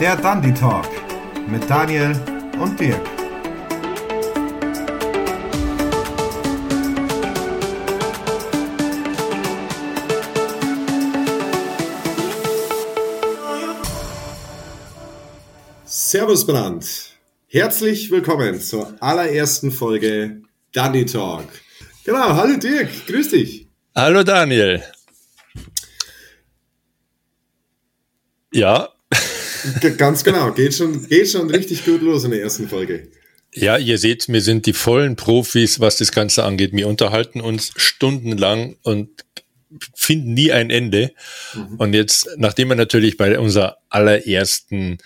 Der 0.00 0.14
Dandy 0.14 0.54
Talk 0.54 0.86
mit 1.48 1.68
Daniel 1.68 2.12
und 2.60 2.78
Dirk. 2.78 3.00
Servus 15.84 16.46
Brand. 16.46 16.86
Herzlich 17.48 18.08
willkommen 18.12 18.60
zur 18.60 18.94
allerersten 19.00 19.72
Folge 19.72 20.42
Dandy 20.72 21.06
Talk. 21.06 21.48
Genau, 22.04 22.36
hallo 22.36 22.56
Dirk, 22.56 22.88
grüß 23.08 23.30
dich. 23.30 23.66
Hallo 23.96 24.22
Daniel. 24.22 24.80
Ja. 28.52 28.90
Ganz 29.96 30.24
genau, 30.24 30.52
geht 30.52 30.74
schon, 30.74 31.08
geht 31.08 31.28
schon 31.30 31.50
richtig 31.50 31.84
gut 31.84 32.02
los 32.02 32.24
in 32.24 32.30
der 32.30 32.42
ersten 32.42 32.68
Folge. 32.68 33.08
Ja, 33.54 33.78
ihr 33.78 33.98
seht, 33.98 34.28
wir 34.28 34.42
sind 34.42 34.66
die 34.66 34.72
vollen 34.72 35.16
Profis, 35.16 35.80
was 35.80 35.96
das 35.96 36.12
Ganze 36.12 36.44
angeht. 36.44 36.72
Wir 36.72 36.86
unterhalten 36.86 37.40
uns 37.40 37.72
stundenlang 37.76 38.76
und 38.82 39.08
finden 39.94 40.34
nie 40.34 40.52
ein 40.52 40.70
Ende. 40.70 41.12
Mhm. 41.54 41.76
Und 41.76 41.94
jetzt, 41.94 42.28
nachdem 42.36 42.68
wir 42.68 42.76
natürlich 42.76 43.16
bei 43.16 43.38
unserer 43.38 43.78
allerersten 43.88 44.98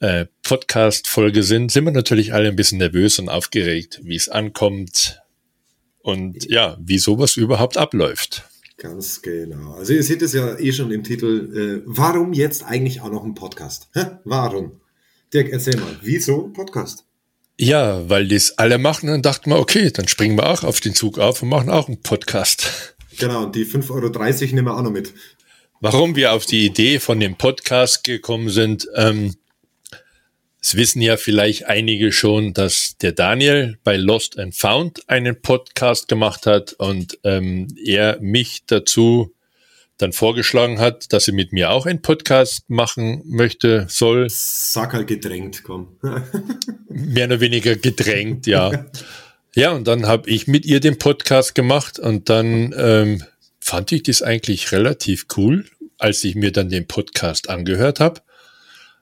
äh, 0.00 0.26
Podcast-Folge 0.42 1.42
sind, 1.42 1.72
sind 1.72 1.84
wir 1.84 1.92
natürlich 1.92 2.34
alle 2.34 2.48
ein 2.48 2.56
bisschen 2.56 2.78
nervös 2.78 3.18
und 3.18 3.28
aufgeregt, 3.28 4.00
wie 4.02 4.16
es 4.16 4.28
ankommt 4.28 5.20
und 6.00 6.48
ja, 6.48 6.76
wie 6.80 6.98
sowas 6.98 7.36
überhaupt 7.36 7.76
abläuft. 7.76 8.44
Ganz 8.78 9.22
genau. 9.22 9.72
Also 9.72 9.94
ihr 9.94 10.02
seht 10.02 10.20
es 10.20 10.34
ja 10.34 10.58
eh 10.58 10.72
schon 10.72 10.90
im 10.90 11.02
Titel. 11.02 11.82
Äh, 11.82 11.82
warum 11.86 12.34
jetzt 12.34 12.62
eigentlich 12.62 13.00
auch 13.00 13.10
noch 13.10 13.24
ein 13.24 13.34
Podcast? 13.34 13.88
Hä? 13.94 14.04
Warum? 14.24 14.80
Dirk, 15.32 15.48
erzähl 15.50 15.76
mal, 15.76 15.98
wieso 16.02 16.46
ein 16.46 16.52
Podcast? 16.52 17.04
Ja, 17.58 18.08
weil 18.10 18.28
das 18.28 18.58
alle 18.58 18.76
machen, 18.76 19.06
dann 19.06 19.22
dachten 19.22 19.50
wir, 19.50 19.58
okay, 19.58 19.90
dann 19.90 20.08
springen 20.08 20.36
wir 20.36 20.50
auch 20.50 20.62
auf 20.62 20.80
den 20.80 20.94
Zug 20.94 21.18
auf 21.18 21.42
und 21.42 21.48
machen 21.48 21.70
auch 21.70 21.88
einen 21.88 22.02
Podcast. 22.02 22.94
Genau, 23.18 23.44
und 23.44 23.56
die 23.56 23.64
5,30 23.64 23.90
Euro 23.92 24.54
nehmen 24.54 24.66
wir 24.66 24.76
auch 24.76 24.82
noch 24.82 24.90
mit. 24.90 25.14
Warum 25.80 26.14
wir 26.14 26.34
auf 26.34 26.44
die 26.44 26.66
Idee 26.66 27.00
von 27.00 27.18
dem 27.18 27.36
Podcast 27.36 28.04
gekommen 28.04 28.50
sind, 28.50 28.86
ähm, 28.94 29.34
es 30.66 30.76
wissen 30.76 31.00
ja 31.00 31.16
vielleicht 31.16 31.66
einige 31.66 32.10
schon, 32.10 32.52
dass 32.52 32.96
der 33.00 33.12
Daniel 33.12 33.78
bei 33.84 33.96
Lost 33.96 34.36
and 34.36 34.52
Found 34.56 35.08
einen 35.08 35.40
Podcast 35.40 36.08
gemacht 36.08 36.44
hat 36.44 36.72
und 36.72 37.20
ähm, 37.22 37.68
er 37.84 38.18
mich 38.20 38.64
dazu 38.66 39.32
dann 39.96 40.12
vorgeschlagen 40.12 40.80
hat, 40.80 41.12
dass 41.12 41.28
er 41.28 41.34
mit 41.34 41.52
mir 41.52 41.70
auch 41.70 41.86
einen 41.86 42.02
Podcast 42.02 42.68
machen 42.68 43.22
möchte, 43.26 43.86
soll. 43.88 44.26
Sag 44.28 44.92
halt 44.92 45.06
gedrängt, 45.06 45.62
komm. 45.62 45.98
Mehr 46.88 47.26
oder 47.26 47.38
weniger 47.38 47.76
gedrängt, 47.76 48.48
ja. 48.48 48.86
Ja, 49.54 49.70
und 49.70 49.86
dann 49.86 50.06
habe 50.06 50.28
ich 50.28 50.48
mit 50.48 50.66
ihr 50.66 50.80
den 50.80 50.98
Podcast 50.98 51.54
gemacht 51.54 52.00
und 52.00 52.28
dann 52.28 52.74
ähm, 52.76 53.22
fand 53.60 53.92
ich 53.92 54.02
das 54.02 54.20
eigentlich 54.20 54.72
relativ 54.72 55.26
cool, 55.36 55.64
als 55.96 56.24
ich 56.24 56.34
mir 56.34 56.50
dann 56.50 56.70
den 56.70 56.88
Podcast 56.88 57.48
angehört 57.48 58.00
habe 58.00 58.20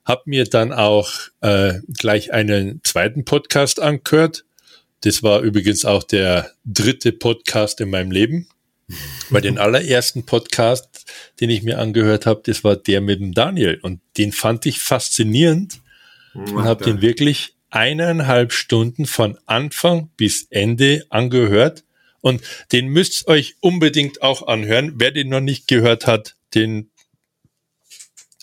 habe 0.04 0.22
mir 0.26 0.44
dann 0.44 0.72
auch 0.72 1.10
äh, 1.40 1.74
gleich 1.98 2.32
einen 2.32 2.80
zweiten 2.84 3.24
Podcast 3.24 3.80
angehört. 3.80 4.44
Das 5.00 5.22
war 5.22 5.40
übrigens 5.40 5.84
auch 5.84 6.02
der 6.02 6.50
dritte 6.64 7.12
Podcast 7.12 7.80
in 7.80 7.90
meinem 7.90 8.10
Leben. 8.10 8.48
Weil 9.30 9.40
den 9.40 9.58
allerersten 9.58 10.26
Podcast, 10.26 11.06
den 11.40 11.48
ich 11.48 11.62
mir 11.62 11.78
angehört 11.78 12.26
habe, 12.26 12.42
das 12.44 12.64
war 12.64 12.76
der 12.76 13.00
mit 13.00 13.18
dem 13.18 13.32
Daniel. 13.32 13.78
Und 13.80 14.00
den 14.18 14.30
fand 14.30 14.66
ich 14.66 14.78
faszinierend 14.78 15.80
und 16.34 16.64
habe 16.64 16.84
den 16.84 17.00
wirklich 17.00 17.54
eineinhalb 17.70 18.52
Stunden 18.52 19.06
von 19.06 19.38
Anfang 19.46 20.10
bis 20.16 20.46
Ende 20.50 21.06
angehört. 21.08 21.84
Und 22.20 22.42
den 22.72 22.88
müsst 22.88 23.26
ihr 23.26 23.32
euch 23.32 23.56
unbedingt 23.60 24.22
auch 24.22 24.46
anhören. 24.46 24.94
Wer 24.96 25.10
den 25.12 25.28
noch 25.28 25.40
nicht 25.40 25.66
gehört 25.66 26.06
hat, 26.06 26.36
den 26.54 26.90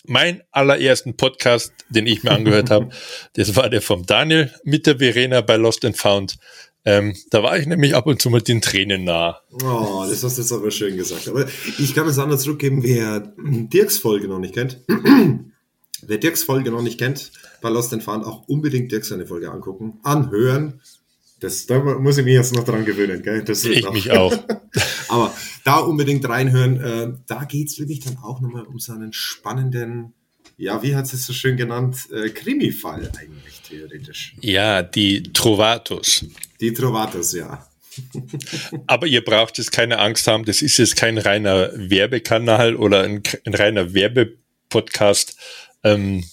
mein 0.08 0.42
allerersten 0.52 1.16
Podcast, 1.16 1.74
den 1.90 2.08
ich 2.08 2.24
mir 2.24 2.32
angehört 2.32 2.70
habe, 2.70 2.90
das 3.34 3.56
war 3.56 3.70
der 3.70 3.82
vom 3.82 4.06
Daniel 4.06 4.52
mit 4.64 4.88
der 4.88 5.00
Verena 5.00 5.42
bei 5.42 5.58
Lost 5.58 5.86
and 5.86 5.98
Found. 5.98 6.38
Ähm, 6.84 7.16
da 7.30 7.44
war 7.44 7.58
ich 7.58 7.68
nämlich 7.68 7.96
ab 7.96 8.08
und 8.08 8.22
zu 8.22 8.30
mit 8.32 8.48
den 8.48 8.62
Tränen 8.62 9.04
nah. 9.04 9.40
Oh, 9.64 10.04
das 10.10 10.24
hast 10.24 10.38
du 10.38 10.42
jetzt 10.42 10.52
aber 10.52 10.72
schön 10.72 10.98
gesagt. 10.98 11.28
Aber 11.28 11.46
ich 11.78 11.94
kann 11.94 12.08
es 12.08 12.18
anders 12.18 12.42
zurückgeben, 12.42 12.82
wer 12.84 13.34
Dirks 13.38 14.00
Folge 14.00 14.28
noch 14.28 14.40
nicht 14.40 14.56
kennt. 14.56 14.80
wer 16.02 16.18
Dirks 16.18 16.44
Folge 16.44 16.72
noch 16.72 16.82
nicht 16.82 16.98
kennt, 16.98 17.32
bei 17.62 17.70
Lost 17.70 17.94
and 17.94 18.04
Found 18.04 18.26
auch 18.26 18.48
unbedingt 18.48 18.92
Dirks 18.92 19.10
seine 19.10 19.28
Folge 19.28 19.52
angucken, 19.52 20.00
anhören. 20.02 20.82
Das, 21.42 21.66
da 21.66 21.80
muss 21.80 22.20
ich 22.20 22.24
mich 22.24 22.36
jetzt 22.36 22.54
noch 22.54 22.64
dran 22.64 22.86
gewöhnen, 22.86 23.24
gell? 23.24 23.44
Das 23.44 23.66
ich 23.66 23.84
noch. 23.84 23.94
mich 23.94 24.12
auch. 24.12 24.32
Aber 25.10 25.34
da 25.64 25.80
unbedingt 25.80 26.28
reinhören. 26.30 26.80
Äh, 26.80 27.14
da 27.26 27.46
geht's 27.46 27.80
wirklich 27.80 28.00
dann 28.00 28.18
auch 28.18 28.42
nochmal 28.42 28.64
um 28.68 28.78
so 28.78 28.94
einen 28.94 29.12
spannenden, 29.12 30.14
ja, 30.58 30.84
wie 30.84 30.96
hat 30.96 31.12
es 31.12 31.26
so 31.26 31.34
schön 31.34 31.58
genannt, 31.58 31.98
äh, 32.12 32.30
Krimi-Fall 32.30 33.12
eigentlich 33.20 33.60
theoretisch. 33.68 34.36
Ja, 34.42 34.84
die 34.84 35.24
Trovatos. 35.34 36.26
Die 36.60 36.74
Trovatos, 36.74 37.34
ja. 37.34 37.68
Aber 38.86 39.08
ihr 39.08 39.26
braucht 39.26 39.58
jetzt 39.58 39.72
keine 39.72 39.98
Angst 39.98 40.28
haben, 40.28 40.46
das 40.46 40.62
ist 40.62 40.78
jetzt 40.78 40.96
kein 40.96 41.18
reiner 41.18 41.72
Werbekanal 41.74 42.76
oder 42.76 43.02
ein, 43.02 43.24
ein 43.46 43.56
reiner 43.56 43.96
Werbepodcast. 43.96 45.36
Ähm, 45.84 46.24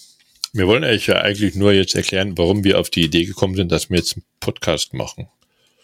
wir 0.53 0.67
wollen 0.67 0.83
euch 0.83 1.07
ja 1.07 1.21
eigentlich 1.21 1.55
nur 1.55 1.71
jetzt 1.71 1.95
erklären, 1.95 2.37
warum 2.37 2.63
wir 2.63 2.79
auf 2.79 2.89
die 2.89 3.03
Idee 3.03 3.25
gekommen 3.25 3.55
sind, 3.55 3.71
dass 3.71 3.89
wir 3.89 3.97
jetzt 3.97 4.15
einen 4.15 4.25
Podcast 4.39 4.93
machen. 4.93 5.29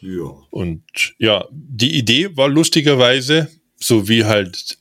Ja. 0.01 0.35
Und 0.49 0.83
ja, 1.17 1.47
die 1.51 1.97
Idee 1.97 2.35
war 2.35 2.47
lustigerweise, 2.47 3.49
so 3.77 4.07
wie 4.07 4.25
halt 4.25 4.77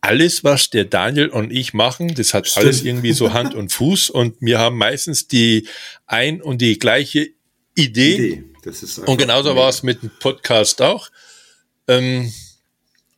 alles, 0.00 0.42
was 0.42 0.68
der 0.68 0.84
Daniel 0.84 1.28
und 1.28 1.52
ich 1.52 1.74
machen, 1.74 2.14
das 2.14 2.34
hat 2.34 2.48
Stimmt. 2.48 2.66
alles 2.66 2.82
irgendwie 2.82 3.12
so 3.12 3.32
Hand 3.32 3.54
und 3.54 3.72
Fuß 3.72 4.10
und 4.10 4.36
wir 4.40 4.58
haben 4.58 4.76
meistens 4.76 5.28
die 5.28 5.68
ein 6.06 6.42
und 6.42 6.60
die 6.60 6.78
gleiche 6.78 7.30
Idee. 7.74 8.14
Idee. 8.14 8.44
und 9.06 9.16
genauso 9.16 9.56
war 9.56 9.68
es 9.68 9.82
mit 9.82 10.02
dem 10.02 10.10
Podcast 10.18 10.82
auch. 10.82 11.08
Ähm, 11.88 12.32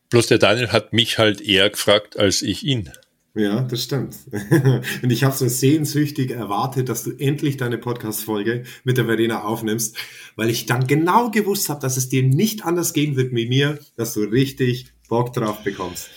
bloß 0.09 0.27
der 0.27 0.37
Daniel 0.37 0.69
hat 0.69 0.93
mich 0.93 1.17
halt 1.17 1.41
eher 1.41 1.69
gefragt 1.69 2.17
als 2.17 2.41
ich 2.41 2.63
ihn. 2.63 2.91
Ja, 3.35 3.61
das 3.61 3.83
stimmt. 3.83 4.15
Und 5.03 5.09
ich 5.11 5.25
habe 5.25 5.35
so 5.35 5.47
sehnsüchtig 5.47 6.31
erwartet, 6.31 6.87
dass 6.87 7.03
du 7.03 7.11
endlich 7.11 7.57
deine 7.57 7.77
Podcast-Folge 7.77 8.63
mit 8.85 8.97
der 8.97 9.05
Verena 9.05 9.43
aufnimmst, 9.43 9.97
weil 10.37 10.49
ich 10.49 10.65
dann 10.65 10.87
genau 10.87 11.29
gewusst 11.31 11.67
habe, 11.67 11.81
dass 11.81 11.97
es 11.97 12.07
dir 12.07 12.23
nicht 12.23 12.63
anders 12.63 12.93
gehen 12.93 13.17
wird 13.17 13.35
wie 13.35 13.47
mir, 13.47 13.77
dass 13.97 14.13
du 14.13 14.21
richtig 14.21 14.93
Bock 15.09 15.33
drauf 15.33 15.63
bekommst. 15.63 16.09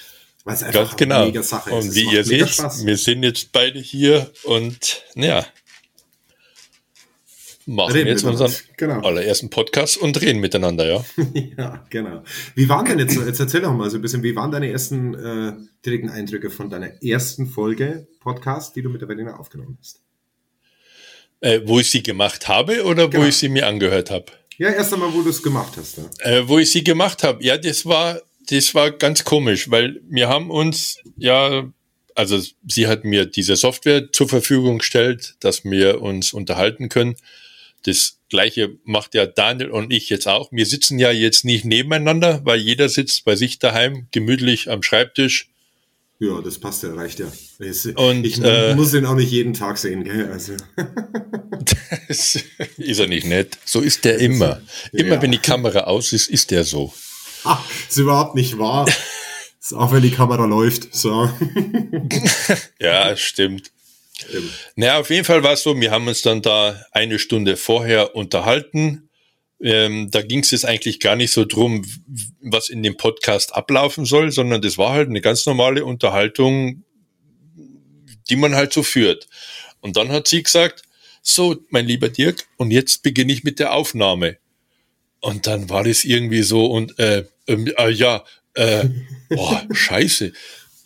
Weil 0.44 0.54
es 0.54 0.62
einfach 0.62 0.90
Ganz 0.90 0.96
genau. 0.96 1.16
eine 1.16 1.26
mega 1.26 1.42
Sache 1.42 1.70
ist. 1.70 1.88
Und 1.88 1.94
wie 1.96 2.14
ihr 2.14 2.24
seht, 2.24 2.48
Spaß. 2.48 2.86
wir 2.86 2.96
sind 2.96 3.24
jetzt 3.24 3.50
beide 3.50 3.80
hier 3.80 4.30
und 4.44 5.02
ja, 5.16 5.44
machen 7.68 7.92
reden 7.92 8.08
jetzt 8.08 8.24
unseren 8.24 8.52
genau. 8.76 9.00
allerersten 9.00 9.50
Podcast 9.50 9.98
und 9.98 10.20
reden 10.20 10.40
miteinander, 10.40 10.86
ja. 10.86 11.04
ja, 11.56 11.84
genau. 11.90 12.24
Wie 12.54 12.68
waren 12.68 12.86
denn 12.86 12.98
jetzt, 12.98 13.16
jetzt 13.16 13.38
erzähl 13.38 13.60
doch 13.60 13.72
mal 13.72 13.90
so 13.90 13.96
ein 13.96 14.02
bisschen, 14.02 14.22
wie 14.22 14.34
waren 14.34 14.50
deine 14.50 14.70
ersten 14.70 15.14
äh, 15.14 15.52
direkten 15.84 16.08
Eindrücke 16.08 16.50
von 16.50 16.70
deiner 16.70 17.02
ersten 17.02 17.46
Folge 17.46 18.08
Podcast, 18.20 18.74
die 18.74 18.82
du 18.82 18.88
mit 18.88 19.02
der 19.02 19.06
Berliner 19.06 19.38
aufgenommen 19.38 19.76
hast? 19.80 20.00
Äh, 21.40 21.60
wo 21.64 21.78
ich 21.78 21.90
sie 21.90 22.02
gemacht 22.02 22.48
habe 22.48 22.84
oder 22.84 23.08
genau. 23.08 23.22
wo 23.22 23.28
ich 23.28 23.36
sie 23.36 23.48
mir 23.48 23.66
angehört 23.66 24.10
habe? 24.10 24.26
Ja, 24.56 24.70
erst 24.70 24.92
einmal, 24.92 25.12
wo 25.12 25.22
du 25.22 25.30
es 25.30 25.42
gemacht 25.42 25.74
hast. 25.76 25.98
Ja. 25.98 26.04
Äh, 26.20 26.48
wo 26.48 26.58
ich 26.58 26.72
sie 26.72 26.82
gemacht 26.82 27.22
habe, 27.22 27.44
ja, 27.44 27.56
das 27.58 27.86
war, 27.86 28.20
das 28.48 28.74
war 28.74 28.90
ganz 28.90 29.22
komisch, 29.22 29.70
weil 29.70 30.00
wir 30.08 30.28
haben 30.28 30.50
uns 30.50 30.98
ja 31.16 31.70
also 32.18 32.42
sie 32.66 32.88
hat 32.88 33.04
mir 33.04 33.26
diese 33.26 33.54
Software 33.54 34.10
zur 34.10 34.28
Verfügung 34.28 34.78
gestellt, 34.78 35.36
dass 35.38 35.64
wir 35.64 36.02
uns 36.02 36.32
unterhalten 36.32 36.88
können. 36.88 37.14
Das 37.84 38.18
gleiche 38.28 38.76
macht 38.84 39.14
ja 39.14 39.26
Daniel 39.26 39.70
und 39.70 39.92
ich 39.92 40.10
jetzt 40.10 40.26
auch. 40.26 40.50
Wir 40.52 40.66
sitzen 40.66 40.98
ja 40.98 41.10
jetzt 41.10 41.44
nicht 41.44 41.64
nebeneinander, 41.64 42.40
weil 42.44 42.58
jeder 42.58 42.88
sitzt 42.88 43.24
bei 43.24 43.36
sich 43.36 43.58
daheim 43.58 44.08
gemütlich 44.10 44.70
am 44.70 44.82
Schreibtisch. 44.82 45.48
Ja, 46.20 46.40
das 46.40 46.58
passt 46.58 46.82
ja, 46.82 46.92
reicht 46.94 47.20
ja. 47.20 47.30
Ich, 47.60 47.96
und, 47.96 48.24
ich 48.24 48.42
äh, 48.42 48.74
muss 48.74 48.92
ihn 48.92 49.06
auch 49.06 49.14
nicht 49.14 49.30
jeden 49.30 49.54
Tag 49.54 49.78
sehen, 49.78 50.02
gell? 50.02 50.28
Also. 50.32 50.54
das 52.08 52.38
ist 52.76 52.98
er 52.98 53.06
nicht 53.06 53.26
nett. 53.26 53.58
So 53.64 53.80
ist 53.80 54.04
der 54.04 54.18
immer. 54.18 54.60
Immer 54.92 55.14
ja. 55.14 55.22
wenn 55.22 55.32
die 55.32 55.38
Kamera 55.38 55.80
aus 55.80 56.12
ist, 56.12 56.28
ist 56.28 56.50
der 56.50 56.64
so. 56.64 56.92
Ach, 57.44 57.64
ist 57.88 57.96
überhaupt 57.96 58.34
nicht 58.34 58.58
wahr. 58.58 58.88
ist 59.60 59.74
auch 59.74 59.92
wenn 59.92 60.02
die 60.02 60.10
Kamera 60.10 60.44
läuft. 60.44 60.94
So. 60.94 61.30
ja, 62.80 63.16
stimmt. 63.16 63.70
Naja, 64.76 64.98
auf 64.98 65.10
jeden 65.10 65.24
Fall 65.24 65.42
war 65.42 65.52
es 65.52 65.62
so, 65.62 65.78
wir 65.78 65.90
haben 65.90 66.08
uns 66.08 66.22
dann 66.22 66.42
da 66.42 66.84
eine 66.92 67.18
Stunde 67.18 67.56
vorher 67.56 68.16
unterhalten. 68.16 69.08
Ähm, 69.60 70.10
da 70.10 70.22
ging 70.22 70.40
es 70.40 70.50
jetzt 70.52 70.64
eigentlich 70.64 71.00
gar 71.00 71.16
nicht 71.16 71.32
so 71.32 71.44
drum, 71.44 71.84
was 72.40 72.68
in 72.68 72.82
dem 72.82 72.96
Podcast 72.96 73.54
ablaufen 73.54 74.04
soll, 74.04 74.30
sondern 74.30 74.62
das 74.62 74.78
war 74.78 74.92
halt 74.92 75.08
eine 75.08 75.20
ganz 75.20 75.46
normale 75.46 75.84
Unterhaltung, 75.84 76.84
die 78.28 78.36
man 78.36 78.54
halt 78.54 78.72
so 78.72 78.82
führt. 78.82 79.28
Und 79.80 79.96
dann 79.96 80.10
hat 80.10 80.28
sie 80.28 80.42
gesagt, 80.42 80.82
so, 81.22 81.56
mein 81.70 81.86
lieber 81.86 82.08
Dirk, 82.08 82.46
und 82.56 82.70
jetzt 82.70 83.02
beginne 83.02 83.32
ich 83.32 83.44
mit 83.44 83.58
der 83.58 83.72
Aufnahme. 83.72 84.38
Und 85.20 85.46
dann 85.46 85.68
war 85.68 85.84
das 85.84 86.04
irgendwie 86.04 86.42
so 86.42 86.66
und 86.66 86.98
äh, 86.98 87.24
äh, 87.46 87.90
ja, 87.90 88.24
äh, 88.54 88.88
boah, 89.28 89.66
scheiße, 89.72 90.32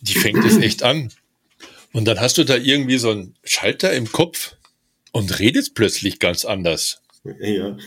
die 0.01 0.13
fängt 0.15 0.43
es 0.43 0.57
echt 0.57 0.83
an. 0.83 1.11
Und 1.93 2.05
dann 2.05 2.19
hast 2.19 2.37
du 2.37 2.43
da 2.43 2.57
irgendwie 2.57 2.97
so 2.97 3.11
einen 3.11 3.35
Schalter 3.43 3.93
im 3.93 4.11
Kopf 4.11 4.55
und 5.11 5.39
redest 5.39 5.75
plötzlich 5.75 6.19
ganz 6.19 6.43
anders. 6.43 7.01
Ja. 7.39 7.77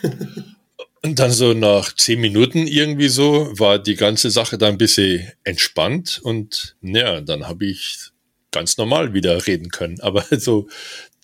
und 1.02 1.18
dann 1.18 1.30
so 1.30 1.52
nach 1.52 1.94
zehn 1.94 2.20
Minuten 2.20 2.66
irgendwie 2.66 3.08
so 3.08 3.50
war 3.58 3.78
die 3.78 3.96
ganze 3.96 4.30
Sache 4.30 4.56
da 4.56 4.68
ein 4.68 4.78
bisschen 4.78 5.30
entspannt 5.44 6.20
und 6.22 6.76
ja, 6.80 7.20
dann 7.20 7.46
habe 7.46 7.66
ich 7.66 8.12
ganz 8.52 8.78
normal 8.78 9.12
wieder 9.12 9.46
reden 9.46 9.68
können. 9.68 10.00
Aber 10.00 10.24
so 10.38 10.68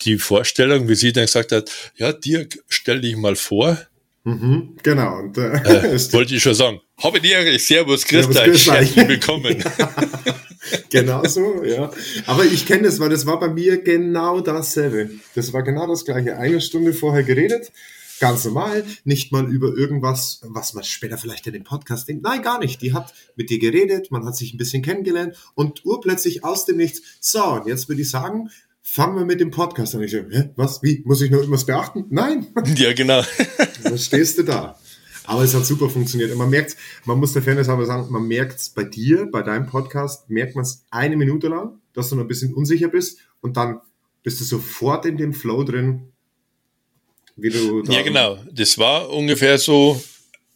die 0.02 0.18
Vorstellung, 0.18 0.88
wie 0.88 0.94
sie 0.94 1.12
dann 1.12 1.24
gesagt 1.24 1.52
hat, 1.52 1.70
ja, 1.96 2.12
Dirk, 2.12 2.58
stell 2.68 3.00
dich 3.00 3.16
mal 3.16 3.36
vor. 3.36 3.78
Mhm, 4.24 4.76
genau. 4.82 5.18
Und, 5.20 5.38
äh, 5.38 5.94
äh, 5.94 6.12
wollte 6.12 6.34
ich 6.34 6.42
schon 6.42 6.54
sagen. 6.54 6.80
Habe 7.02 7.26
Ehre, 7.26 7.58
Servus, 7.58 8.04
Christa, 8.04 8.42
herzlich 8.42 8.96
willkommen. 8.96 9.64
genau 10.90 11.24
so, 11.24 11.62
ja. 11.64 11.90
Aber 12.26 12.44
ich 12.44 12.66
kenne 12.66 12.82
das, 12.84 13.00
weil 13.00 13.10
das 13.10 13.26
war 13.26 13.38
bei 13.38 13.48
mir 13.48 13.82
genau 13.82 14.40
dasselbe. 14.40 15.10
Das 15.34 15.52
war 15.52 15.62
genau 15.62 15.86
das 15.86 16.04
gleiche. 16.04 16.36
Eine 16.36 16.60
Stunde 16.60 16.92
vorher 16.92 17.22
geredet, 17.22 17.72
ganz 18.20 18.44
normal, 18.44 18.84
nicht 19.04 19.32
mal 19.32 19.50
über 19.50 19.74
irgendwas, 19.76 20.40
was 20.44 20.74
man 20.74 20.84
später 20.84 21.18
vielleicht 21.18 21.46
in 21.46 21.54
dem 21.54 21.64
Podcast 21.64 22.08
denkt. 22.08 22.22
Nein, 22.22 22.42
gar 22.42 22.58
nicht. 22.58 22.80
Die 22.82 22.92
hat 22.92 23.12
mit 23.36 23.50
dir 23.50 23.58
geredet, 23.58 24.10
man 24.10 24.24
hat 24.24 24.36
sich 24.36 24.54
ein 24.54 24.58
bisschen 24.58 24.82
kennengelernt 24.82 25.36
und 25.54 25.84
urplötzlich 25.84 26.44
aus 26.44 26.64
dem 26.64 26.76
Nichts. 26.76 27.02
So, 27.20 27.44
und 27.44 27.66
jetzt 27.66 27.88
würde 27.88 28.02
ich 28.02 28.10
sagen, 28.10 28.50
fangen 28.82 29.16
wir 29.16 29.24
mit 29.24 29.40
dem 29.40 29.50
Podcast 29.50 29.94
an. 29.94 30.02
Ich 30.02 30.10
so, 30.10 30.18
hä, 30.18 30.50
was, 30.56 30.82
wie, 30.82 31.02
muss 31.04 31.20
ich 31.22 31.30
noch 31.30 31.38
irgendwas 31.38 31.66
beachten? 31.66 32.06
Nein. 32.10 32.46
Ja, 32.76 32.92
genau. 32.92 33.22
Dann 33.82 33.98
stehst 33.98 34.38
du 34.38 34.42
da. 34.42 34.78
Aber 35.24 35.42
es 35.42 35.54
hat 35.54 35.64
super 35.64 35.88
funktioniert. 35.88 36.32
Und 36.32 36.38
man 36.38 36.50
merkt, 36.50 36.76
man 37.04 37.18
muss 37.18 37.32
der 37.32 37.42
Fairness 37.42 37.68
aber 37.68 37.86
sagen, 37.86 38.10
man 38.10 38.26
merkt 38.26 38.58
es 38.58 38.70
bei 38.70 38.84
dir, 38.84 39.28
bei 39.30 39.42
deinem 39.42 39.66
Podcast, 39.66 40.28
merkt 40.28 40.56
man 40.56 40.64
es 40.64 40.84
eine 40.90 41.16
Minute 41.16 41.48
lang, 41.48 41.80
dass 41.92 42.08
du 42.08 42.16
noch 42.16 42.24
ein 42.24 42.28
bisschen 42.28 42.54
unsicher 42.54 42.88
bist 42.88 43.18
und 43.40 43.56
dann 43.56 43.80
bist 44.22 44.40
du 44.40 44.44
sofort 44.44 45.06
in 45.06 45.16
dem 45.16 45.34
Flow 45.34 45.64
drin, 45.64 46.12
wie 47.36 47.50
du. 47.50 47.82
Ja, 47.84 48.02
genau. 48.02 48.38
Das 48.50 48.78
war 48.78 49.10
ungefähr 49.10 49.58
so, 49.58 50.02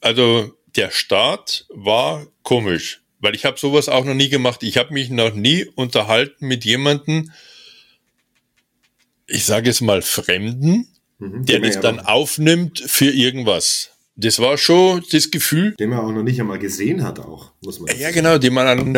also 0.01 0.53
der 0.77 0.91
Start 0.91 1.67
war 1.71 2.27
komisch, 2.43 3.03
weil 3.21 3.35
ich 3.35 3.45
habe 3.45 3.59
sowas 3.59 3.89
auch 3.89 4.05
noch 4.05 4.15
nie 4.15 4.29
gemacht. 4.29 4.63
Ich 4.63 4.77
habe 4.77 4.93
mich 4.93 5.11
noch 5.11 5.35
nie 5.35 5.67
unterhalten 5.75 6.47
mit 6.47 6.65
jemandem, 6.65 7.33
ich 9.27 9.45
sage 9.45 9.71
es 9.71 9.81
mal 9.81 10.03
Fremden, 10.03 10.89
mhm, 11.19 11.45
der 11.45 11.61
das 11.61 11.81
dann 11.81 11.99
aufnimmt 11.99 12.81
für 12.81 13.11
irgendwas. 13.11 13.96
Das 14.17 14.39
war 14.39 14.57
schon 14.57 15.05
das 15.13 15.31
Gefühl. 15.31 15.75
Den 15.79 15.91
man 15.91 15.99
auch 15.99 16.13
noch 16.13 16.23
nicht 16.23 16.41
einmal 16.41 16.59
gesehen 16.59 17.03
hat, 17.03 17.19
auch, 17.19 17.53
muss 17.63 17.79
man. 17.79 17.97
Ja, 17.99 18.11
genau, 18.11 18.39
den 18.39 18.55
man, 18.55 18.95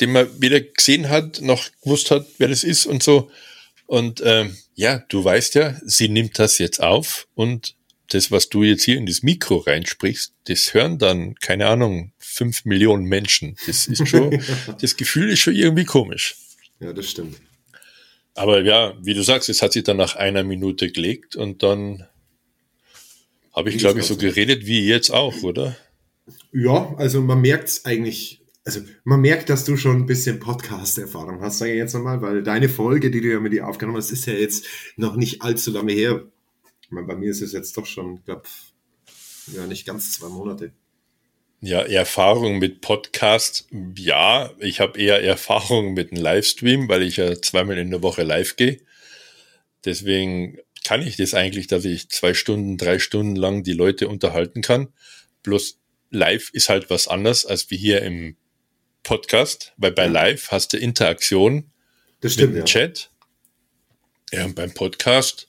den 0.00 0.12
man 0.12 0.26
weder 0.38 0.60
gesehen 0.60 1.10
hat, 1.10 1.42
noch 1.42 1.68
gewusst 1.82 2.10
hat, 2.10 2.26
wer 2.38 2.48
das 2.48 2.64
ist 2.64 2.86
und 2.86 3.02
so. 3.02 3.30
Und 3.86 4.22
ähm, 4.24 4.56
ja, 4.74 5.04
du 5.08 5.22
weißt 5.22 5.54
ja, 5.56 5.76
sie 5.84 6.08
nimmt 6.08 6.38
das 6.38 6.58
jetzt 6.58 6.82
auf 6.82 7.28
und 7.34 7.74
das, 8.08 8.30
was 8.30 8.48
du 8.48 8.62
jetzt 8.62 8.84
hier 8.84 8.96
in 8.96 9.06
das 9.06 9.22
Mikro 9.22 9.58
reinsprichst, 9.58 10.32
das 10.44 10.72
hören 10.72 10.98
dann, 10.98 11.34
keine 11.36 11.66
Ahnung, 11.66 12.12
fünf 12.18 12.64
Millionen 12.64 13.04
Menschen. 13.04 13.56
Das 13.66 13.86
ist 13.86 14.08
schon, 14.08 14.42
das 14.80 14.96
Gefühl 14.96 15.30
ist 15.30 15.40
schon 15.40 15.54
irgendwie 15.54 15.84
komisch. 15.84 16.36
Ja, 16.80 16.92
das 16.92 17.10
stimmt. 17.10 17.36
Aber 18.34 18.62
ja, 18.62 18.94
wie 19.02 19.14
du 19.14 19.22
sagst, 19.22 19.48
es 19.48 19.62
hat 19.62 19.72
sich 19.72 19.84
dann 19.84 19.96
nach 19.96 20.16
einer 20.16 20.42
Minute 20.42 20.90
gelegt 20.90 21.36
und 21.36 21.62
dann 21.62 22.06
habe 23.54 23.70
ich, 23.70 23.78
glaube 23.78 24.00
ich, 24.00 24.06
so 24.06 24.16
geredet 24.16 24.66
wie 24.66 24.86
jetzt 24.86 25.10
auch, 25.10 25.42
oder? 25.42 25.76
Ja, 26.52 26.94
also 26.96 27.20
man 27.20 27.40
merkt 27.40 27.68
es 27.68 27.84
eigentlich, 27.84 28.42
also 28.64 28.80
man 29.04 29.20
merkt, 29.20 29.50
dass 29.50 29.64
du 29.64 29.76
schon 29.76 29.96
ein 29.96 30.06
bisschen 30.06 30.40
Podcast-Erfahrung 30.40 31.40
hast, 31.40 31.58
sage 31.58 31.72
ich 31.72 31.78
jetzt 31.78 31.94
einmal, 31.94 32.22
weil 32.22 32.42
deine 32.42 32.68
Folge, 32.68 33.10
die 33.10 33.20
du 33.20 33.28
ja 33.28 33.40
mit 33.40 33.52
dir 33.52 33.68
aufgenommen 33.68 33.98
hast, 33.98 34.10
ist 34.10 34.26
ja 34.26 34.32
jetzt 34.32 34.66
noch 34.96 35.16
nicht 35.16 35.42
allzu 35.42 35.70
lange 35.70 35.92
her. 35.92 36.24
Ich 36.82 36.90
meine, 36.90 37.06
bei 37.06 37.16
mir 37.16 37.30
ist 37.30 37.42
es 37.42 37.52
jetzt 37.52 37.76
doch 37.76 37.86
schon, 37.86 38.16
ich 38.16 38.24
glaube, 38.24 38.42
ja, 39.54 39.66
nicht 39.66 39.86
ganz 39.86 40.12
zwei 40.12 40.28
Monate. 40.28 40.72
Ja, 41.60 41.80
Erfahrung 41.80 42.58
mit 42.58 42.80
Podcast, 42.82 43.68
ja. 43.96 44.50
Ich 44.58 44.80
habe 44.80 45.00
eher 45.00 45.22
Erfahrung 45.22 45.94
mit 45.94 46.12
einem 46.12 46.22
Livestream, 46.22 46.88
weil 46.88 47.02
ich 47.02 47.16
ja 47.16 47.40
zweimal 47.40 47.78
in 47.78 47.90
der 47.90 48.02
Woche 48.02 48.22
live 48.22 48.56
gehe. 48.56 48.80
Deswegen 49.84 50.58
kann 50.84 51.02
ich 51.02 51.16
das 51.16 51.34
eigentlich, 51.34 51.66
dass 51.66 51.84
ich 51.84 52.10
zwei 52.10 52.34
Stunden, 52.34 52.76
drei 52.76 52.98
Stunden 52.98 53.34
lang 53.34 53.64
die 53.64 53.72
Leute 53.72 54.06
unterhalten 54.06 54.62
kann. 54.62 54.92
Bloß 55.42 55.80
live 56.10 56.50
ist 56.52 56.68
halt 56.68 56.90
was 56.90 57.08
anderes 57.08 57.44
als 57.46 57.70
wie 57.70 57.76
hier 57.76 58.02
im 58.02 58.36
Podcast, 59.02 59.72
weil 59.76 59.92
bei 59.92 60.06
live 60.06 60.50
hast 60.50 60.72
du 60.72 60.76
Interaktion 60.76 61.72
das 62.20 62.34
stimmt, 62.34 62.54
mit 62.54 62.56
dem 62.56 62.60
ja. 62.60 62.64
Chat. 62.64 63.10
Ja, 64.32 64.44
und 64.44 64.54
beim 64.54 64.72
Podcast, 64.72 65.48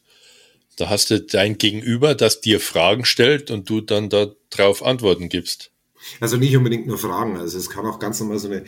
da 0.78 0.90
hast 0.90 1.10
du 1.10 1.22
dein 1.22 1.58
Gegenüber, 1.58 2.16
das 2.16 2.42
dir 2.42 2.60
Fragen 2.60 3.06
stellt 3.06 3.52
und 3.52 3.70
du 3.70 3.81
dann 3.81 4.10
darauf 4.10 4.84
Antworten 4.84 5.30
gibst. 5.30 5.72
Also 6.19 6.38
nicht 6.38 6.56
unbedingt 6.56 6.88
nur 6.88 6.98
Fragen. 6.98 7.38
Also 7.38 7.57
es 7.57 7.69
kann 7.69 7.86
auch 7.86 8.00
ganz 8.00 8.19
normal 8.19 8.40
so 8.40 8.50
eine, 8.50 8.63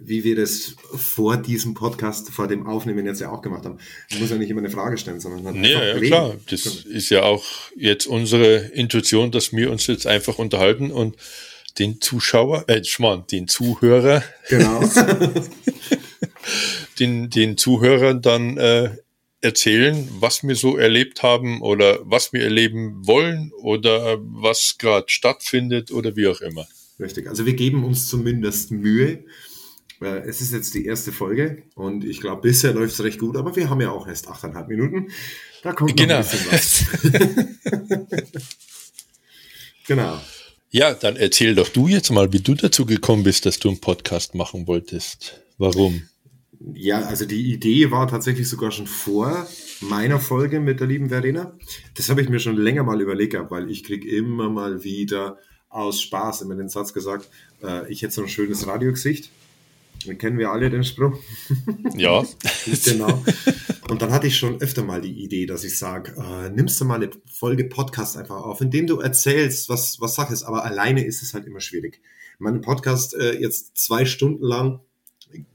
wie 0.00 0.24
wir 0.24 0.36
das 0.36 0.76
vor 0.94 1.36
diesem 1.36 1.74
Podcast, 1.74 2.30
vor 2.30 2.48
dem 2.48 2.66
Aufnehmen 2.66 3.06
jetzt 3.06 3.20
ja 3.20 3.30
auch 3.30 3.42
gemacht 3.42 3.64
haben. 3.64 3.78
Man 4.10 4.20
muss 4.20 4.30
ja 4.30 4.36
nicht 4.36 4.50
immer 4.50 4.60
eine 4.60 4.70
Frage 4.70 4.98
stellen, 4.98 5.20
sondern 5.20 5.44
halt 5.44 5.56
nee, 5.56 5.72
ja, 5.72 5.78
reden. 5.78 6.06
klar. 6.06 6.36
Das 6.48 6.66
ist 6.66 7.10
ja 7.10 7.22
auch 7.22 7.44
jetzt 7.76 8.06
unsere 8.06 8.56
Intuition, 8.56 9.30
dass 9.30 9.52
wir 9.52 9.70
uns 9.70 9.86
jetzt 9.86 10.06
einfach 10.06 10.38
unterhalten 10.38 10.90
und 10.90 11.16
den 11.78 12.00
Zuschauer, 12.00 12.64
äh, 12.68 12.82
Schmarrn, 12.84 13.24
den 13.30 13.48
Zuhörer, 13.48 14.22
genau. 14.48 14.80
den, 16.98 17.30
den 17.30 17.56
Zuhörern 17.56 18.22
dann 18.22 18.56
äh, 18.56 18.90
erzählen, 19.40 20.08
was 20.20 20.42
wir 20.42 20.54
so 20.54 20.76
erlebt 20.76 21.22
haben 21.22 21.62
oder 21.62 21.98
was 22.02 22.32
wir 22.32 22.42
erleben 22.42 23.06
wollen 23.06 23.52
oder 23.62 24.18
was 24.20 24.76
gerade 24.78 25.06
stattfindet 25.08 25.90
oder 25.90 26.16
wie 26.16 26.28
auch 26.28 26.40
immer. 26.40 26.66
Richtig, 26.98 27.28
also 27.28 27.46
wir 27.46 27.54
geben 27.54 27.84
uns 27.84 28.08
zumindest 28.08 28.70
Mühe. 28.70 29.24
Äh, 30.00 30.20
es 30.26 30.40
ist 30.40 30.52
jetzt 30.52 30.74
die 30.74 30.84
erste 30.84 31.12
Folge 31.12 31.62
und 31.74 32.04
ich 32.04 32.20
glaube, 32.20 32.42
bisher 32.42 32.72
läuft 32.72 32.94
es 32.94 33.02
recht 33.02 33.18
gut, 33.18 33.36
aber 33.36 33.56
wir 33.56 33.70
haben 33.70 33.80
ja 33.80 33.90
auch 33.90 34.06
erst 34.06 34.28
achteinhalb 34.28 34.68
Minuten. 34.68 35.10
Da 35.62 35.72
kommt 35.72 35.96
genau. 35.96 36.20
noch 36.20 36.26
ein 36.26 36.30
bisschen 36.30 36.52
was. 36.52 38.10
genau. 39.86 40.20
Ja, 40.70 40.94
dann 40.94 41.16
erzähl 41.16 41.54
doch 41.54 41.68
du 41.68 41.88
jetzt 41.88 42.10
mal, 42.10 42.32
wie 42.32 42.40
du 42.40 42.54
dazu 42.54 42.86
gekommen 42.86 43.24
bist, 43.24 43.44
dass 43.46 43.58
du 43.58 43.68
einen 43.68 43.80
Podcast 43.80 44.34
machen 44.34 44.66
wolltest. 44.66 45.40
Warum? 45.58 46.09
Ja, 46.60 47.00
also 47.02 47.24
die 47.24 47.52
Idee 47.52 47.90
war 47.90 48.06
tatsächlich 48.06 48.48
sogar 48.48 48.70
schon 48.70 48.86
vor 48.86 49.46
meiner 49.80 50.20
Folge 50.20 50.60
mit 50.60 50.80
der 50.80 50.86
lieben 50.86 51.08
Verena. 51.08 51.54
Das 51.94 52.10
habe 52.10 52.20
ich 52.20 52.28
mir 52.28 52.38
schon 52.38 52.56
länger 52.56 52.82
mal 52.82 53.00
überlegt, 53.00 53.34
weil 53.50 53.70
ich 53.70 53.82
kriege 53.82 54.08
immer 54.08 54.50
mal 54.50 54.84
wieder 54.84 55.38
aus 55.70 56.02
Spaß 56.02 56.42
immer 56.42 56.56
den 56.56 56.68
Satz 56.68 56.92
gesagt, 56.92 57.30
äh, 57.62 57.90
ich 57.90 58.02
hätte 58.02 58.12
so 58.12 58.22
ein 58.22 58.28
schönes 58.28 58.66
Radiogesicht. 58.66 59.30
Kennen 60.18 60.38
wir 60.38 60.50
alle 60.50 60.70
den 60.70 60.84
Spruch. 60.84 61.18
Ja. 61.96 62.24
genau. 62.84 63.24
Und 63.88 64.02
dann 64.02 64.12
hatte 64.12 64.26
ich 64.26 64.36
schon 64.36 64.60
öfter 64.60 64.84
mal 64.84 65.00
die 65.00 65.22
Idee, 65.22 65.46
dass 65.46 65.64
ich 65.64 65.78
sage, 65.78 66.14
äh, 66.16 66.50
nimmst 66.50 66.80
du 66.80 66.84
mal 66.84 66.96
eine 66.96 67.10
Folge 67.26 67.64
Podcast 67.64 68.16
einfach 68.16 68.36
auf, 68.36 68.60
in 68.60 68.70
dem 68.70 68.86
du 68.86 69.00
erzählst, 69.00 69.68
was, 69.68 70.00
was 70.00 70.14
Sache 70.14 70.32
ist, 70.32 70.42
aber 70.42 70.64
alleine 70.64 71.04
ist 71.04 71.22
es 71.22 71.32
halt 71.34 71.46
immer 71.46 71.60
schwierig. 71.60 72.00
Mein 72.38 72.60
Podcast 72.60 73.14
äh, 73.14 73.38
jetzt 73.38 73.76
zwei 73.76 74.04
Stunden 74.04 74.44
lang 74.44 74.80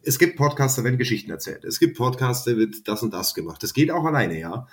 es 0.03 0.19
gibt 0.19 0.37
Podcasts, 0.37 0.77
da 0.77 0.83
werden 0.83 0.97
Geschichten 0.97 1.31
erzählt. 1.31 1.65
Es 1.65 1.79
gibt 1.79 1.97
Podcasts, 1.97 2.45
da 2.45 2.55
wird 2.55 2.87
das 2.87 3.03
und 3.03 3.13
das 3.13 3.33
gemacht. 3.33 3.61
Das 3.63 3.73
geht 3.73 3.91
auch 3.91 4.05
alleine, 4.05 4.39
ja. 4.39 4.67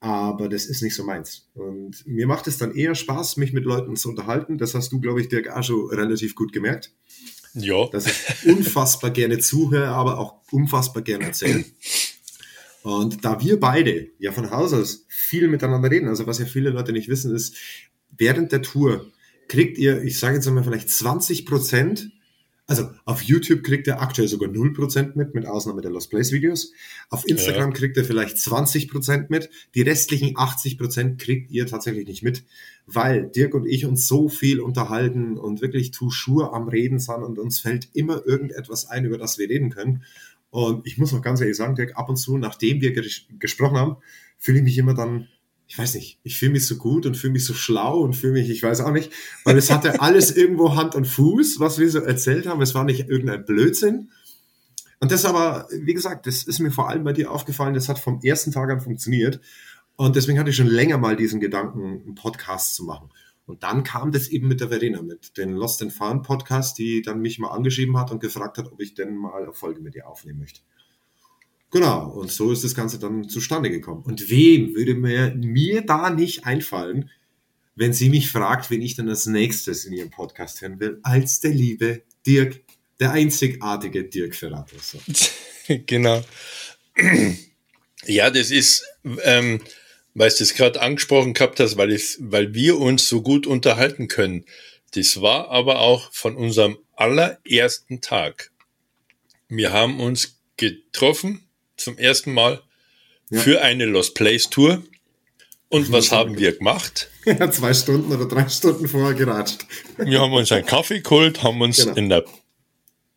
Aber 0.00 0.48
das 0.48 0.64
ist 0.64 0.82
nicht 0.82 0.94
so 0.94 1.04
meins. 1.04 1.50
Und 1.54 2.06
mir 2.06 2.26
macht 2.26 2.46
es 2.46 2.56
dann 2.56 2.74
eher 2.74 2.94
Spaß, 2.94 3.36
mich 3.36 3.52
mit 3.52 3.64
Leuten 3.64 3.96
zu 3.96 4.08
unterhalten. 4.08 4.56
Das 4.56 4.74
hast 4.74 4.92
du, 4.92 5.00
glaube 5.00 5.20
ich, 5.20 5.28
Dirk 5.28 5.48
auch 5.48 5.62
schon 5.62 5.90
relativ 5.90 6.34
gut 6.34 6.52
gemerkt. 6.52 6.92
Ja. 7.54 7.86
Dass 7.88 8.06
ich 8.06 8.46
unfassbar 8.46 9.10
gerne 9.10 9.38
zuhöre, 9.38 9.88
aber 9.88 10.18
auch 10.18 10.40
unfassbar 10.52 11.02
gerne 11.02 11.24
erzähle. 11.24 11.64
Und 12.82 13.24
da 13.24 13.40
wir 13.42 13.60
beide 13.60 14.08
ja 14.18 14.32
von 14.32 14.50
Haus 14.50 14.72
aus 14.72 15.04
viel 15.08 15.48
miteinander 15.48 15.90
reden, 15.90 16.08
also 16.08 16.26
was 16.26 16.38
ja 16.38 16.46
viele 16.46 16.70
Leute 16.70 16.92
nicht 16.92 17.08
wissen, 17.08 17.34
ist, 17.34 17.56
während 18.16 18.52
der 18.52 18.62
Tour 18.62 19.12
kriegt 19.48 19.76
ihr, 19.76 20.02
ich 20.02 20.18
sage 20.18 20.36
jetzt 20.36 20.48
einmal 20.48 20.64
vielleicht 20.64 20.88
20 20.88 21.44
Prozent 21.44 22.10
also 22.70 22.88
auf 23.04 23.22
YouTube 23.22 23.64
kriegt 23.64 23.88
er 23.88 24.00
aktuell 24.00 24.28
sogar 24.28 24.48
0% 24.48 25.16
mit, 25.16 25.34
mit 25.34 25.44
Ausnahme 25.44 25.82
der 25.82 25.90
Lost 25.90 26.08
Place 26.08 26.30
Videos. 26.30 26.72
Auf 27.08 27.26
Instagram 27.26 27.70
ja. 27.70 27.76
kriegt 27.76 27.96
er 27.96 28.04
vielleicht 28.04 28.36
20% 28.36 29.26
mit. 29.28 29.50
Die 29.74 29.82
restlichen 29.82 30.36
80% 30.36 31.16
kriegt 31.16 31.50
ihr 31.50 31.66
tatsächlich 31.66 32.06
nicht 32.06 32.22
mit, 32.22 32.44
weil 32.86 33.26
Dirk 33.26 33.54
und 33.54 33.66
ich 33.66 33.86
uns 33.86 34.06
so 34.06 34.28
viel 34.28 34.60
unterhalten 34.60 35.36
und 35.36 35.62
wirklich 35.62 35.90
toujours 35.90 36.52
am 36.52 36.68
Reden 36.68 37.00
sind 37.00 37.24
und 37.24 37.40
uns 37.40 37.58
fällt 37.58 37.88
immer 37.92 38.24
irgendetwas 38.24 38.88
ein, 38.88 39.04
über 39.04 39.18
das 39.18 39.36
wir 39.36 39.48
reden 39.48 39.70
können. 39.70 40.04
Und 40.50 40.86
ich 40.86 40.96
muss 40.96 41.12
auch 41.12 41.22
ganz 41.22 41.40
ehrlich 41.40 41.56
sagen, 41.56 41.74
Dirk, 41.74 41.96
ab 41.96 42.08
und 42.08 42.18
zu, 42.18 42.38
nachdem 42.38 42.80
wir 42.80 42.92
ges 42.92 43.22
gesprochen 43.40 43.78
haben, 43.78 43.96
fühle 44.38 44.58
ich 44.58 44.64
mich 44.64 44.78
immer 44.78 44.94
dann, 44.94 45.26
ich 45.70 45.78
weiß 45.78 45.94
nicht, 45.94 46.18
ich 46.24 46.36
fühle 46.36 46.50
mich 46.50 46.66
so 46.66 46.74
gut 46.74 47.06
und 47.06 47.16
fühle 47.16 47.34
mich 47.34 47.44
so 47.44 47.54
schlau 47.54 48.00
und 48.00 48.16
fühle 48.16 48.32
mich, 48.32 48.50
ich 48.50 48.60
weiß 48.60 48.80
auch 48.80 48.90
nicht, 48.90 49.12
weil 49.44 49.56
es 49.56 49.70
hatte 49.70 50.00
alles 50.00 50.32
irgendwo 50.36 50.74
Hand 50.74 50.96
und 50.96 51.06
Fuß, 51.06 51.60
was 51.60 51.78
wir 51.78 51.88
so 51.88 52.00
erzählt 52.00 52.48
haben. 52.48 52.60
Es 52.60 52.74
war 52.74 52.82
nicht 52.82 53.08
irgendein 53.08 53.44
Blödsinn. 53.44 54.10
Und 54.98 55.12
das 55.12 55.24
aber, 55.24 55.68
wie 55.70 55.94
gesagt, 55.94 56.26
das 56.26 56.42
ist 56.42 56.58
mir 56.58 56.72
vor 56.72 56.88
allem 56.88 57.04
bei 57.04 57.12
dir 57.12 57.30
aufgefallen, 57.30 57.74
das 57.74 57.88
hat 57.88 58.00
vom 58.00 58.18
ersten 58.20 58.50
Tag 58.50 58.68
an 58.68 58.80
funktioniert. 58.80 59.40
Und 59.94 60.16
deswegen 60.16 60.40
hatte 60.40 60.50
ich 60.50 60.56
schon 60.56 60.66
länger 60.66 60.98
mal 60.98 61.14
diesen 61.14 61.38
Gedanken, 61.38 62.02
einen 62.04 62.14
Podcast 62.16 62.74
zu 62.74 62.82
machen. 62.82 63.10
Und 63.46 63.62
dann 63.62 63.84
kam 63.84 64.10
das 64.10 64.26
eben 64.26 64.48
mit 64.48 64.60
der 64.60 64.70
Verena, 64.70 65.02
mit 65.02 65.36
den 65.36 65.52
Lost 65.52 65.82
and 65.82 65.92
Found 65.92 66.24
Podcast, 66.24 66.78
die 66.78 67.00
dann 67.00 67.20
mich 67.20 67.38
mal 67.38 67.50
angeschrieben 67.50 67.96
hat 67.96 68.10
und 68.10 68.20
gefragt 68.20 68.58
hat, 68.58 68.72
ob 68.72 68.80
ich 68.80 68.94
denn 68.94 69.14
mal 69.14 69.40
eine 69.40 69.52
Folge 69.52 69.80
mit 69.80 69.94
ihr 69.94 70.08
aufnehmen 70.08 70.40
möchte. 70.40 70.62
Genau, 71.70 72.08
und 72.10 72.32
so 72.32 72.50
ist 72.50 72.64
das 72.64 72.74
Ganze 72.74 72.98
dann 72.98 73.28
zustande 73.28 73.70
gekommen. 73.70 74.02
Und 74.02 74.28
wem 74.28 74.74
würde 74.74 74.94
mir, 74.94 75.32
mir 75.34 75.82
da 75.82 76.10
nicht 76.10 76.44
einfallen, 76.44 77.10
wenn 77.76 77.92
sie 77.92 78.08
mich 78.08 78.30
fragt, 78.30 78.70
wen 78.70 78.82
ich 78.82 78.96
dann 78.96 79.08
als 79.08 79.26
nächstes 79.26 79.84
in 79.84 79.92
ihrem 79.92 80.10
Podcast 80.10 80.60
hören 80.60 80.80
will, 80.80 80.98
als 81.02 81.40
der 81.40 81.52
liebe 81.52 82.02
Dirk 82.26 82.60
der 82.98 83.12
einzigartige 83.12 84.04
Dirk 84.04 84.34
Ferratus. 84.34 84.96
genau. 85.86 86.22
Ja, 88.04 88.30
das 88.30 88.50
ist, 88.50 88.84
ähm, 89.22 89.60
weil 90.14 90.30
du 90.30 90.42
es 90.42 90.54
gerade 90.54 90.82
angesprochen 90.82 91.34
gehabt 91.34 91.60
hast, 91.60 91.76
weil, 91.76 91.92
ich, 91.92 92.16
weil 92.20 92.52
wir 92.52 92.78
uns 92.78 93.08
so 93.08 93.22
gut 93.22 93.46
unterhalten 93.46 94.08
können. 94.08 94.44
Das 94.92 95.22
war 95.22 95.50
aber 95.50 95.78
auch 95.78 96.12
von 96.12 96.36
unserem 96.36 96.78
allerersten 96.96 98.00
Tag. 98.00 98.50
Wir 99.48 99.72
haben 99.72 100.00
uns 100.00 100.40
getroffen 100.56 101.46
zum 101.80 101.98
ersten 101.98 102.32
Mal 102.32 102.62
ja. 103.30 103.40
für 103.40 103.62
eine 103.62 103.86
Lost 103.86 104.14
Place 104.14 104.48
Tour. 104.50 104.82
Und 105.68 105.92
was 105.92 106.10
haben 106.10 106.38
wir 106.38 106.56
gemacht? 106.56 107.08
Ja, 107.26 107.50
zwei 107.50 107.74
Stunden 107.74 108.10
oder 108.10 108.26
drei 108.26 108.48
Stunden 108.48 108.88
vorher 108.88 109.12
geratscht. 109.12 109.66
Wir 109.98 110.20
haben 110.20 110.32
uns 110.32 110.50
einen 110.50 110.64
Kaffee 110.64 111.00
geholt, 111.00 111.42
haben 111.42 111.60
uns 111.60 111.76
genau. 111.76 111.94
in 111.96 112.08
der 112.08 112.24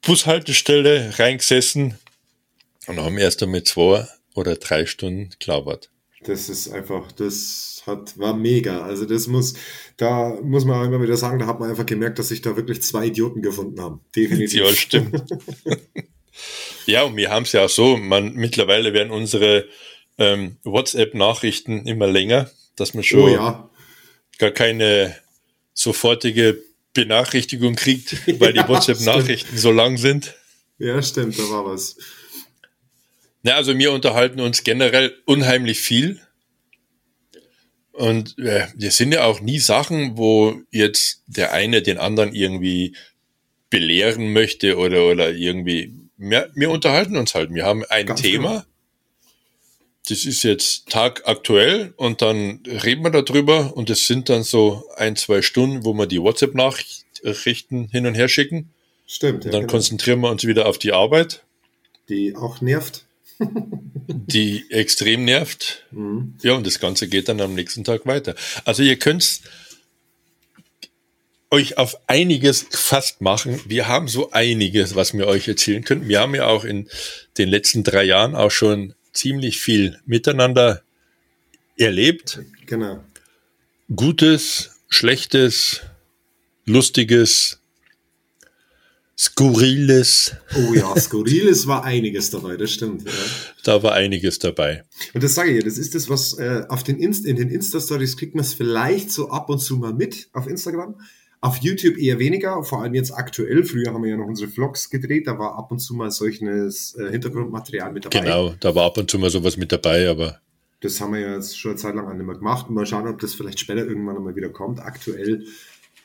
Bushaltestelle 0.01 1.17
reingesessen 1.17 1.97
und 2.87 2.99
haben 2.99 3.17
erst 3.17 3.41
einmal 3.41 3.63
zwei 3.63 4.05
oder 4.35 4.55
drei 4.55 4.85
Stunden 4.85 5.29
gelabert. 5.39 5.89
Das 6.25 6.49
ist 6.49 6.67
einfach, 6.69 7.13
das 7.13 7.83
hat, 7.85 8.17
war 8.17 8.35
mega. 8.35 8.81
Also 8.81 9.05
das 9.05 9.27
muss, 9.27 9.53
da 9.95 10.37
muss 10.43 10.65
man 10.65 10.85
immer 10.85 11.01
wieder 11.01 11.15
sagen, 11.15 11.39
da 11.39 11.47
hat 11.47 11.61
man 11.61 11.69
einfach 11.69 11.85
gemerkt, 11.85 12.19
dass 12.19 12.27
sich 12.27 12.41
da 12.41 12.57
wirklich 12.57 12.81
zwei 12.81 13.05
Idioten 13.05 13.41
gefunden 13.41 13.79
haben. 13.79 14.01
Definitiv. 14.13 14.59
Ja, 14.59 14.73
stimmt. 14.73 15.23
ja, 16.85 17.03
und 17.03 17.15
wir 17.15 17.29
haben 17.29 17.43
es 17.43 17.51
ja 17.51 17.65
auch 17.65 17.69
so, 17.69 17.97
man, 17.97 18.33
mittlerweile 18.33 18.93
werden 18.93 19.11
unsere 19.11 19.67
ähm, 20.17 20.57
WhatsApp-Nachrichten 20.63 21.85
immer 21.85 22.07
länger, 22.07 22.49
dass 22.75 22.93
man 22.93 23.03
schon 23.03 23.21
oh, 23.21 23.27
ja. 23.29 23.69
gar 24.37 24.51
keine 24.51 25.15
sofortige 25.73 26.61
Benachrichtigung 26.93 27.75
kriegt, 27.75 28.27
weil 28.39 28.55
ja, 28.55 28.63
die 28.63 28.69
WhatsApp-Nachrichten 28.69 29.57
so 29.57 29.71
lang 29.71 29.97
sind. 29.97 30.35
Ja, 30.77 31.01
stimmt, 31.01 31.37
da 31.37 31.43
war 31.49 31.65
was. 31.65 31.97
Ja, 33.43 33.55
also 33.55 33.77
wir 33.77 33.91
unterhalten 33.91 34.39
uns 34.39 34.63
generell 34.63 35.13
unheimlich 35.25 35.79
viel. 35.81 36.21
Und 37.91 38.39
äh, 38.39 38.67
wir 38.75 38.91
sind 38.91 39.13
ja 39.13 39.25
auch 39.25 39.39
nie 39.39 39.59
Sachen, 39.59 40.17
wo 40.17 40.61
jetzt 40.71 41.23
der 41.27 41.51
eine 41.51 41.81
den 41.81 41.99
anderen 41.99 42.33
irgendwie 42.33 42.95
belehren 43.69 44.33
möchte 44.33 44.77
oder, 44.77 45.05
oder 45.05 45.31
irgendwie. 45.31 45.93
Wir, 46.17 46.49
wir 46.53 46.69
unterhalten 46.69 47.17
uns 47.17 47.33
halt. 47.35 47.53
Wir 47.53 47.65
haben 47.65 47.83
ein 47.89 48.05
Ganz 48.05 48.21
Thema. 48.21 48.49
Genau 48.49 48.63
das 50.09 50.25
ist 50.25 50.43
jetzt 50.43 50.89
tagaktuell 50.89 51.93
und 51.95 52.21
dann 52.21 52.59
reden 52.65 53.03
wir 53.03 53.09
darüber 53.09 53.75
und 53.75 53.89
es 53.89 54.05
sind 54.05 54.27
dann 54.29 54.43
so 54.43 54.83
ein, 54.97 55.15
zwei 55.15 55.41
Stunden, 55.41 55.85
wo 55.85 55.93
wir 55.93 56.07
die 56.07 56.21
WhatsApp-Nachrichten 56.21 57.87
hin 57.89 58.05
und 58.05 58.15
her 58.15 58.27
schicken. 58.27 58.69
Stimmt. 59.07 59.45
Und 59.45 59.53
dann 59.53 59.61
genau. 59.61 59.71
konzentrieren 59.71 60.19
wir 60.19 60.29
uns 60.29 60.45
wieder 60.45 60.65
auf 60.65 60.77
die 60.77 60.91
Arbeit. 60.91 61.43
Die 62.09 62.35
auch 62.35 62.59
nervt. 62.59 63.05
die 64.07 64.65
extrem 64.69 65.23
nervt. 65.23 65.85
Mhm. 65.91 66.35
Ja, 66.41 66.53
und 66.53 66.67
das 66.67 66.79
Ganze 66.79 67.07
geht 67.07 67.29
dann 67.29 67.39
am 67.39 67.53
nächsten 67.53 67.83
Tag 67.83 68.05
weiter. 68.05 68.35
Also 68.65 68.83
ihr 68.83 68.97
könnt 68.97 69.41
euch 71.53 71.77
auf 71.77 71.95
einiges 72.07 72.65
fast 72.71 73.21
machen. 73.21 73.61
Wir 73.67 73.87
haben 73.87 74.07
so 74.07 74.31
einiges, 74.31 74.95
was 74.95 75.13
wir 75.13 75.27
euch 75.27 75.47
erzählen 75.47 75.83
können. 75.83 76.07
Wir 76.07 76.19
haben 76.19 76.33
ja 76.33 76.47
auch 76.47 76.65
in 76.65 76.89
den 77.37 77.47
letzten 77.47 77.83
drei 77.83 78.03
Jahren 78.03 78.33
auch 78.33 78.49
schon 78.49 78.95
ziemlich 79.13 79.59
viel 79.59 79.99
miteinander 80.07 80.81
erlebt. 81.77 82.39
Genau. 82.65 83.03
Gutes, 83.95 84.71
Schlechtes, 84.89 85.81
Lustiges, 86.65 87.59
Skurriles. 89.15 90.33
Oh 90.55 90.73
ja, 90.73 90.95
Skurriles 90.99 91.67
war 91.67 91.83
einiges 91.83 92.31
dabei, 92.31 92.57
das 92.57 92.71
stimmt. 92.71 93.05
Ja. 93.05 93.11
Da 93.63 93.83
war 93.83 93.93
einiges 93.93 94.39
dabei. 94.39 94.85
Und 95.13 95.23
das 95.23 95.35
sage 95.35 95.51
ich 95.51 95.57
ja, 95.57 95.61
das 95.61 95.77
ist 95.77 95.93
das, 95.93 96.09
was 96.09 96.33
äh, 96.39 96.63
auf 96.67 96.83
den 96.83 96.97
Inst 96.97 97.27
in 97.27 97.35
den 97.35 97.49
Insta-Stories 97.49 98.17
kriegt 98.17 98.33
man 98.33 98.43
es 98.43 98.55
vielleicht 98.55 99.11
so 99.11 99.29
ab 99.29 99.49
und 99.49 99.59
zu 99.59 99.77
mal 99.77 99.93
mit 99.93 100.29
auf 100.33 100.47
Instagram. 100.47 100.95
Auf 101.43 101.57
YouTube 101.57 101.97
eher 101.97 102.19
weniger, 102.19 102.63
vor 102.63 102.83
allem 102.83 102.93
jetzt 102.93 103.11
aktuell. 103.11 103.65
Früher 103.65 103.93
haben 103.93 104.01
wir 104.01 104.11
ja 104.11 104.15
noch 104.15 104.27
unsere 104.27 104.49
Vlogs 104.49 104.89
gedreht, 104.89 105.27
da 105.27 105.37
war 105.37 105.57
ab 105.57 105.71
und 105.71 105.79
zu 105.79 105.93
mal 105.93 106.09
solches 106.09 106.95
äh, 106.97 107.11
Hintergrundmaterial 107.11 107.91
mit 107.91 108.05
dabei. 108.05 108.21
Genau, 108.21 108.55
da 108.61 108.73
war 108.73 108.85
ab 108.85 108.97
und 108.97 109.11
zu 109.11 109.19
mal 109.19 109.29
sowas 109.29 109.57
mit 109.57 109.69
dabei, 109.69 110.07
aber. 110.07 110.39
Das 110.79 111.01
haben 111.01 111.11
wir 111.11 111.19
ja 111.19 111.35
jetzt 111.35 111.59
schon 111.59 111.71
eine 111.71 111.77
Zeit 111.77 111.95
lang 111.95 112.15
nicht 112.15 112.25
mehr 112.25 112.37
gemacht. 112.37 112.69
Mal 112.69 112.85
schauen, 112.85 113.09
ob 113.09 113.19
das 113.19 113.33
vielleicht 113.33 113.59
später 113.59 113.85
irgendwann 113.85 114.23
mal 114.23 114.37
wieder 114.37 114.47
kommt. 114.47 114.79
Aktuell 114.79 115.45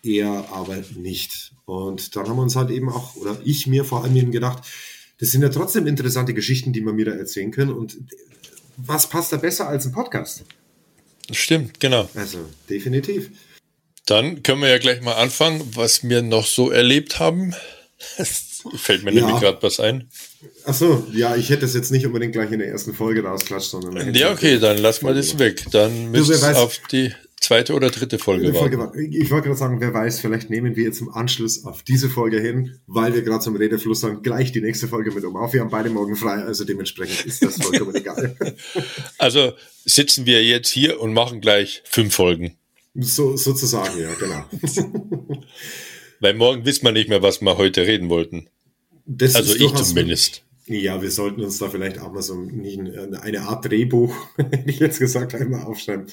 eher 0.03 0.45
aber 0.51 0.83
nicht. 0.97 1.53
Und 1.67 2.17
dann 2.17 2.29
haben 2.29 2.37
wir 2.37 2.43
uns 2.43 2.57
halt 2.57 2.71
eben 2.71 2.89
auch, 2.89 3.15
oder 3.15 3.41
ich 3.45 3.69
mir 3.69 3.85
vor 3.85 4.03
allem 4.03 4.17
eben 4.17 4.33
gedacht, 4.33 4.65
das 5.21 5.31
sind 5.31 5.43
ja 5.43 5.51
trotzdem 5.51 5.87
interessante 5.87 6.35
Geschichten, 6.35 6.73
die 6.73 6.81
wir 6.81 6.93
mir 6.93 7.05
da 7.05 7.13
erzählen 7.13 7.53
können. 7.53 7.73
Und 7.73 7.97
was 8.77 9.09
passt 9.09 9.33
da 9.33 9.37
besser 9.37 9.69
als 9.69 9.87
ein 9.87 9.93
Podcast? 9.93 10.45
Stimmt, 11.31 11.79
genau. 11.79 12.09
Also, 12.17 12.41
definitiv. 12.69 13.31
Dann 14.09 14.43
können 14.43 14.63
wir 14.63 14.69
ja 14.69 14.79
gleich 14.79 15.03
mal 15.03 15.15
anfangen, 15.15 15.63
was 15.75 16.09
wir 16.09 16.23
noch 16.23 16.47
so 16.47 16.71
erlebt 16.71 17.19
haben. 17.19 17.55
Fällt 18.77 19.05
mir 19.05 19.13
ja. 19.13 19.25
nämlich 19.25 19.41
gerade 19.41 19.59
was 19.61 19.81
ein. 19.81 20.09
Ach 20.65 20.75
so, 20.75 21.07
ja, 21.13 21.37
ich 21.37 21.51
hätte 21.51 21.65
es 21.65 21.75
jetzt 21.75 21.91
nicht 21.91 22.07
unbedingt 22.07 22.33
gleich 22.33 22.51
in 22.51 22.59
der 22.59 22.69
ersten 22.69 22.95
Folge 22.95 23.23
rausklatscht, 23.23 23.71
sondern. 23.71 24.15
Ja, 24.15 24.33
okay, 24.33 24.59
dann 24.59 24.79
lass 24.79 25.03
mal 25.03 25.15
das 25.15 25.39
weg. 25.39 25.65
Dann 25.71 26.11
müssen 26.11 26.41
wir 26.41 26.59
auf 26.59 26.79
die 26.91 27.13
zweite 27.41 27.75
oder 27.75 27.91
dritte 27.91 28.19
Folge, 28.19 28.53
Folge 28.53 28.77
Ich 29.01 29.31
wollte 29.31 29.49
gerade 29.49 29.59
sagen, 29.59 29.81
wer 29.81 29.95
weiß, 29.95 30.21
vielleicht 30.21 30.51
nehmen 30.51 30.77
wir 30.77 30.85
jetzt 30.85 31.01
im 31.01 31.11
Anschluss 31.11 31.65
auf 31.65 31.83
diese 31.83 32.09
Folge 32.09 32.41
hin, 32.41 32.79
weil 32.87 33.15
wir 33.15 33.23
gerade 33.23 33.43
zum 33.43 33.57
Redefluss 33.57 34.01
sind, 34.01 34.23
gleich 34.23 34.53
die 34.53 34.61
nächste 34.61 34.89
Folge 34.89 35.13
mit 35.13 35.25
um 35.25 35.37
auf. 35.37 35.53
Wir 35.53 35.61
haben 35.61 35.71
beide 35.71 35.91
morgen 35.91 36.17
frei, 36.17 36.43
also 36.43 36.65
dementsprechend 36.65 37.27
ist 37.27 37.45
das 37.45 37.57
vollkommen 37.57 37.95
egal. 37.95 38.37
Also 39.19 39.53
sitzen 39.85 40.27
wir 40.27 40.45
jetzt 40.45 40.69
hier 40.69 41.01
und 41.01 41.13
machen 41.13 41.41
gleich 41.41 41.83
fünf 41.85 42.15
Folgen. 42.15 42.57
So, 42.95 43.37
sozusagen, 43.37 44.01
ja, 44.01 44.13
genau. 44.15 44.45
Weil 46.21 46.35
morgen 46.35 46.65
wissen 46.65 46.85
wir 46.85 46.93
nicht 46.93 47.09
mehr, 47.09 47.23
was 47.23 47.41
wir 47.41 47.57
heute 47.57 47.87
reden 47.87 48.09
wollten. 48.09 48.49
Das 49.07 49.35
also 49.35 49.55
ich 49.55 49.73
zumindest. 49.75 50.43
Ja, 50.67 51.01
wir 51.01 51.11
sollten 51.11 51.43
uns 51.43 51.59
da 51.59 51.71
vielleicht 51.71 51.99
auch 51.99 52.13
mal 52.13 52.23
so 52.23 52.35
eine 52.35 53.41
Art 53.41 53.65
Drehbuch, 53.65 54.15
hätte 54.37 54.69
ich 54.69 54.81
jetzt 54.81 54.99
gesagt, 54.99 55.35
einmal 55.35 55.63
aufschreiben. 55.63 56.07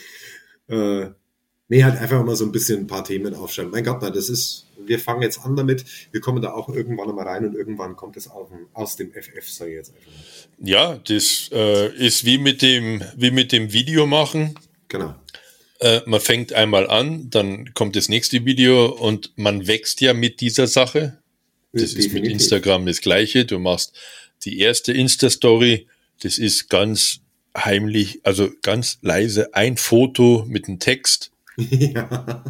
Äh, 0.69 1.07
nee, 1.67 1.83
halt 1.83 1.99
einfach 1.99 2.23
mal 2.23 2.37
so 2.37 2.45
ein 2.45 2.53
bisschen 2.53 2.81
ein 2.81 2.87
paar 2.87 3.03
Themen 3.03 3.33
aufschreiben. 3.33 3.71
Mein 3.71 3.83
Gott, 3.83 3.97
na, 4.01 4.09
das 4.09 4.29
ist, 4.29 4.67
wir 4.85 4.97
fangen 4.99 5.23
jetzt 5.23 5.41
an 5.43 5.57
damit, 5.57 5.83
wir 6.11 6.21
kommen 6.21 6.41
da 6.41 6.53
auch 6.53 6.69
irgendwann 6.69 7.13
mal 7.13 7.27
rein 7.27 7.45
und 7.45 7.55
irgendwann 7.55 7.97
kommt 7.97 8.15
es 8.15 8.29
auch 8.29 8.49
aus 8.73 8.95
dem 8.95 9.11
FF, 9.11 9.49
sage 9.49 9.71
ich 9.71 9.77
jetzt 9.77 9.93
einfach 9.93 10.07
mal. 10.07 10.69
Ja, 10.69 10.99
das 11.05 11.49
äh, 11.51 11.93
ist 11.97 12.23
wie 12.23 12.37
mit 12.37 12.61
dem, 12.61 13.03
wie 13.17 13.31
mit 13.31 13.51
dem 13.51 13.73
Video 13.73 14.05
machen. 14.05 14.55
Genau. 14.87 15.15
Äh, 15.79 16.01
man 16.05 16.21
fängt 16.21 16.53
einmal 16.53 16.89
an, 16.89 17.29
dann 17.29 17.73
kommt 17.73 17.95
das 17.95 18.09
nächste 18.09 18.45
Video 18.45 18.85
und 18.85 19.31
man 19.35 19.67
wächst 19.67 20.01
ja 20.01 20.13
mit 20.13 20.41
dieser 20.41 20.67
Sache. 20.67 21.17
Das 21.73 21.93
Definitiv. 21.93 22.05
ist 22.05 22.13
mit 22.13 22.31
Instagram 22.31 22.85
das 22.85 23.01
gleiche. 23.01 23.45
Du 23.45 23.59
machst 23.59 23.93
die 24.43 24.59
erste 24.59 24.93
Insta-Story, 24.93 25.87
das 26.21 26.37
ist 26.37 26.69
ganz 26.69 27.19
heimlich, 27.57 28.21
also 28.23 28.49
ganz 28.61 28.97
leise, 29.01 29.53
ein 29.53 29.77
Foto 29.77 30.45
mit 30.47 30.67
einem 30.67 30.79
Text. 30.79 31.31
Ja. 31.57 32.43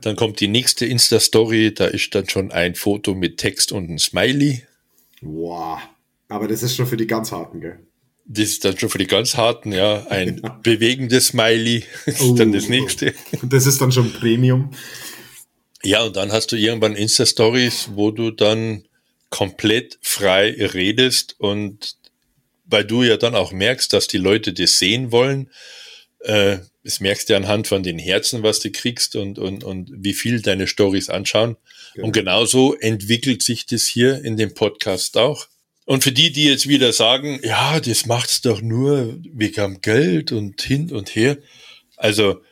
Dann 0.00 0.16
kommt 0.16 0.40
die 0.40 0.48
nächste 0.48 0.84
Insta-Story, 0.84 1.74
da 1.74 1.86
ist 1.86 2.14
dann 2.14 2.28
schon 2.28 2.50
ein 2.50 2.74
Foto 2.74 3.14
mit 3.14 3.38
Text 3.38 3.72
und 3.72 3.88
ein 3.88 3.98
Smiley. 3.98 4.62
Wow. 5.20 5.78
Aber 6.28 6.48
das 6.48 6.62
ist 6.62 6.76
schon 6.76 6.86
für 6.86 6.96
die 6.96 7.06
ganz 7.06 7.32
harten, 7.32 7.60
gell? 7.60 7.78
Das 8.30 8.50
ist 8.50 8.64
dann 8.64 8.78
schon 8.78 8.90
für 8.90 8.98
die 8.98 9.06
ganz 9.06 9.36
harten, 9.36 9.72
ja. 9.72 10.06
Ein 10.08 10.40
ja. 10.42 10.60
bewegendes 10.62 11.28
Smiley 11.28 11.84
ist 12.04 12.20
oh, 12.20 12.34
dann 12.34 12.52
das 12.52 12.68
nächste. 12.68 13.14
Das 13.42 13.66
ist 13.66 13.80
dann 13.80 13.90
schon 13.90 14.12
Premium. 14.12 14.70
Ja, 15.82 16.02
und 16.02 16.16
dann 16.16 16.30
hast 16.32 16.52
du 16.52 16.56
irgendwann 16.56 16.94
Insta-Stories, 16.94 17.90
wo 17.94 18.10
du 18.10 18.30
dann 18.30 18.84
komplett 19.30 19.98
frei 20.02 20.54
redest 20.58 21.36
und 21.38 21.96
weil 22.64 22.84
du 22.84 23.02
ja 23.02 23.16
dann 23.16 23.34
auch 23.34 23.52
merkst, 23.52 23.92
dass 23.92 24.08
die 24.08 24.18
Leute 24.18 24.52
das 24.52 24.78
sehen 24.78 25.10
wollen. 25.10 25.50
Äh, 26.20 26.58
das 26.84 27.00
merkst 27.00 27.28
du 27.30 27.36
anhand 27.36 27.66
von 27.66 27.82
den 27.82 27.98
Herzen, 27.98 28.42
was 28.42 28.60
du 28.60 28.70
kriegst 28.70 29.16
und, 29.16 29.38
und, 29.38 29.64
und 29.64 29.90
wie 29.94 30.14
viel 30.14 30.42
deine 30.42 30.66
Stories 30.66 31.08
anschauen. 31.08 31.56
Genau. 31.94 32.06
Und 32.06 32.12
genauso 32.12 32.74
entwickelt 32.74 33.42
sich 33.42 33.66
das 33.66 33.84
hier 33.84 34.22
in 34.22 34.36
dem 34.36 34.54
Podcast 34.54 35.16
auch. 35.16 35.48
Und 35.88 36.04
für 36.04 36.12
die, 36.12 36.30
die 36.30 36.44
jetzt 36.44 36.68
wieder 36.68 36.92
sagen, 36.92 37.40
ja, 37.42 37.80
das 37.80 38.04
macht's 38.04 38.42
doch 38.42 38.60
nur 38.60 39.18
wegen 39.32 39.80
Geld 39.80 40.32
und 40.32 40.60
hin 40.60 40.92
und 40.92 41.14
her. 41.16 41.38
Also, 41.96 42.42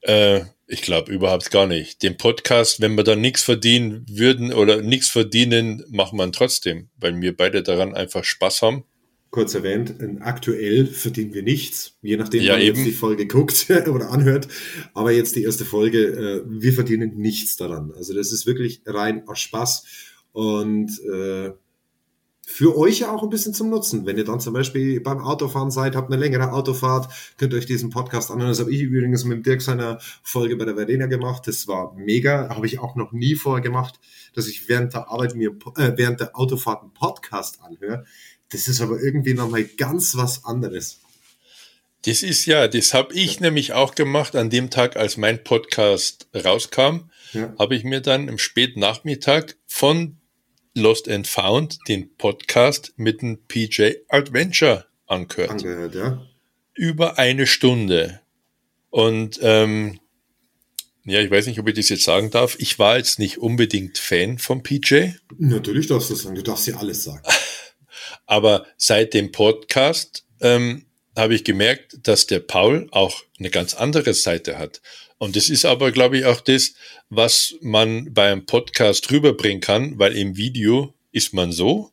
äh, 0.00 0.40
ich 0.66 0.82
glaube 0.82 1.12
überhaupt 1.12 1.52
gar 1.52 1.68
nicht. 1.68 2.02
Den 2.02 2.16
Podcast, 2.16 2.80
wenn 2.80 2.96
wir 2.96 3.04
da 3.04 3.14
nichts 3.14 3.44
verdienen 3.44 4.04
würden 4.10 4.52
oder 4.52 4.82
nichts 4.82 5.08
verdienen, 5.10 5.84
machen 5.90 6.18
wir 6.18 6.32
trotzdem, 6.32 6.88
weil 6.96 7.20
wir 7.20 7.36
beide 7.36 7.62
daran 7.62 7.94
einfach 7.94 8.24
Spaß 8.24 8.62
haben. 8.62 8.82
Kurz 9.30 9.54
erwähnt, 9.54 9.94
aktuell 10.18 10.88
verdienen 10.88 11.34
wir 11.34 11.44
nichts, 11.44 11.98
je 12.02 12.16
nachdem, 12.16 12.42
ja, 12.42 12.54
man 12.54 12.62
eben. 12.62 12.78
jetzt 12.78 12.86
die 12.88 12.92
Folge 12.92 13.28
guckt 13.28 13.66
oder 13.86 14.10
anhört. 14.10 14.48
Aber 14.92 15.12
jetzt 15.12 15.36
die 15.36 15.44
erste 15.44 15.64
Folge, 15.64 16.00
äh, 16.00 16.42
wir 16.48 16.72
verdienen 16.72 17.16
nichts 17.16 17.56
daran. 17.56 17.92
Also 17.92 18.12
das 18.12 18.32
ist 18.32 18.44
wirklich 18.44 18.82
rein 18.86 19.22
aus 19.28 19.38
Spaß. 19.38 19.84
Und 20.32 20.90
äh, 21.04 21.52
für 22.50 22.78
euch 22.78 23.00
ja 23.00 23.12
auch 23.12 23.22
ein 23.22 23.28
bisschen 23.28 23.52
zum 23.52 23.68
Nutzen. 23.68 24.06
Wenn 24.06 24.16
ihr 24.16 24.24
dann 24.24 24.40
zum 24.40 24.54
Beispiel 24.54 25.02
beim 25.02 25.20
Autofahren 25.20 25.70
seid, 25.70 25.94
habt 25.94 26.10
eine 26.10 26.18
längere 26.18 26.50
Autofahrt, 26.50 27.12
könnt 27.36 27.52
ihr 27.52 27.58
euch 27.58 27.66
diesen 27.66 27.90
Podcast 27.90 28.30
anhören. 28.30 28.48
Das 28.48 28.58
habe 28.58 28.72
ich 28.72 28.80
übrigens 28.80 29.24
mit 29.24 29.44
Dirk 29.44 29.60
seiner 29.60 29.98
Folge 30.22 30.56
bei 30.56 30.64
der 30.64 30.74
Verdena 30.74 31.06
gemacht. 31.06 31.46
Das 31.46 31.68
war 31.68 31.94
mega. 31.94 32.48
Habe 32.48 32.66
ich 32.66 32.78
auch 32.78 32.96
noch 32.96 33.12
nie 33.12 33.34
vorher 33.34 33.62
gemacht, 33.62 34.00
dass 34.34 34.48
ich 34.48 34.66
während 34.66 34.94
der 34.94 35.10
Arbeit 35.10 35.34
mir, 35.34 35.50
äh, 35.76 35.92
während 35.96 36.20
der 36.20 36.38
Autofahrt 36.38 36.80
einen 36.80 36.94
Podcast 36.94 37.60
anhöre. 37.60 38.06
Das 38.48 38.66
ist 38.66 38.80
aber 38.80 38.98
irgendwie 38.98 39.34
nochmal 39.34 39.64
ganz 39.64 40.16
was 40.16 40.46
anderes. 40.46 41.00
Das 42.06 42.22
ist 42.22 42.46
ja, 42.46 42.66
das 42.66 42.94
habe 42.94 43.12
ich 43.12 43.34
ja. 43.34 43.42
nämlich 43.42 43.74
auch 43.74 43.94
gemacht 43.94 44.34
an 44.34 44.48
dem 44.48 44.70
Tag, 44.70 44.96
als 44.96 45.18
mein 45.18 45.44
Podcast 45.44 46.28
rauskam. 46.34 47.10
Ja. 47.34 47.54
Habe 47.58 47.76
ich 47.76 47.84
mir 47.84 48.00
dann 48.00 48.26
im 48.26 48.38
Spätnachmittag 48.38 49.54
von 49.66 50.17
Lost 50.78 51.08
and 51.08 51.26
Found, 51.26 51.78
den 51.88 52.14
Podcast 52.16 52.92
mit 52.96 53.22
dem 53.22 53.46
PJ 53.46 53.92
Adventure 54.08 54.86
angehört. 55.06 55.50
Angehört, 55.50 55.94
ja. 55.94 56.26
Über 56.74 57.18
eine 57.18 57.46
Stunde. 57.46 58.20
Und 58.90 59.38
ähm, 59.42 59.98
ja, 61.04 61.20
ich 61.20 61.30
weiß 61.30 61.46
nicht, 61.46 61.58
ob 61.58 61.68
ich 61.68 61.74
das 61.74 61.88
jetzt 61.88 62.04
sagen 62.04 62.30
darf. 62.30 62.56
Ich 62.58 62.78
war 62.78 62.98
jetzt 62.98 63.18
nicht 63.18 63.38
unbedingt 63.38 63.98
Fan 63.98 64.38
vom 64.38 64.62
PJ. 64.62 65.10
Natürlich 65.38 65.86
darfst 65.86 66.10
du 66.10 66.14
das 66.14 66.22
sagen. 66.22 66.34
Du 66.34 66.42
darfst 66.42 66.66
ja 66.66 66.76
alles 66.76 67.04
sagen. 67.04 67.22
Aber 68.26 68.66
seit 68.76 69.14
dem 69.14 69.32
Podcast 69.32 70.24
ähm, 70.40 70.84
habe 71.16 71.34
ich 71.34 71.44
gemerkt, 71.44 71.98
dass 72.02 72.26
der 72.26 72.40
Paul 72.40 72.88
auch 72.90 73.22
eine 73.38 73.50
ganz 73.50 73.74
andere 73.74 74.14
Seite 74.14 74.58
hat. 74.58 74.80
Und 75.18 75.34
das 75.34 75.50
ist 75.50 75.64
aber, 75.64 75.90
glaube 75.90 76.18
ich, 76.18 76.24
auch 76.24 76.40
das, 76.40 76.74
was 77.10 77.56
man 77.60 78.14
beim 78.14 78.46
Podcast 78.46 79.10
rüberbringen 79.10 79.60
kann, 79.60 79.98
weil 79.98 80.16
im 80.16 80.36
Video 80.36 80.94
ist 81.10 81.34
man 81.34 81.50
so. 81.50 81.90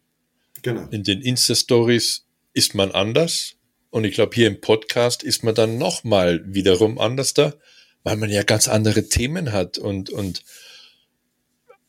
Genau. 0.61 0.87
In 0.91 1.03
den 1.03 1.21
Insta-Stories 1.21 2.25
ist 2.53 2.75
man 2.75 2.91
anders. 2.91 3.55
Und 3.89 4.03
ich 4.03 4.13
glaube, 4.13 4.35
hier 4.35 4.47
im 4.47 4.61
Podcast 4.61 5.23
ist 5.23 5.43
man 5.43 5.55
dann 5.55 5.77
nochmal 5.77 6.43
wiederum 6.45 6.99
anders 6.99 7.33
da, 7.33 7.55
weil 8.03 8.17
man 8.17 8.29
ja 8.29 8.43
ganz 8.43 8.67
andere 8.67 9.09
Themen 9.09 9.51
hat. 9.51 9.79
Und, 9.79 10.11
und 10.11 10.43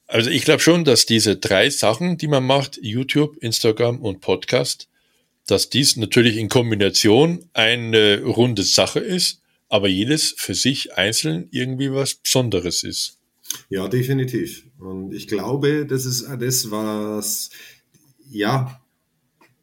also 0.06 0.30
ich 0.30 0.44
glaube 0.44 0.60
schon, 0.60 0.84
dass 0.84 1.04
diese 1.04 1.36
drei 1.36 1.68
Sachen, 1.68 2.16
die 2.16 2.28
man 2.28 2.44
macht, 2.44 2.78
YouTube, 2.80 3.36
Instagram 3.42 4.00
und 4.00 4.20
Podcast, 4.20 4.88
dass 5.46 5.68
dies 5.68 5.96
natürlich 5.96 6.38
in 6.38 6.48
Kombination 6.48 7.48
eine 7.52 8.22
runde 8.22 8.62
Sache 8.62 9.00
ist 9.00 9.42
aber 9.68 9.88
jedes 9.88 10.34
für 10.36 10.54
sich 10.54 10.94
einzeln 10.96 11.48
irgendwie 11.50 11.92
was 11.92 12.14
Besonderes 12.14 12.82
ist. 12.82 13.18
Ja, 13.68 13.88
definitiv. 13.88 14.66
Und 14.78 15.12
ich 15.12 15.28
glaube, 15.28 15.86
das 15.86 16.04
ist 16.04 16.26
das, 16.38 16.70
was 16.70 17.50
ja 18.28 18.80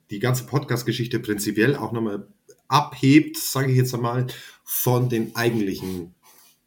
die 0.10 0.20
ganze 0.20 0.46
Podcast-Geschichte 0.46 1.20
prinzipiell 1.20 1.76
auch 1.76 1.92
nochmal 1.92 2.28
abhebt, 2.68 3.38
sage 3.38 3.72
ich 3.72 3.78
jetzt 3.78 3.94
einmal, 3.94 4.28
von 4.64 5.10
den 5.10 5.36
eigentlichen, 5.36 6.16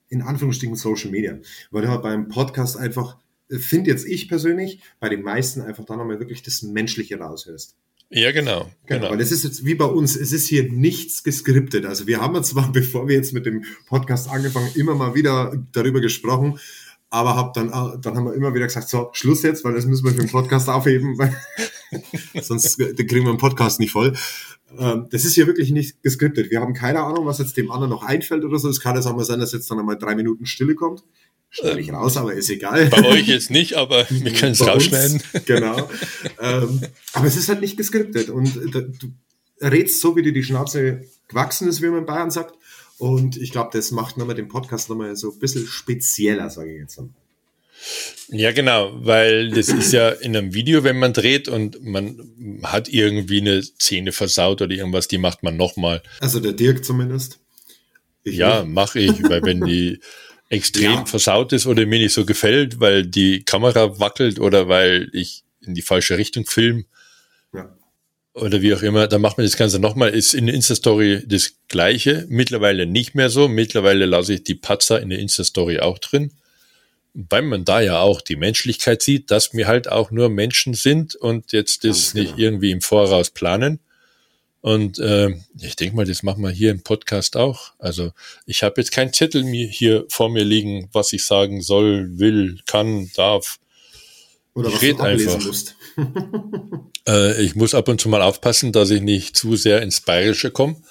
in 0.08 0.22
Anführungsstrichen, 0.22 0.76
Social 0.76 1.10
Media. 1.10 1.38
Weil 1.70 1.82
du 1.82 1.88
halt 1.88 2.02
beim 2.02 2.28
Podcast 2.28 2.76
einfach, 2.76 3.18
finde 3.48 3.90
jetzt 3.90 4.06
ich 4.06 4.28
persönlich, 4.28 4.80
bei 5.00 5.08
den 5.08 5.22
meisten 5.22 5.60
einfach 5.62 5.84
da 5.84 5.96
nochmal 5.96 6.18
wirklich 6.18 6.42
das 6.42 6.62
Menschliche 6.62 7.18
raushörst. 7.18 7.76
Ja, 8.10 8.30
genau. 8.30 8.70
Genau, 8.86 9.00
genau. 9.00 9.10
weil 9.10 9.20
es 9.20 9.32
ist 9.32 9.42
jetzt 9.44 9.64
wie 9.64 9.74
bei 9.74 9.84
uns, 9.84 10.14
es 10.14 10.32
ist 10.32 10.46
hier 10.46 10.70
nichts 10.70 11.24
geskriptet. 11.24 11.86
Also 11.86 12.06
wir 12.06 12.20
haben 12.20 12.42
zwar, 12.44 12.70
bevor 12.72 13.08
wir 13.08 13.16
jetzt 13.16 13.32
mit 13.32 13.46
dem 13.46 13.64
Podcast 13.86 14.28
angefangen, 14.28 14.70
immer 14.74 14.94
mal 14.94 15.14
wieder 15.14 15.52
darüber 15.72 16.00
gesprochen, 16.00 16.58
aber 17.10 17.36
hab 17.36 17.54
dann, 17.54 17.68
dann 17.68 18.16
haben 18.16 18.26
wir 18.26 18.34
immer 18.34 18.54
wieder 18.54 18.66
gesagt, 18.66 18.88
so, 18.88 19.10
Schluss 19.12 19.42
jetzt, 19.42 19.64
weil 19.64 19.74
das 19.74 19.86
müssen 19.86 20.04
wir 20.04 20.12
für 20.12 20.20
den 20.20 20.30
Podcast 20.30 20.68
aufheben, 20.68 21.18
weil 21.18 21.34
sonst 22.42 22.78
kriegen 22.78 23.24
wir 23.24 23.32
den 23.32 23.38
Podcast 23.38 23.80
nicht 23.80 23.92
voll. 23.92 24.14
Ähm, 24.78 25.06
das 25.10 25.24
ist 25.24 25.34
hier 25.34 25.46
wirklich 25.46 25.70
nicht 25.70 26.02
geskriptet. 26.02 26.50
Wir 26.50 26.60
haben 26.60 26.74
keine 26.74 27.02
Ahnung, 27.02 27.26
was 27.26 27.38
jetzt 27.38 27.56
dem 27.56 27.70
anderen 27.70 27.90
noch 27.90 28.02
einfällt 28.02 28.44
oder 28.44 28.58
so. 28.58 28.68
Es 28.68 28.80
kann 28.80 28.96
jetzt 28.96 29.06
auch 29.06 29.16
mal 29.16 29.24
sein, 29.24 29.38
dass 29.38 29.52
jetzt 29.52 29.70
dann 29.70 29.78
einmal 29.78 29.96
drei 29.96 30.14
Minuten 30.14 30.46
Stille 30.46 30.74
kommt. 30.74 31.04
Schneide 31.50 31.80
ich 31.80 31.92
raus, 31.92 32.16
aber 32.16 32.34
ist 32.34 32.50
egal. 32.50 32.86
Bei 32.86 33.04
euch 33.06 33.28
jetzt 33.28 33.50
nicht, 33.50 33.74
aber 33.74 34.06
wir 34.10 34.32
können 34.32 34.52
es 34.52 34.66
rausschneiden. 34.66 35.22
genau. 35.46 35.88
ähm, 36.40 36.80
aber 37.12 37.26
es 37.26 37.36
ist 37.36 37.48
halt 37.48 37.60
nicht 37.60 37.76
geskriptet 37.76 38.30
und 38.30 38.56
äh, 38.56 38.70
du 38.70 39.12
redst 39.60 40.00
so, 40.00 40.16
wie 40.16 40.22
dir 40.22 40.32
die 40.32 40.42
Schnauze 40.42 41.02
gewachsen 41.28 41.68
ist, 41.68 41.82
wie 41.82 41.86
man 41.86 42.00
in 42.00 42.06
Bayern 42.06 42.30
sagt. 42.30 42.54
Und 42.98 43.36
ich 43.36 43.52
glaube, 43.52 43.70
das 43.72 43.90
macht 43.90 44.16
nochmal 44.16 44.36
den 44.36 44.48
Podcast 44.48 44.88
nochmal 44.88 45.16
so 45.16 45.30
ein 45.30 45.38
bisschen 45.38 45.66
spezieller, 45.66 46.50
sage 46.50 46.72
ich 46.72 46.80
jetzt. 46.80 46.98
Ja, 48.28 48.52
genau, 48.52 48.92
weil 48.94 49.50
das 49.50 49.68
ist 49.68 49.92
ja 49.92 50.08
in 50.08 50.36
einem 50.36 50.54
Video, 50.54 50.82
wenn 50.82 50.98
man 50.98 51.12
dreht 51.12 51.48
und 51.48 51.84
man 51.84 52.60
hat 52.62 52.88
irgendwie 52.88 53.40
eine 53.40 53.62
Szene 53.62 54.12
versaut 54.12 54.62
oder 54.62 54.74
irgendwas, 54.74 55.08
die 55.08 55.18
macht 55.18 55.42
man 55.42 55.56
nochmal. 55.56 56.02
Also 56.20 56.40
der 56.40 56.52
Dirk 56.52 56.84
zumindest. 56.84 57.38
Ich 58.24 58.36
ja, 58.36 58.64
mache 58.64 58.98
ich, 58.98 59.22
weil 59.22 59.42
wenn 59.42 59.60
die 59.60 60.00
extrem 60.48 60.92
ja. 60.92 61.06
versaut 61.06 61.52
ist 61.52 61.66
oder 61.66 61.86
mir 61.86 61.98
nicht 61.98 62.14
so 62.14 62.24
gefällt, 62.24 62.80
weil 62.80 63.06
die 63.06 63.44
Kamera 63.44 63.98
wackelt 63.98 64.38
oder 64.38 64.68
weil 64.68 65.10
ich 65.12 65.44
in 65.60 65.74
die 65.74 65.82
falsche 65.82 66.18
Richtung 66.18 66.46
film. 66.46 66.86
Ja. 67.52 67.76
Oder 68.34 68.62
wie 68.62 68.74
auch 68.74 68.82
immer, 68.82 69.08
dann 69.08 69.22
macht 69.22 69.38
man 69.38 69.46
das 69.46 69.56
Ganze 69.56 69.78
nochmal. 69.78 70.10
Ist 70.10 70.34
in 70.34 70.46
der 70.46 70.54
Insta-Story 70.54 71.22
das 71.26 71.54
Gleiche. 71.68 72.26
Mittlerweile 72.28 72.86
nicht 72.86 73.14
mehr 73.14 73.30
so. 73.30 73.48
Mittlerweile 73.48 74.06
lasse 74.06 74.34
ich 74.34 74.44
die 74.44 74.54
Patzer 74.54 75.00
in 75.00 75.08
der 75.08 75.18
Insta-Story 75.18 75.80
auch 75.80 75.98
drin. 75.98 76.32
Weil 77.14 77.42
man 77.42 77.64
da 77.64 77.80
ja 77.80 77.98
auch 77.98 78.20
die 78.20 78.36
Menschlichkeit 78.36 79.00
sieht, 79.00 79.30
dass 79.30 79.54
wir 79.54 79.66
halt 79.66 79.90
auch 79.90 80.10
nur 80.10 80.28
Menschen 80.28 80.74
sind 80.74 81.14
und 81.16 81.52
jetzt 81.52 81.84
das 81.84 82.12
genau. 82.12 82.24
nicht 82.24 82.38
irgendwie 82.38 82.70
im 82.72 82.82
Voraus 82.82 83.30
planen. 83.30 83.80
Und 84.66 84.98
äh, 84.98 85.32
ich 85.60 85.76
denke 85.76 85.94
mal, 85.94 86.06
das 86.06 86.24
machen 86.24 86.42
wir 86.42 86.50
hier 86.50 86.72
im 86.72 86.82
Podcast 86.82 87.36
auch. 87.36 87.74
Also 87.78 88.10
ich 88.46 88.64
habe 88.64 88.80
jetzt 88.80 88.90
keinen 88.90 89.12
Zettel 89.12 89.44
mir 89.44 89.68
hier 89.68 90.06
vor 90.08 90.28
mir 90.28 90.42
liegen, 90.42 90.88
was 90.92 91.12
ich 91.12 91.24
sagen 91.24 91.62
soll, 91.62 92.18
will, 92.18 92.58
kann, 92.66 93.08
darf. 93.14 93.60
Oder 94.54 94.70
ich 94.70 94.74
was 94.74 94.80
du 94.80 95.02
einfach. 95.04 95.46
musst. 95.46 95.76
äh, 97.08 97.40
ich 97.44 97.54
muss 97.54 97.76
ab 97.76 97.86
und 97.86 98.00
zu 98.00 98.08
mal 98.08 98.22
aufpassen, 98.22 98.72
dass 98.72 98.90
ich 98.90 99.02
nicht 99.02 99.36
zu 99.36 99.54
sehr 99.54 99.82
ins 99.82 100.00
Bayerische 100.00 100.50
komme. 100.50 100.82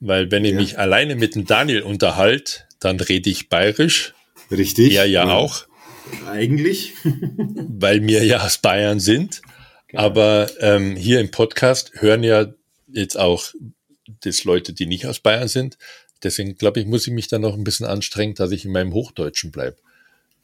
Weil 0.00 0.32
wenn 0.32 0.44
ich 0.44 0.54
ja. 0.54 0.58
mich 0.58 0.78
alleine 0.80 1.14
mit 1.14 1.36
dem 1.36 1.46
Daniel 1.46 1.82
unterhalte, 1.82 2.62
dann 2.80 2.98
rede 2.98 3.30
ich 3.30 3.48
bayerisch. 3.48 4.12
Richtig. 4.50 4.92
Er 4.92 5.04
ja, 5.04 5.24
ja. 5.24 5.32
auch. 5.32 5.66
Eigentlich. 6.26 6.94
weil 7.04 8.04
wir 8.08 8.24
ja 8.24 8.44
aus 8.44 8.58
Bayern 8.58 8.98
sind. 8.98 9.40
Genau. 9.86 10.02
Aber 10.02 10.50
ähm, 10.58 10.96
hier 10.96 11.20
im 11.20 11.30
Podcast 11.30 11.92
hören 11.94 12.24
ja 12.24 12.52
jetzt 12.94 13.18
auch 13.18 13.52
das 14.20 14.44
Leute, 14.44 14.72
die 14.72 14.86
nicht 14.86 15.06
aus 15.06 15.20
Bayern 15.20 15.48
sind. 15.48 15.78
Deswegen 16.22 16.56
glaube 16.56 16.80
ich, 16.80 16.86
muss 16.86 17.06
ich 17.06 17.12
mich 17.12 17.28
dann 17.28 17.42
noch 17.42 17.54
ein 17.54 17.64
bisschen 17.64 17.86
anstrengen, 17.86 18.34
dass 18.34 18.50
ich 18.50 18.64
in 18.64 18.72
meinem 18.72 18.92
Hochdeutschen 18.92 19.50
bleibe. 19.50 19.76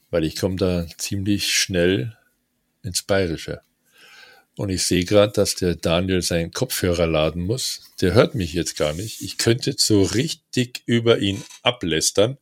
Weil 0.09 0.23
ich 0.23 0.35
komme 0.35 0.55
da 0.55 0.85
ziemlich 0.97 1.53
schnell 1.53 2.17
ins 2.83 3.03
Bayerische. 3.03 3.61
Und 4.57 4.69
ich 4.69 4.83
sehe 4.83 5.05
gerade, 5.05 5.31
dass 5.31 5.55
der 5.55 5.75
Daniel 5.75 6.21
seinen 6.21 6.51
Kopfhörer 6.51 7.07
laden 7.07 7.43
muss. 7.43 7.91
Der 8.01 8.13
hört 8.13 8.35
mich 8.35 8.53
jetzt 8.53 8.77
gar 8.77 8.93
nicht. 8.93 9.21
Ich 9.21 9.37
könnte 9.37 9.71
jetzt 9.71 9.85
so 9.85 10.03
richtig 10.03 10.83
über 10.85 11.19
ihn 11.19 11.41
ablästern. 11.63 12.37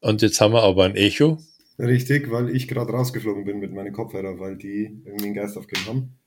Und 0.00 0.22
jetzt 0.22 0.40
haben 0.40 0.52
wir 0.52 0.62
aber 0.62 0.84
ein 0.84 0.96
Echo. 0.96 1.38
Richtig, 1.78 2.30
weil 2.30 2.54
ich 2.54 2.68
gerade 2.68 2.92
rausgeflogen 2.92 3.44
bin 3.44 3.58
mit 3.58 3.72
meinen 3.72 3.92
Kopfhörern, 3.92 4.38
weil 4.38 4.56
die 4.56 5.00
irgendwie 5.04 5.26
einen 5.26 5.34
Geist 5.34 5.56
aufgegeben 5.56 5.86
haben. 5.86 6.18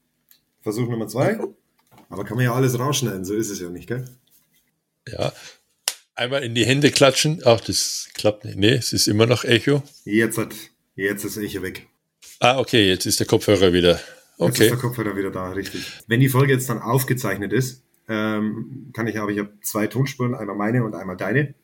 Versuch 0.61 0.89
Nummer 0.89 1.07
zwei. 1.07 1.39
Aber 2.09 2.25
kann 2.25 2.35
man 2.37 2.45
ja 2.45 2.53
alles 2.53 2.77
rausschneiden, 2.77 3.23
so 3.23 3.33
ist 3.35 3.49
es 3.49 3.59
ja 3.59 3.69
nicht, 3.69 3.87
gell? 3.87 4.05
Ja. 5.07 5.31
Einmal 6.15 6.43
in 6.43 6.53
die 6.55 6.65
Hände 6.65 6.91
klatschen. 6.91 7.41
Ach, 7.45 7.61
das 7.61 8.09
klappt 8.13 8.43
nicht. 8.43 8.57
Nee, 8.57 8.73
es 8.73 8.91
ist 8.91 9.07
immer 9.07 9.25
noch 9.25 9.45
Echo. 9.45 9.83
Jetzt 10.03 10.37
hat, 10.37 10.53
jetzt 10.95 11.23
ist 11.23 11.37
Echo 11.37 11.61
weg. 11.61 11.87
Ah, 12.39 12.57
okay, 12.57 12.87
jetzt 12.87 13.05
ist 13.05 13.19
der 13.19 13.27
Kopfhörer 13.27 13.73
wieder 13.73 13.99
Jetzt 14.39 14.55
Okay. 14.55 14.63
ist 14.63 14.69
der 14.71 14.77
Kopfhörer 14.77 15.17
wieder 15.17 15.31
da, 15.31 15.51
richtig. 15.51 15.85
Wenn 16.07 16.21
die 16.21 16.29
Folge 16.29 16.53
jetzt 16.53 16.69
dann 16.69 16.79
aufgezeichnet 16.79 17.51
ist, 17.51 17.83
ähm, 18.07 18.89
kann 18.93 19.05
ich 19.07 19.19
aber, 19.19 19.31
ich 19.31 19.39
habe 19.39 19.51
zwei 19.61 19.87
Tonspuren, 19.87 20.33
einmal 20.33 20.55
meine 20.55 20.85
und 20.85 20.95
einmal 20.95 21.17
deine. 21.17 21.55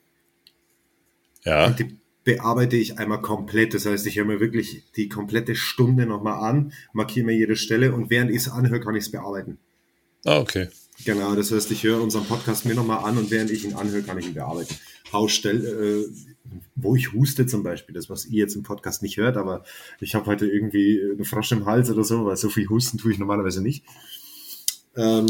Ja. 1.46 1.68
Und 1.68 1.80
die 1.80 1.98
bearbeite 2.26 2.76
ich 2.76 3.00
einmal 3.00 3.22
komplett. 3.22 3.74
Das 3.74 3.86
heißt, 3.86 4.06
ich 4.08 4.18
höre 4.18 4.26
mir 4.26 4.42
wirklich 4.42 4.84
die 4.98 5.08
komplette 5.08 5.56
Stunde 5.56 6.06
nochmal 6.06 6.44
an, 6.44 6.74
markiere 6.92 7.26
mir 7.26 7.36
jede 7.36 7.56
Stelle 7.56 7.94
und 7.94 8.10
während 8.10 8.30
ich 8.32 8.38
es 8.38 8.50
anhöre, 8.50 8.82
kann 8.82 8.96
ich 8.96 9.06
es 9.06 9.12
bearbeiten. 9.12 9.58
Ah, 10.26 10.40
okay. 10.40 10.68
Genau, 11.06 11.36
das 11.36 11.52
heißt, 11.52 11.70
ich 11.72 11.84
höre 11.84 12.02
unseren 12.02 12.26
Podcast 12.26 12.66
mir 12.66 12.74
nochmal 12.74 13.04
an 13.04 13.18
und 13.18 13.30
während 13.30 13.52
ich 13.52 13.64
ihn 13.64 13.76
anhöre, 13.76 14.02
kann 14.02 14.18
ich 14.18 14.28
ihn 14.28 14.34
bearbeiten. 14.34 14.76
Hausstell, 15.14 15.64
äh, 15.64 16.60
wo 16.76 16.96
ich 16.96 17.14
huste 17.14 17.46
zum 17.46 17.64
Beispiel, 17.64 17.94
das, 17.94 18.10
was 18.10 18.26
ihr 18.26 18.40
jetzt 18.40 18.56
im 18.56 18.64
Podcast 18.64 19.04
nicht 19.04 19.18
hört, 19.18 19.38
aber 19.38 19.64
ich 20.00 20.16
habe 20.16 20.26
heute 20.26 20.48
irgendwie 20.48 21.00
einen 21.00 21.26
Frosch 21.26 21.52
im 21.52 21.66
Hals 21.66 21.92
oder 21.92 22.04
so, 22.04 22.26
weil 22.26 22.38
so 22.38 22.50
viel 22.50 22.68
husten 22.70 22.98
tue 22.98 23.12
ich 23.12 23.20
normalerweise 23.20 23.62
nicht. 23.62 23.84
Ähm, 24.96 25.28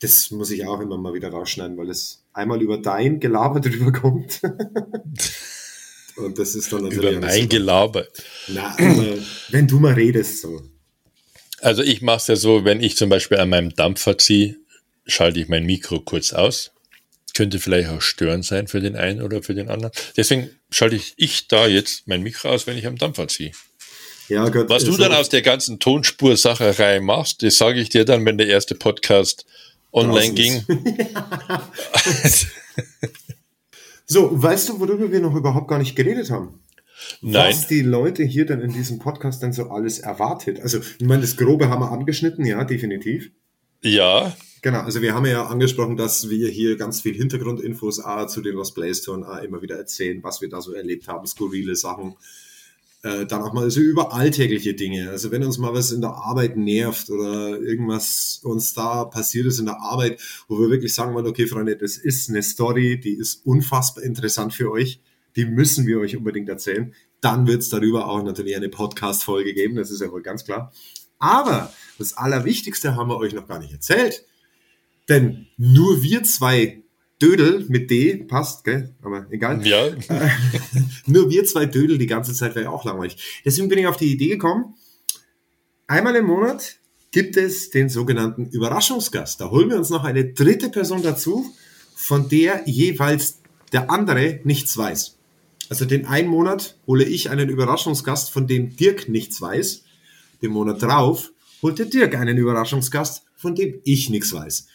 das 0.00 0.30
muss 0.30 0.50
ich 0.50 0.66
auch 0.66 0.80
immer 0.80 0.96
mal 0.96 1.12
wieder 1.12 1.30
rausschneiden, 1.30 1.76
weil 1.76 1.90
es 1.90 2.24
einmal 2.32 2.62
über 2.62 2.78
dein 2.78 3.20
Gelaber 3.20 3.60
drüber 3.60 3.92
kommt. 3.92 4.40
und 6.16 6.38
das 6.38 6.54
ist 6.54 6.72
dann 6.72 6.84
natürlich 6.84 7.16
Über 7.16 7.26
mein 7.26 7.48
Gelaber. 7.48 8.06
Na, 8.48 8.70
aber 8.72 9.18
wenn 9.50 9.66
du 9.66 9.80
mal 9.80 9.92
redest, 9.92 10.40
so. 10.40 10.62
Also 11.64 11.82
ich 11.82 12.02
mache 12.02 12.18
es 12.18 12.26
ja 12.26 12.36
so, 12.36 12.64
wenn 12.64 12.82
ich 12.82 12.96
zum 12.96 13.08
Beispiel 13.08 13.38
an 13.38 13.48
meinem 13.48 13.74
Dampfer 13.74 14.18
ziehe, 14.18 14.56
schalte 15.06 15.40
ich 15.40 15.48
mein 15.48 15.64
Mikro 15.64 16.00
kurz 16.00 16.32
aus. 16.32 16.72
Könnte 17.34 17.58
vielleicht 17.58 17.88
auch 17.88 18.02
störend 18.02 18.44
sein 18.44 18.68
für 18.68 18.80
den 18.80 18.96
einen 18.96 19.22
oder 19.22 19.42
für 19.42 19.54
den 19.54 19.68
anderen. 19.70 19.92
Deswegen 20.16 20.50
schalte 20.70 20.96
ich, 20.96 21.14
ich 21.16 21.48
da 21.48 21.66
jetzt 21.66 22.06
mein 22.06 22.22
Mikro 22.22 22.50
aus, 22.50 22.66
wenn 22.66 22.76
ich 22.78 22.86
am 22.86 22.96
Dampfer 22.96 23.26
ziehe. 23.28 23.52
Ja, 24.28 24.48
Gott, 24.50 24.68
Was 24.68 24.84
du 24.84 24.92
so- 24.92 24.98
dann 24.98 25.12
aus 25.12 25.30
der 25.30 25.42
ganzen 25.42 25.80
Tonspursacherei 25.80 27.00
machst, 27.00 27.42
das 27.42 27.56
sage 27.56 27.80
ich 27.80 27.88
dir 27.88 28.04
dann, 28.04 28.24
wenn 28.24 28.38
der 28.38 28.46
erste 28.46 28.74
Podcast 28.74 29.44
online 29.92 30.34
Draußen 30.34 30.34
ging. 30.34 30.64
So, 34.06 34.30
weißt 34.30 34.68
du, 34.68 34.80
worüber 34.80 35.10
wir 35.10 35.20
noch 35.20 35.34
überhaupt 35.34 35.68
gar 35.68 35.78
nicht 35.78 35.96
geredet 35.96 36.30
haben? 36.30 36.60
Nein, 37.20 37.52
Was 37.52 37.66
die 37.66 37.82
Leute 37.82 38.22
hier 38.22 38.46
dann 38.46 38.60
in 38.60 38.72
diesem 38.72 38.98
Podcast 38.98 39.42
denn 39.42 39.52
so 39.52 39.70
alles 39.70 39.98
erwartet. 39.98 40.60
Also, 40.60 40.78
ich 40.78 41.06
meine, 41.06 41.22
das 41.22 41.36
Grobe 41.36 41.68
haben 41.68 41.82
wir 41.82 41.90
angeschnitten, 41.90 42.44
ja, 42.44 42.64
definitiv. 42.64 43.30
ja, 43.82 44.34
Genau, 44.64 44.80
also 44.80 45.02
wir 45.02 45.14
haben 45.14 45.26
ja 45.26 45.44
angesprochen, 45.44 45.98
dass 45.98 46.30
wir 46.30 46.48
hier 46.48 46.78
ganz 46.78 47.02
viel 47.02 47.14
Hintergrundinfos 47.14 48.00
auch 48.00 48.26
zu 48.28 48.40
den 48.40 48.54
Lost 48.54 48.74
Blaze-Touren 48.74 49.22
auch 49.22 49.42
immer 49.42 49.60
wieder 49.60 49.76
erzählen, 49.76 50.22
was 50.22 50.40
wir 50.40 50.48
da 50.48 50.62
so 50.62 50.72
erlebt 50.72 51.06
haben, 51.06 51.26
skurrile 51.26 51.76
Sachen. 51.76 52.16
Äh, 53.02 53.26
dann 53.26 53.42
auch 53.42 53.52
mal 53.52 53.70
so 53.70 53.80
über 53.80 54.14
alltägliche 54.14 54.72
Dinge. 54.72 55.10
Also 55.10 55.30
wenn 55.30 55.44
uns 55.44 55.58
mal 55.58 55.74
was 55.74 55.92
in 55.92 56.00
der 56.00 56.12
Arbeit 56.12 56.56
nervt 56.56 57.10
oder 57.10 57.60
irgendwas 57.60 58.40
uns 58.42 58.72
da 58.72 59.04
passiert 59.04 59.44
ist 59.44 59.58
in 59.58 59.66
der 59.66 59.82
Arbeit, 59.82 60.18
wo 60.48 60.58
wir 60.58 60.70
wirklich 60.70 60.94
sagen 60.94 61.12
wollen, 61.14 61.26
okay, 61.26 61.46
Freunde, 61.46 61.76
das 61.76 61.98
ist 61.98 62.30
eine 62.30 62.42
Story, 62.42 62.98
die 62.98 63.18
ist 63.18 63.44
unfassbar 63.44 64.02
interessant 64.02 64.54
für 64.54 64.70
euch, 64.70 65.02
die 65.36 65.46
müssen 65.46 65.86
wir 65.86 65.98
euch 65.98 66.16
unbedingt 66.16 66.48
erzählen. 66.48 66.94
Dann 67.20 67.46
wird 67.46 67.62
es 67.62 67.68
darüber 67.68 68.08
auch 68.08 68.22
natürlich 68.22 68.56
eine 68.56 68.68
Podcast-Folge 68.68 69.54
geben, 69.54 69.76
das 69.76 69.90
ist 69.90 70.00
ja 70.00 70.10
wohl 70.10 70.22
ganz 70.22 70.44
klar. 70.44 70.72
Aber 71.18 71.72
das 71.98 72.16
Allerwichtigste 72.16 72.96
haben 72.96 73.08
wir 73.08 73.16
euch 73.16 73.32
noch 73.32 73.48
gar 73.48 73.58
nicht 73.58 73.72
erzählt. 73.72 74.24
Denn 75.08 75.46
nur 75.56 76.02
wir 76.02 76.22
zwei 76.22 76.82
Dödel 77.20 77.64
mit 77.68 77.90
D 77.90 78.16
passt, 78.16 78.64
gell? 78.64 78.94
Aber 79.02 79.26
egal. 79.30 79.66
ja, 79.66 79.88
Nur 81.06 81.30
wir 81.30 81.44
zwei 81.44 81.66
Dödel 81.66 81.98
die 81.98 82.06
ganze 82.06 82.34
Zeit 82.34 82.54
wäre 82.54 82.70
auch 82.70 82.84
langweilig. 82.84 83.42
Deswegen 83.44 83.68
bin 83.68 83.78
ich 83.78 83.86
auf 83.86 83.96
die 83.96 84.12
Idee 84.12 84.28
gekommen, 84.28 84.74
einmal 85.86 86.16
im 86.16 86.26
Monat 86.26 86.76
gibt 87.12 87.36
es 87.36 87.70
den 87.70 87.88
sogenannten 87.88 88.46
Überraschungsgast. 88.46 89.40
Da 89.40 89.50
holen 89.50 89.70
wir 89.70 89.76
uns 89.76 89.90
noch 89.90 90.04
eine 90.04 90.32
dritte 90.32 90.68
Person 90.68 91.02
dazu, 91.02 91.54
von 91.94 92.28
der 92.28 92.62
jeweils 92.66 93.38
der 93.72 93.90
andere 93.90 94.40
nichts 94.44 94.76
weiß. 94.76 95.16
Also 95.70 95.84
den 95.84 96.06
einen 96.06 96.28
Monat 96.28 96.76
hole 96.86 97.04
ich 97.04 97.30
einen 97.30 97.48
Überraschungsgast, 97.48 98.30
von 98.30 98.46
dem 98.46 98.76
Dirk 98.76 99.08
nichts 99.08 99.40
weiß. 99.40 99.84
Den 100.42 100.50
Monat 100.50 100.82
drauf 100.82 101.30
holt 101.62 101.78
der 101.78 101.86
Dirk 101.86 102.14
einen 102.16 102.36
Überraschungsgast, 102.36 103.24
von 103.36 103.54
dem 103.54 103.80
ich 103.84 104.10
nichts 104.10 104.32
weiß. 104.32 104.66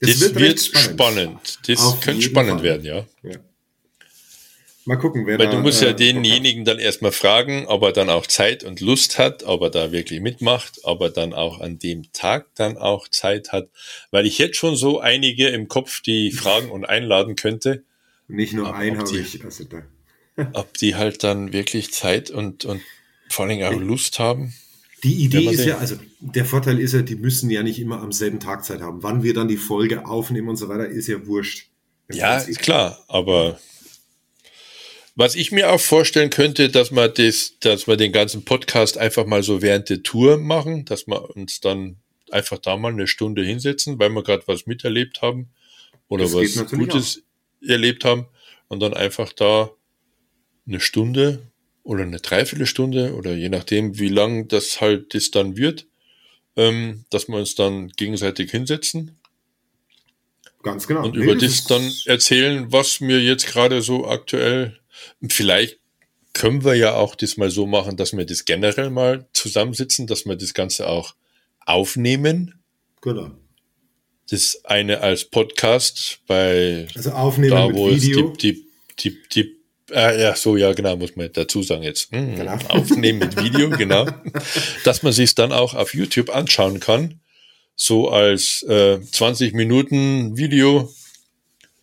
das 0.00 0.20
wird, 0.20 0.36
recht 0.36 0.76
spannend. 0.76 1.58
Das 1.66 1.80
Auf 1.80 2.00
könnte 2.00 2.22
spannend 2.22 2.60
Fall. 2.60 2.62
werden, 2.62 2.84
ja. 2.84 3.06
Ja. 3.22 3.38
Mal 4.84 4.96
gucken, 4.96 5.26
wer 5.26 5.38
Weil 5.38 5.46
da, 5.46 5.52
du 5.52 5.58
musst 5.58 5.80
ja 5.80 5.90
äh, 5.90 5.94
denjenigen 5.94 6.64
dann 6.64 6.80
erstmal 6.80 7.12
fragen, 7.12 7.66
ob 7.66 7.82
er 7.82 7.92
dann 7.92 8.10
auch 8.10 8.26
Zeit 8.26 8.64
und 8.64 8.80
Lust 8.80 9.16
hat, 9.16 9.44
ob 9.44 9.62
er 9.62 9.70
da 9.70 9.92
wirklich 9.92 10.20
mitmacht, 10.20 10.80
ob 10.82 11.00
er 11.02 11.10
dann 11.10 11.32
auch 11.32 11.60
an 11.60 11.78
dem 11.78 12.10
Tag 12.12 12.46
dann 12.56 12.76
auch 12.76 13.06
Zeit 13.06 13.52
hat. 13.52 13.68
Weil 14.10 14.26
ich 14.26 14.38
jetzt 14.38 14.56
schon 14.56 14.74
so 14.74 14.98
einige 14.98 15.48
im 15.48 15.68
Kopf, 15.68 16.00
die 16.00 16.32
fragen 16.32 16.68
und 16.68 16.84
einladen 16.84 17.36
könnte, 17.36 17.84
Nicht 18.26 18.54
nur 18.54 18.74
einen 18.74 18.98
habe 18.98 19.16
ich. 19.16 19.44
Also 19.44 19.64
da. 19.64 19.82
Ob 20.52 20.74
die 20.78 20.94
halt 20.94 21.24
dann 21.24 21.52
wirklich 21.52 21.92
Zeit 21.92 22.30
und, 22.30 22.64
und 22.64 22.80
vor 23.28 23.44
allen 23.44 23.58
Dingen 23.58 23.74
auch 23.74 23.80
Lust 23.80 24.18
haben. 24.18 24.54
Die 25.04 25.24
Idee 25.24 25.50
ist 25.50 25.64
ja, 25.64 25.78
also 25.78 25.96
der 26.20 26.44
Vorteil 26.44 26.78
ist 26.78 26.94
ja, 26.94 27.02
die 27.02 27.16
müssen 27.16 27.50
ja 27.50 27.62
nicht 27.62 27.80
immer 27.80 28.00
am 28.00 28.12
selben 28.12 28.38
Tag 28.38 28.64
Zeit 28.64 28.80
haben. 28.80 29.02
Wann 29.02 29.22
wir 29.22 29.34
dann 29.34 29.48
die 29.48 29.56
Folge 29.56 30.06
aufnehmen 30.06 30.48
und 30.48 30.56
so 30.56 30.68
weiter, 30.68 30.86
ist 30.86 31.08
ja 31.08 31.26
wurscht. 31.26 31.68
Ja, 32.10 32.34
Prinzip. 32.36 32.50
ist 32.50 32.60
klar, 32.60 33.04
aber 33.08 33.58
was 35.14 35.34
ich 35.34 35.52
mir 35.52 35.70
auch 35.70 35.80
vorstellen 35.80 36.30
könnte, 36.30 36.68
dass 36.68 36.90
wir 36.92 37.08
das, 37.08 37.58
dass 37.60 37.86
wir 37.86 37.96
den 37.96 38.12
ganzen 38.12 38.44
Podcast 38.44 38.96
einfach 38.96 39.26
mal 39.26 39.42
so 39.42 39.60
während 39.60 39.90
der 39.90 40.02
Tour 40.02 40.38
machen, 40.38 40.84
dass 40.84 41.06
wir 41.06 41.34
uns 41.36 41.60
dann 41.60 41.96
einfach 42.30 42.58
da 42.58 42.76
mal 42.76 42.92
eine 42.92 43.06
Stunde 43.06 43.44
hinsetzen, 43.44 43.98
weil 43.98 44.10
wir 44.10 44.22
gerade 44.22 44.44
was 44.46 44.66
miterlebt 44.66 45.20
haben 45.20 45.50
oder 46.08 46.24
Das 46.24 46.34
was 46.34 46.70
Gutes 46.70 47.22
erlebt 47.66 48.04
haben 48.04 48.26
und 48.68 48.80
dann 48.80 48.94
einfach 48.94 49.32
da 49.32 49.70
eine 50.66 50.80
Stunde 50.80 51.42
oder 51.82 52.02
eine 52.02 52.18
Dreiviertelstunde 52.18 53.14
oder 53.14 53.34
je 53.34 53.48
nachdem, 53.48 53.98
wie 53.98 54.08
lang 54.08 54.48
das 54.48 54.80
halt 54.80 55.14
das 55.14 55.30
dann 55.30 55.56
wird, 55.56 55.86
ähm, 56.56 57.04
dass 57.10 57.28
wir 57.28 57.36
uns 57.36 57.54
dann 57.54 57.88
gegenseitig 57.88 58.50
hinsetzen 58.50 59.16
Ganz 60.62 60.86
genau. 60.86 61.04
und 61.04 61.16
Nee, 61.16 61.24
über 61.24 61.34
das 61.34 61.64
dann 61.64 61.92
erzählen, 62.06 62.70
was 62.70 63.00
mir 63.00 63.20
jetzt 63.20 63.46
gerade 63.46 63.82
so 63.82 64.06
aktuell. 64.06 64.78
Vielleicht 65.28 65.78
können 66.32 66.64
wir 66.64 66.74
ja 66.74 66.94
auch 66.94 67.14
das 67.14 67.36
mal 67.36 67.50
so 67.50 67.66
machen, 67.66 67.96
dass 67.96 68.16
wir 68.16 68.24
das 68.24 68.44
generell 68.44 68.90
mal 68.90 69.26
zusammensitzen, 69.32 70.06
dass 70.06 70.24
wir 70.24 70.36
das 70.36 70.54
Ganze 70.54 70.88
auch 70.88 71.14
aufnehmen. 71.66 72.54
Genau. 73.00 73.32
Das 74.30 74.64
eine 74.64 75.00
als 75.00 75.24
Podcast 75.24 76.20
bei 76.26 76.86
Also 76.94 77.10
aufnehmen 77.10 77.50
da, 77.50 77.66
mit 77.66 77.76
wo 77.76 77.88
es 77.88 78.02
Video. 78.02 78.30
die, 78.30 78.64
die, 78.98 79.10
die, 79.10 79.22
die 79.34 79.61
äh, 79.92 80.22
ja, 80.22 80.36
so, 80.36 80.56
ja, 80.56 80.72
genau, 80.72 80.96
muss 80.96 81.16
man 81.16 81.30
dazu 81.32 81.62
sagen 81.62 81.82
jetzt. 81.82 82.10
Hm, 82.12 82.36
Genau. 82.36 82.52
Aufnehmen 82.68 83.18
mit 83.20 83.42
Video, 83.42 83.70
genau. 83.70 84.06
Dass 84.84 85.02
man 85.02 85.12
sich 85.12 85.34
dann 85.34 85.52
auch 85.52 85.74
auf 85.74 85.94
YouTube 85.94 86.34
anschauen 86.34 86.80
kann. 86.80 87.20
So 87.74 88.10
als 88.10 88.62
äh, 88.64 89.00
20 89.00 89.54
Minuten 89.54 90.36
Video, 90.36 90.92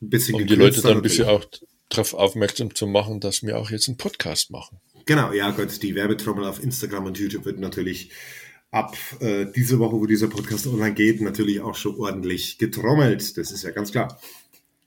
ein 0.02 0.10
bisschen 0.10 0.36
um 0.36 0.48
die 0.48 0.56
Leute 0.56 0.82
dann 0.82 0.98
ein 0.98 1.02
bisschen 1.02 1.28
auch 1.28 1.44
darauf 1.90 2.14
aufmerksam 2.14 2.74
zu 2.76 2.88
machen, 2.88 3.20
dass 3.20 3.44
wir 3.44 3.58
auch 3.58 3.72
jetzt 3.72 3.88
einen 3.88 3.98
Podcast 3.98 4.52
machen. 4.52 4.80
Genau, 5.06 5.34
ja 5.34 5.50
Gott, 5.52 5.82
die 5.82 5.96
Werbetrommel 5.96 6.46
auf 6.46 6.64
Instagram 6.64 7.06
und 7.06 7.18
YouTube 7.18 7.46
wird 7.46 7.60
natürlich 7.60 8.12
ab 8.72 8.96
äh, 9.20 9.48
diese 9.56 9.80
Woche, 9.80 9.96
wo 9.96 10.06
dieser 10.06 10.28
Podcast 10.28 10.68
online 10.68 10.94
geht, 10.94 11.22
natürlich 11.22 11.62
auch 11.62 11.76
schon 11.76 11.96
ordentlich 11.96 12.60
getrommelt. 12.60 13.38
Das 13.38 13.52
ist 13.52 13.64
ja 13.64 13.72
ganz 13.72 13.92
klar. 13.92 14.20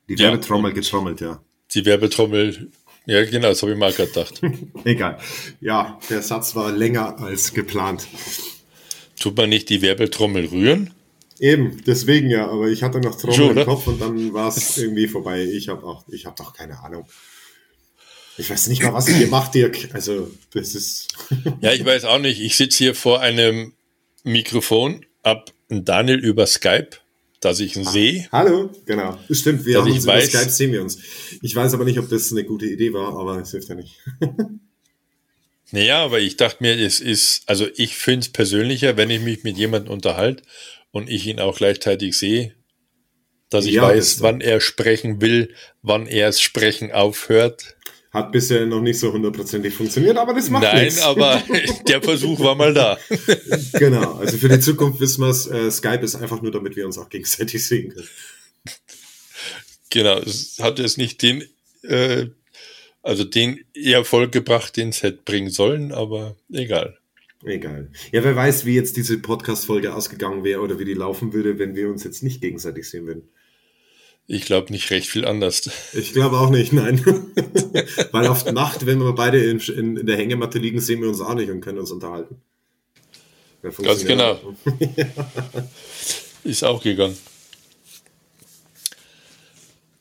Die 0.08 0.14
Ja, 0.14 0.30
Werbetrommel 0.30 0.72
getrommelt, 0.72 1.20
ja. 1.20 1.42
Die 1.74 1.84
Werbetrommel, 1.84 2.70
ja 3.06 3.24
genau, 3.24 3.48
das 3.48 3.62
habe 3.62 3.72
ich 3.72 3.78
mal 3.78 3.92
gerade 3.92 4.08
gedacht. 4.10 4.40
Egal. 4.84 5.18
Ja, 5.60 5.98
der 6.10 6.22
Satz 6.22 6.54
war 6.54 6.72
länger 6.72 7.18
als 7.20 7.52
geplant. 7.52 8.06
Tut 9.18 9.36
man 9.36 9.48
nicht 9.48 9.68
die 9.68 9.82
Werbetrommel 9.82 10.46
rühren? 10.46 10.92
Eben, 11.38 11.82
deswegen 11.86 12.30
ja, 12.30 12.48
aber 12.48 12.68
ich 12.68 12.82
hatte 12.82 13.00
noch 13.00 13.16
Trommel 13.18 13.36
So, 13.36 13.44
im 13.44 13.50
oder? 13.50 13.64
Kopf 13.64 13.86
und 13.86 14.00
dann 14.00 14.32
war 14.32 14.48
es 14.48 14.78
irgendwie 14.78 15.08
vorbei. 15.08 15.44
Ich 15.44 15.68
habe 15.68 15.84
auch, 15.84 16.04
ich 16.08 16.26
habe 16.26 16.36
doch 16.38 16.52
keine 16.54 16.78
Ahnung. 16.82 17.06
Ich 18.38 18.48
weiß 18.48 18.68
nicht 18.68 18.82
mal, 18.82 18.94
was 18.94 19.08
ich 19.08 19.16
hier 19.16 19.26
mache, 19.26 19.52
Dirk. 19.52 19.90
Also, 19.92 20.30
das 20.54 20.74
ist. 20.74 21.08
Ja, 21.60 21.72
ich 21.72 21.84
weiß 21.84 22.04
auch 22.04 22.18
nicht. 22.18 22.40
Ich 22.40 22.56
sitze 22.56 22.78
hier 22.78 22.94
vor 22.94 23.20
einem 23.20 23.74
Mikrofon, 24.24 25.04
ab 25.22 25.52
Daniel 25.68 26.18
über 26.18 26.46
Skype, 26.46 26.90
dass 27.42 27.60
ich 27.60 27.76
ihn 27.76 27.84
sehe. 27.84 28.26
Hallo, 28.32 28.70
genau. 28.86 29.18
Stimmt, 29.30 29.64
wir 29.66 29.78
haben 29.82 29.90
uns 29.90 30.06
weiß- 30.06 30.28
über 30.30 30.38
Skype 30.38 30.50
sehen 30.50 30.72
wir 30.72 30.80
uns. 30.80 30.98
Ich 31.42 31.54
weiß 31.54 31.74
aber 31.74 31.84
nicht, 31.84 31.98
ob 31.98 32.08
das 32.08 32.32
eine 32.32 32.44
gute 32.44 32.66
Idee 32.66 32.92
war, 32.94 33.18
aber 33.18 33.38
es 33.40 33.50
hilft 33.50 33.68
ja 33.68 33.74
nicht. 33.74 33.98
Naja, 35.74 36.04
aber 36.04 36.20
ich 36.20 36.36
dachte 36.36 36.58
mir, 36.62 36.78
es 36.78 37.00
ist, 37.00 37.44
also 37.48 37.66
ich 37.76 37.96
finde 37.96 38.20
es 38.20 38.28
persönlicher, 38.28 38.98
wenn 38.98 39.08
ich 39.08 39.22
mich 39.22 39.42
mit 39.42 39.56
jemandem 39.56 39.90
unterhalte 39.90 40.42
und 40.90 41.08
ich 41.08 41.26
ihn 41.26 41.40
auch 41.40 41.56
gleichzeitig 41.56 42.18
sehe, 42.18 42.54
dass 43.48 43.64
ich 43.64 43.74
Ja, 43.74 43.84
weiß, 43.84 44.16
das- 44.16 44.20
wann 44.22 44.42
er 44.42 44.60
sprechen 44.60 45.22
will, 45.22 45.54
wann 45.80 46.06
er 46.06 46.26
das 46.26 46.42
Sprechen 46.42 46.92
aufhört. 46.92 47.76
Hat 48.12 48.30
bisher 48.30 48.66
noch 48.66 48.82
nicht 48.82 48.98
so 48.98 49.10
hundertprozentig 49.10 49.72
funktioniert, 49.72 50.18
aber 50.18 50.34
das 50.34 50.50
macht 50.50 50.64
Nein, 50.64 50.84
nichts. 50.84 51.00
aber 51.00 51.42
der 51.88 52.02
Versuch 52.02 52.38
war 52.40 52.54
mal 52.54 52.74
da. 52.74 52.98
genau, 53.72 54.16
also 54.16 54.36
für 54.36 54.50
die 54.50 54.60
Zukunft 54.60 55.00
wissen 55.00 55.22
wir 55.22 55.30
es, 55.30 55.46
äh, 55.46 55.70
Skype 55.70 56.04
ist 56.04 56.16
einfach 56.16 56.42
nur, 56.42 56.52
damit 56.52 56.76
wir 56.76 56.84
uns 56.84 56.98
auch 56.98 57.08
gegenseitig 57.08 57.66
sehen 57.66 57.94
können. 57.94 58.08
Genau, 59.88 60.18
es 60.18 60.58
hat 60.60 60.78
jetzt 60.78 60.98
nicht 60.98 61.22
den, 61.22 61.44
äh, 61.84 62.26
also 63.02 63.24
den 63.24 63.60
Erfolg 63.74 64.30
gebracht, 64.30 64.76
den 64.76 64.90
es 64.90 65.02
hätte 65.02 65.22
bringen 65.24 65.50
sollen, 65.50 65.90
aber 65.92 66.36
egal. 66.52 66.98
Egal. 67.44 67.90
Ja, 68.12 68.22
wer 68.22 68.36
weiß, 68.36 68.66
wie 68.66 68.74
jetzt 68.74 68.96
diese 68.96 69.18
Podcast-Folge 69.18 69.94
ausgegangen 69.94 70.44
wäre 70.44 70.60
oder 70.60 70.78
wie 70.78 70.84
die 70.84 70.94
laufen 70.94 71.32
würde, 71.32 71.58
wenn 71.58 71.74
wir 71.74 71.88
uns 71.88 72.04
jetzt 72.04 72.22
nicht 72.22 72.40
gegenseitig 72.40 72.88
sehen 72.88 73.06
würden. 73.06 73.28
Ich 74.26 74.44
glaube 74.44 74.72
nicht 74.72 74.90
recht 74.90 75.08
viel 75.08 75.24
anders. 75.24 75.68
Ich 75.92 76.12
glaube 76.12 76.38
auch 76.38 76.50
nicht, 76.50 76.72
nein. 76.72 77.04
Weil 78.12 78.26
auf 78.28 78.50
Nacht, 78.50 78.86
wenn 78.86 79.00
wir 79.00 79.14
beide 79.14 79.42
in, 79.42 79.58
in, 79.58 79.96
in, 79.96 80.06
der 80.06 80.16
Hängematte 80.16 80.58
liegen, 80.58 80.80
sehen 80.80 81.02
wir 81.02 81.08
uns 81.08 81.20
auch 81.20 81.34
nicht 81.34 81.50
und 81.50 81.60
können 81.60 81.78
uns 81.78 81.90
unterhalten. 81.90 82.40
Ganz 83.62 84.04
genau. 84.04 84.38
Ist 86.44 86.64
auch 86.64 86.82
gegangen. 86.82 87.16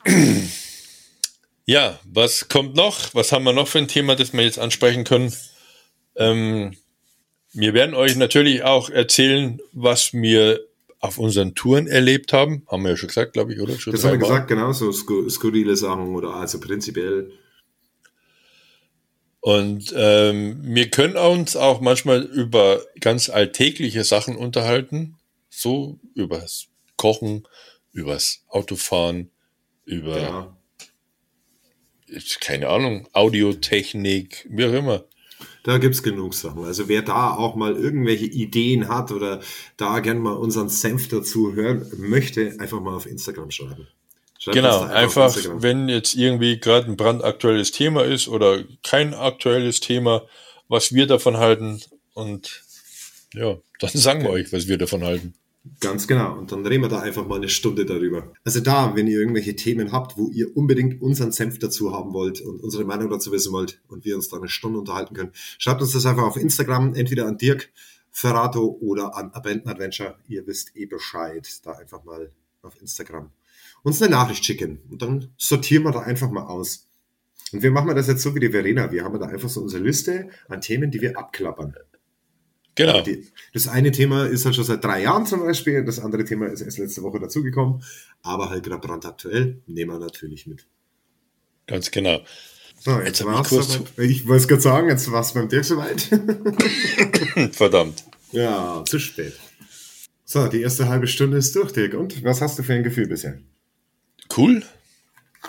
Ja, 1.64 2.00
was 2.04 2.48
kommt 2.48 2.74
noch? 2.74 3.14
Was 3.14 3.30
haben 3.30 3.44
wir 3.44 3.52
noch 3.52 3.68
für 3.68 3.78
ein 3.78 3.86
Thema, 3.86 4.16
das 4.16 4.32
wir 4.32 4.42
jetzt 4.42 4.58
ansprechen 4.58 5.04
können? 5.04 5.32
Ähm, 6.16 6.76
wir 7.52 7.72
werden 7.72 7.94
euch 7.94 8.16
natürlich 8.16 8.64
auch 8.64 8.90
erzählen, 8.90 9.60
was 9.72 10.12
wir 10.12 10.60
auf 11.02 11.18
unseren 11.18 11.54
Touren 11.54 11.88
erlebt 11.88 12.32
haben. 12.32 12.62
Haben 12.68 12.84
wir 12.84 12.92
ja 12.92 12.96
schon 12.96 13.08
gesagt, 13.08 13.34
glaube 13.34 13.52
ich, 13.52 13.60
oder? 13.60 13.78
Schon 13.78 13.92
das 13.92 14.04
haben 14.04 14.12
wir 14.12 14.18
gesagt, 14.18 14.48
genau, 14.48 14.72
so 14.72 14.90
skurrile 14.92 15.76
Sachen 15.76 16.14
oder 16.14 16.34
also 16.34 16.60
prinzipiell. 16.60 17.32
Und 19.40 19.92
ähm, 19.96 20.60
wir 20.62 20.88
können 20.90 21.16
uns 21.16 21.56
auch 21.56 21.80
manchmal 21.80 22.22
über 22.22 22.80
ganz 23.00 23.28
alltägliche 23.28 24.04
Sachen 24.04 24.36
unterhalten. 24.36 25.16
So 25.50 25.98
übers 26.14 26.68
Kochen, 26.96 27.48
übers 27.92 28.44
Autofahren, 28.46 29.32
über, 29.84 30.20
ja. 30.20 30.56
keine 32.40 32.68
Ahnung, 32.68 33.08
Audiotechnik, 33.12 34.46
wie 34.48 34.66
auch 34.66 34.72
immer. 34.72 35.04
Da 35.64 35.78
gibt's 35.78 36.02
genug 36.02 36.34
Sachen. 36.34 36.64
Also 36.64 36.88
wer 36.88 37.02
da 37.02 37.34
auch 37.34 37.54
mal 37.54 37.76
irgendwelche 37.76 38.26
Ideen 38.26 38.88
hat 38.88 39.12
oder 39.12 39.40
da 39.76 40.00
gerne 40.00 40.20
mal 40.20 40.32
unseren 40.32 40.68
Senf 40.68 41.08
dazu 41.08 41.54
hören 41.54 41.86
möchte, 41.96 42.56
einfach 42.58 42.80
mal 42.80 42.94
auf 42.94 43.06
Instagram 43.06 43.50
schreiben. 43.50 43.86
Schreibt 44.38 44.56
genau, 44.56 44.80
einfach, 44.82 45.36
einfach 45.36 45.62
wenn 45.62 45.88
jetzt 45.88 46.16
irgendwie 46.16 46.58
gerade 46.58 46.86
ein 46.88 46.96
brandaktuelles 46.96 47.70
Thema 47.70 48.04
ist 48.04 48.26
oder 48.26 48.64
kein 48.82 49.14
aktuelles 49.14 49.78
Thema, 49.78 50.26
was 50.68 50.92
wir 50.92 51.06
davon 51.06 51.36
halten 51.36 51.80
und 52.14 52.64
ja, 53.34 53.56
dann 53.78 53.90
sagen 53.92 54.22
wir 54.24 54.30
euch, 54.30 54.52
was 54.52 54.66
wir 54.66 54.78
davon 54.78 55.04
halten. 55.04 55.34
Ganz 55.78 56.08
genau. 56.08 56.36
Und 56.36 56.50
dann 56.50 56.66
reden 56.66 56.82
wir 56.82 56.88
da 56.88 57.00
einfach 57.00 57.26
mal 57.26 57.36
eine 57.36 57.48
Stunde 57.48 57.86
darüber. 57.86 58.32
Also 58.44 58.60
da, 58.60 58.96
wenn 58.96 59.06
ihr 59.06 59.18
irgendwelche 59.18 59.54
Themen 59.54 59.92
habt, 59.92 60.16
wo 60.16 60.28
ihr 60.28 60.56
unbedingt 60.56 61.00
unseren 61.00 61.30
Senf 61.30 61.58
dazu 61.60 61.92
haben 61.92 62.12
wollt 62.12 62.40
und 62.40 62.60
unsere 62.60 62.84
Meinung 62.84 63.10
dazu 63.10 63.30
wissen 63.30 63.52
wollt 63.52 63.80
und 63.88 64.04
wir 64.04 64.16
uns 64.16 64.28
da 64.28 64.38
eine 64.38 64.48
Stunde 64.48 64.80
unterhalten 64.80 65.14
können, 65.14 65.30
schreibt 65.58 65.80
uns 65.80 65.92
das 65.92 66.04
einfach 66.04 66.24
auf 66.24 66.36
Instagram, 66.36 66.94
entweder 66.94 67.26
an 67.26 67.38
Dirk 67.38 67.70
Ferrato 68.10 68.76
oder 68.80 69.16
an 69.16 69.30
Abandon 69.32 69.68
Adventure. 69.70 70.16
Ihr 70.28 70.46
wisst 70.46 70.76
eh 70.76 70.86
Bescheid. 70.86 71.48
Da 71.64 71.72
einfach 71.72 72.02
mal 72.02 72.32
auf 72.62 72.80
Instagram 72.80 73.30
uns 73.82 74.00
eine 74.00 74.12
Nachricht 74.12 74.44
schicken. 74.44 74.80
Und 74.90 75.02
dann 75.02 75.32
sortieren 75.36 75.84
wir 75.84 75.92
da 75.92 76.00
einfach 76.00 76.30
mal 76.30 76.44
aus. 76.44 76.88
Und 77.52 77.62
wir 77.62 77.70
machen 77.70 77.94
das 77.94 78.06
jetzt 78.06 78.22
so 78.22 78.34
wie 78.34 78.40
die 78.40 78.50
Verena. 78.50 78.90
Wir 78.90 79.04
haben 79.04 79.18
da 79.18 79.26
einfach 79.26 79.48
so 79.48 79.60
unsere 79.60 79.82
Liste 79.82 80.28
an 80.48 80.60
Themen, 80.60 80.90
die 80.90 81.00
wir 81.00 81.18
abklappern. 81.18 81.74
Genau. 82.74 83.04
Das 83.52 83.68
eine 83.68 83.92
Thema 83.92 84.26
ist 84.26 84.46
halt 84.46 84.54
schon 84.54 84.64
seit 84.64 84.82
drei 84.82 85.02
Jahren 85.02 85.26
zum 85.26 85.40
Beispiel, 85.40 85.84
das 85.84 85.98
andere 85.98 86.24
Thema 86.24 86.46
ist 86.46 86.62
erst 86.62 86.78
letzte 86.78 87.02
Woche 87.02 87.20
dazugekommen, 87.20 87.82
aber 88.22 88.48
halt 88.48 88.64
gerade 88.64 88.86
brandaktuell, 88.86 89.60
nehmen 89.66 89.92
wir 89.92 89.98
natürlich 89.98 90.46
mit. 90.46 90.66
Ganz 91.66 91.90
genau. 91.90 92.22
So, 92.80 92.98
jetzt, 92.98 93.20
jetzt 93.20 93.24
war's 93.26 93.48
kurz 93.48 93.80
Ich 93.98 94.26
wollte 94.26 94.42
es 94.42 94.48
gerade 94.48 94.62
sagen, 94.62 94.88
jetzt 94.88 95.10
war 95.12 95.20
es 95.20 95.32
beim 95.32 95.48
Dirk 95.48 95.64
soweit. 95.64 96.00
Verdammt. 97.52 98.04
Ja, 98.32 98.82
zu 98.86 98.98
spät. 98.98 99.34
So, 100.24 100.48
die 100.48 100.62
erste 100.62 100.88
halbe 100.88 101.06
Stunde 101.06 101.36
ist 101.36 101.54
durch, 101.54 101.72
Dirk. 101.72 101.94
Und 101.94 102.24
was 102.24 102.40
hast 102.40 102.58
du 102.58 102.62
für 102.62 102.72
ein 102.72 102.82
Gefühl 102.82 103.06
bisher? 103.06 103.38
Cool. 104.36 104.62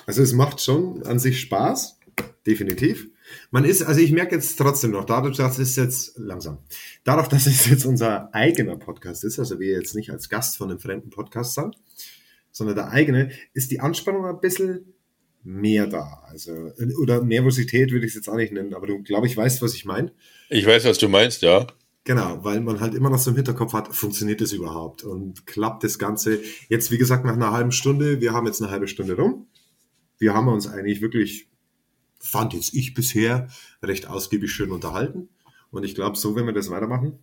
Also 0.05 0.21
es 0.21 0.33
macht 0.33 0.61
schon 0.61 1.03
an 1.03 1.19
sich 1.19 1.39
Spaß, 1.39 1.99
definitiv. 2.45 3.07
Man 3.51 3.65
ist, 3.65 3.83
also 3.83 3.99
ich 3.99 4.11
merke 4.11 4.35
jetzt 4.35 4.57
trotzdem 4.57 4.91
noch, 4.91 5.05
dadurch, 5.05 5.37
dass 5.37 5.59
es 5.59 5.75
jetzt 5.75 6.17
langsam, 6.17 6.59
dadurch, 7.03 7.27
dass 7.27 7.47
es 7.47 7.67
jetzt 7.69 7.85
unser 7.85 8.33
eigener 8.33 8.77
Podcast 8.77 9.23
ist, 9.23 9.39
also 9.39 9.59
wir 9.59 9.71
jetzt 9.71 9.95
nicht 9.95 10.11
als 10.11 10.29
Gast 10.29 10.57
von 10.57 10.69
einem 10.69 10.79
fremden 10.79 11.09
Podcast 11.09 11.55
sind, 11.55 11.75
sondern 12.51 12.75
der 12.75 12.89
eigene, 12.89 13.31
ist 13.53 13.71
die 13.71 13.79
Anspannung 13.79 14.25
ein 14.25 14.39
bisschen 14.39 14.93
mehr 15.43 15.87
da. 15.87 16.23
Also, 16.27 16.71
oder 17.01 17.23
Nervosität 17.23 17.91
würde 17.91 18.05
ich 18.05 18.11
es 18.11 18.15
jetzt 18.15 18.29
auch 18.29 18.35
nicht 18.35 18.53
nennen, 18.53 18.73
aber 18.73 18.87
du, 18.87 19.03
glaube 19.03 19.27
ich, 19.27 19.35
weißt, 19.35 19.61
was 19.61 19.73
ich 19.73 19.85
meine. 19.85 20.11
Ich 20.49 20.65
weiß, 20.65 20.85
was 20.85 20.97
du 20.97 21.09
meinst, 21.09 21.41
ja. 21.41 21.67
Genau, 22.05 22.43
weil 22.43 22.59
man 22.59 22.81
halt 22.81 22.93
immer 22.95 23.09
noch 23.09 23.17
so 23.17 23.29
im 23.29 23.37
Hinterkopf 23.37 23.73
hat, 23.73 23.95
funktioniert 23.95 24.41
das 24.41 24.51
überhaupt 24.51 25.03
und 25.03 25.45
klappt 25.45 25.83
das 25.83 25.97
Ganze. 25.97 26.39
Jetzt, 26.67 26.91
wie 26.91 26.97
gesagt, 26.97 27.23
nach 27.23 27.33
einer 27.33 27.51
halben 27.51 27.71
Stunde, 27.71 28.19
wir 28.19 28.33
haben 28.33 28.45
jetzt 28.45 28.61
eine 28.61 28.71
halbe 28.71 28.87
Stunde 28.87 29.15
rum. 29.15 29.47
Wir 30.17 30.33
haben 30.33 30.49
uns 30.49 30.67
eigentlich 30.67 31.01
wirklich 31.01 31.47
fand 32.23 32.53
jetzt 32.53 32.73
ich 32.73 32.93
bisher 32.93 33.49
recht 33.81 34.07
ausgiebig 34.07 34.51
schön 34.51 34.71
unterhalten. 34.71 35.29
Und 35.71 35.83
ich 35.83 35.93
glaube, 35.93 36.17
so 36.17 36.35
wenn 36.35 36.45
wir 36.45 36.53
das 36.53 36.69
weitermachen, 36.69 37.19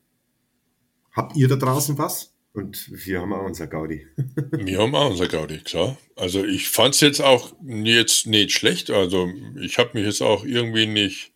habt 1.12 1.36
ihr 1.36 1.48
da 1.48 1.56
draußen 1.56 1.96
was? 1.98 2.34
Und 2.52 2.90
wir 3.06 3.20
haben 3.20 3.32
auch 3.32 3.44
unser 3.44 3.66
Gaudi. 3.66 4.06
wir 4.50 4.78
haben 4.78 4.94
auch 4.94 5.10
unser 5.10 5.28
Gaudi, 5.28 5.58
klar. 5.58 5.96
Also 6.16 6.44
ich 6.44 6.68
fand 6.68 6.94
es 6.94 7.00
jetzt 7.00 7.22
auch 7.22 7.52
jetzt 7.64 8.26
nicht 8.26 8.52
schlecht. 8.52 8.90
Also 8.90 9.30
ich 9.60 9.78
habe 9.78 9.90
mich 9.94 10.04
jetzt 10.04 10.20
auch 10.20 10.44
irgendwie 10.44 10.86
nicht 10.86 11.32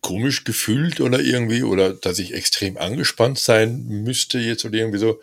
komisch 0.00 0.44
gefühlt 0.44 1.00
oder 1.00 1.20
irgendwie, 1.20 1.62
oder 1.62 1.94
dass 1.94 2.18
ich 2.18 2.34
extrem 2.34 2.76
angespannt 2.76 3.38
sein 3.38 3.84
müsste 3.86 4.38
jetzt 4.38 4.64
oder 4.64 4.78
irgendwie 4.78 4.98
so. 4.98 5.20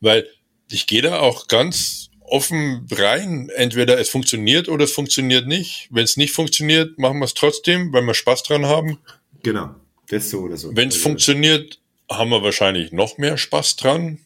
Weil 0.00 0.28
ich 0.68 0.86
gehe 0.86 1.02
da 1.02 1.20
auch 1.20 1.48
ganz 1.48 2.09
offen 2.30 2.86
rein. 2.90 3.50
Entweder 3.54 3.98
es 3.98 4.08
funktioniert 4.08 4.68
oder 4.68 4.84
es 4.84 4.92
funktioniert 4.92 5.46
nicht. 5.46 5.88
Wenn 5.90 6.04
es 6.04 6.16
nicht 6.16 6.32
funktioniert, 6.32 6.98
machen 6.98 7.18
wir 7.18 7.24
es 7.24 7.34
trotzdem, 7.34 7.92
weil 7.92 8.02
wir 8.02 8.14
Spaß 8.14 8.42
dran 8.44 8.66
haben. 8.66 8.98
Genau, 9.42 9.74
das 10.08 10.30
so 10.30 10.40
oder 10.40 10.56
so. 10.56 10.74
Wenn 10.74 10.88
es 10.88 10.94
also, 10.96 11.08
funktioniert, 11.08 11.80
haben 12.10 12.30
wir 12.30 12.42
wahrscheinlich 12.42 12.92
noch 12.92 13.18
mehr 13.18 13.36
Spaß 13.36 13.76
dran. 13.76 14.18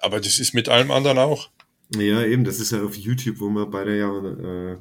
Aber 0.00 0.20
das 0.20 0.38
ist 0.38 0.52
mit 0.52 0.68
allem 0.68 0.90
anderen 0.90 1.18
auch. 1.18 1.50
Ja, 1.96 2.24
eben, 2.24 2.44
das 2.44 2.58
ist 2.58 2.72
ja 2.72 2.82
auf 2.82 2.96
YouTube, 2.96 3.40
wo 3.40 3.48
wir 3.50 3.66
beide 3.66 3.98
ja 3.98 4.72
äh, 4.72 4.78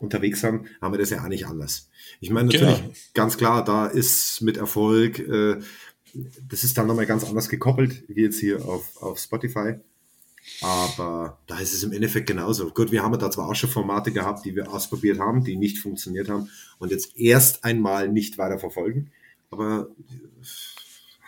unterwegs 0.00 0.42
haben, 0.42 0.66
haben 0.80 0.92
wir 0.92 0.98
das 0.98 1.10
ja 1.10 1.22
auch 1.22 1.28
nicht 1.28 1.46
anders. 1.46 1.88
Ich 2.20 2.30
meine, 2.30 2.46
natürlich, 2.46 2.78
genau. 2.78 2.92
ganz 3.14 3.36
klar, 3.36 3.64
da 3.64 3.86
ist 3.86 4.40
mit 4.40 4.56
Erfolg, 4.56 5.18
äh, 5.18 5.58
das 6.48 6.64
ist 6.64 6.78
dann 6.78 6.86
nochmal 6.86 7.06
ganz 7.06 7.24
anders 7.24 7.48
gekoppelt, 7.48 8.04
wie 8.08 8.22
jetzt 8.22 8.40
hier 8.40 8.64
auf, 8.64 8.96
auf 9.02 9.18
Spotify. 9.18 9.74
Aber 10.60 11.38
da 11.46 11.58
ist 11.58 11.72
es 11.72 11.82
im 11.82 11.92
Endeffekt 11.92 12.26
genauso. 12.26 12.70
Gut, 12.70 12.90
wir 12.90 13.02
haben 13.02 13.18
da 13.18 13.30
zwar 13.30 13.48
auch 13.48 13.54
schon 13.54 13.70
Formate 13.70 14.12
gehabt, 14.12 14.44
die 14.44 14.56
wir 14.56 14.72
ausprobiert 14.72 15.18
haben, 15.18 15.44
die 15.44 15.56
nicht 15.56 15.78
funktioniert 15.78 16.28
haben 16.28 16.50
und 16.78 16.90
jetzt 16.90 17.16
erst 17.16 17.64
einmal 17.64 18.08
nicht 18.08 18.38
weiter 18.38 18.58
verfolgen. 18.58 19.12
Aber 19.50 19.88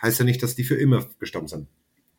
heißt 0.01 0.19
ja 0.19 0.25
nicht, 0.25 0.43
dass 0.43 0.55
die 0.55 0.63
für 0.63 0.75
immer 0.75 1.07
gestorben 1.19 1.47
sind. 1.47 1.67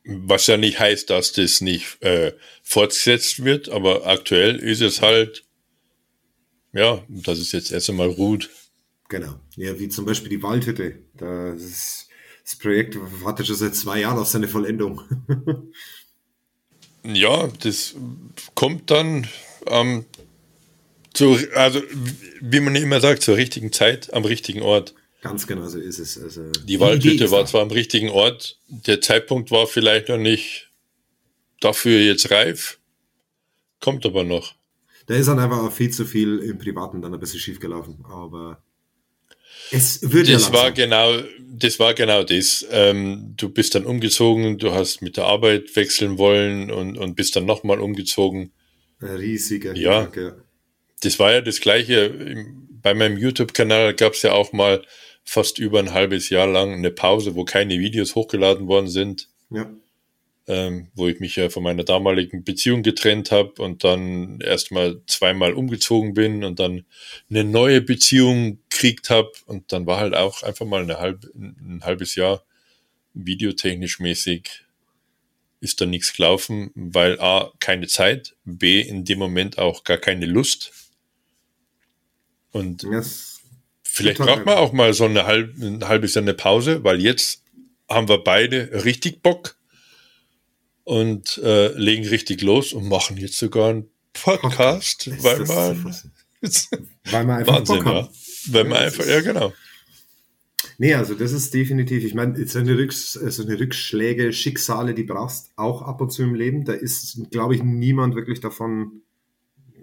Was 0.05 0.47
ja 0.47 0.57
nicht 0.57 0.79
heißt, 0.79 1.09
dass 1.09 1.31
das 1.31 1.61
nicht 1.61 2.01
äh, 2.01 2.33
fortgesetzt 2.61 3.43
wird, 3.43 3.69
aber 3.69 4.05
aktuell 4.05 4.57
ist 4.57 4.81
es 4.81 5.01
halt, 5.01 5.45
ja, 6.73 7.03
dass 7.07 7.39
es 7.39 7.51
jetzt 7.53 7.71
erst 7.71 7.89
einmal 7.89 8.09
ruht. 8.09 8.49
Genau. 9.07 9.39
Ja, 9.55 9.79
wie 9.79 9.89
zum 9.89 10.05
Beispiel 10.05 10.29
die 10.29 10.43
Waldhütte. 10.43 10.99
Das, 11.15 12.09
das 12.43 12.55
Projekt 12.57 12.97
wartet 13.21 13.47
schon 13.47 13.55
seit 13.55 13.75
zwei 13.75 14.01
Jahren 14.01 14.17
auf 14.17 14.27
seine 14.27 14.47
Vollendung. 14.47 15.01
Ja, 17.03 17.49
das 17.61 17.95
kommt 18.55 18.89
dann 18.89 19.27
ähm, 19.67 20.05
zu, 21.13 21.37
also 21.55 21.81
wie 22.41 22.59
man 22.59 22.75
immer 22.75 23.01
sagt, 23.01 23.23
zur 23.23 23.37
richtigen 23.37 23.71
Zeit 23.71 24.13
am 24.13 24.25
richtigen 24.25 24.61
Ort. 24.61 24.93
Ganz 25.21 25.47
genau 25.47 25.67
so 25.67 25.79
ist 25.79 25.99
es. 25.99 26.21
Also, 26.21 26.51
die 26.65 26.79
Waldhütte 26.79 27.31
war 27.31 27.45
zwar 27.45 27.61
am 27.61 27.71
richtigen 27.71 28.09
Ort, 28.09 28.57
der 28.67 28.99
Zeitpunkt 28.99 29.51
war 29.51 29.67
vielleicht 29.67 30.09
noch 30.09 30.17
nicht 30.17 30.69
dafür 31.61 31.99
jetzt 31.99 32.29
reif, 32.31 32.79
kommt 33.79 34.05
aber 34.05 34.23
noch. 34.23 34.55
Da 35.05 35.15
ist 35.15 35.27
dann 35.27 35.39
einfach 35.39 35.59
auch 35.59 35.71
viel 35.71 35.91
zu 35.91 36.05
viel 36.05 36.39
im 36.39 36.57
Privaten 36.57 37.01
dann 37.01 37.13
ein 37.13 37.19
bisschen 37.19 37.39
schief 37.39 37.59
gelaufen, 37.59 38.03
aber 38.05 38.61
es 39.71 40.11
wird 40.11 40.29
das 40.29 40.47
ja 40.47 40.53
war 40.53 40.71
genau, 40.71 41.19
das 41.49 41.79
war 41.79 41.93
genau 41.93 42.23
das. 42.23 42.65
Ähm, 42.71 43.33
du 43.37 43.49
bist 43.49 43.75
dann 43.75 43.85
umgezogen, 43.85 44.57
du 44.57 44.73
hast 44.73 45.01
mit 45.01 45.17
der 45.17 45.25
Arbeit 45.25 45.75
wechseln 45.75 46.17
wollen 46.17 46.71
und, 46.71 46.97
und 46.97 47.15
bist 47.15 47.35
dann 47.35 47.45
nochmal 47.45 47.79
umgezogen. 47.79 48.51
Riesiger 49.01 49.75
ja. 49.75 50.11
Ja. 50.15 50.35
Das 51.01 51.19
war 51.19 51.33
ja 51.33 51.41
das 51.41 51.59
Gleiche 51.59 52.45
bei 52.83 52.93
meinem 52.93 53.17
YouTube-Kanal 53.17 53.95
gab 53.95 54.13
es 54.13 54.21
ja 54.21 54.33
auch 54.33 54.53
mal 54.53 54.83
fast 55.23 55.57
über 55.57 55.79
ein 55.79 55.93
halbes 55.93 56.29
Jahr 56.29 56.47
lang 56.47 56.73
eine 56.73 56.91
Pause, 56.91 57.33
wo 57.35 57.45
keine 57.45 57.79
Videos 57.79 58.13
hochgeladen 58.13 58.67
worden 58.67 58.89
sind. 58.89 59.29
Ja. 59.49 59.71
Ähm, 60.45 60.89
wo 60.93 61.07
ich 61.07 61.21
mich 61.21 61.37
ja 61.37 61.49
von 61.49 61.63
meiner 61.63 61.85
damaligen 61.85 62.43
Beziehung 62.43 62.83
getrennt 62.83 63.31
habe 63.31 63.61
und 63.61 63.85
dann 63.85 64.41
erstmal 64.41 65.01
zweimal 65.07 65.53
umgezogen 65.53 66.13
bin 66.13 66.43
und 66.43 66.59
dann 66.59 66.83
eine 67.29 67.45
neue 67.45 67.79
Beziehung 67.79 68.59
gekriegt 68.69 69.09
habe 69.09 69.31
und 69.45 69.71
dann 69.71 69.85
war 69.85 69.99
halt 69.99 70.13
auch 70.13 70.43
einfach 70.43 70.65
mal 70.65 70.81
eine 70.81 70.99
halb, 70.99 71.23
ein 71.33 71.79
halbes 71.85 72.15
Jahr 72.15 72.43
videotechnisch 73.13 73.99
mäßig 73.99 74.65
ist 75.63 75.79
da 75.79 75.85
nichts 75.85 76.11
gelaufen, 76.11 76.71
weil 76.75 77.19
A, 77.21 77.53
keine 77.59 77.87
Zeit, 77.87 78.35
B, 78.43 78.81
in 78.81 79.05
dem 79.05 79.17
Moment 79.19 79.57
auch 79.57 79.85
gar 79.85 79.97
keine 79.97 80.25
Lust. 80.25 80.73
Und 82.51 82.83
Yes. 82.83 83.39
vielleicht 83.81 84.17
braucht 84.17 84.45
man 84.45 84.57
auch 84.57 84.73
mal 84.73 84.93
so 84.93 85.05
eine 85.05 85.25
halb, 85.25 85.55
ein 85.57 85.87
halbes 85.87 86.15
Jahr 86.15 86.23
eine 86.23 86.33
Pause, 86.33 86.83
weil 86.83 87.01
jetzt 87.01 87.43
haben 87.87 88.09
wir 88.09 88.17
beide 88.17 88.83
richtig 88.83 89.21
Bock 89.23 89.55
und 90.83 91.37
äh, 91.43 91.69
legen 91.77 92.07
richtig 92.07 92.41
los 92.41 92.73
und 92.73 92.87
machen 92.87 93.17
jetzt 93.17 93.37
sogar 93.37 93.69
einen 93.69 93.89
Podcast, 94.13 95.07
Ist 95.07 95.23
weil 95.23 95.39
man? 95.45 95.95
Weil 97.05 97.27
wir 97.27 97.35
einfach 97.35 97.55
Wahnsinn, 97.55 97.75
Bock 97.77 97.85
ja. 97.85 97.93
haben. 97.93 98.09
Weil 98.47 98.63
man 98.65 98.77
einfach, 98.79 99.05
ja 99.05 99.21
genau. 99.21 99.53
Nee, 100.77 100.95
also 100.95 101.13
das 101.13 101.31
ist 101.31 101.53
definitiv, 101.53 102.03
ich 102.03 102.13
meine, 102.13 102.45
so 102.47 102.59
eine, 102.59 102.77
Rücks, 102.77 103.13
so 103.13 103.43
eine 103.43 103.59
Rückschläge, 103.59 104.33
Schicksale, 104.33 104.93
die 104.93 105.03
brauchst 105.03 105.51
auch 105.55 105.81
ab 105.81 106.01
und 106.01 106.11
zu 106.11 106.23
im 106.23 106.35
Leben. 106.35 106.65
Da 106.65 106.73
ist, 106.73 107.19
glaube 107.31 107.55
ich, 107.55 107.63
niemand 107.63 108.15
wirklich 108.15 108.39
davon, 108.39 109.01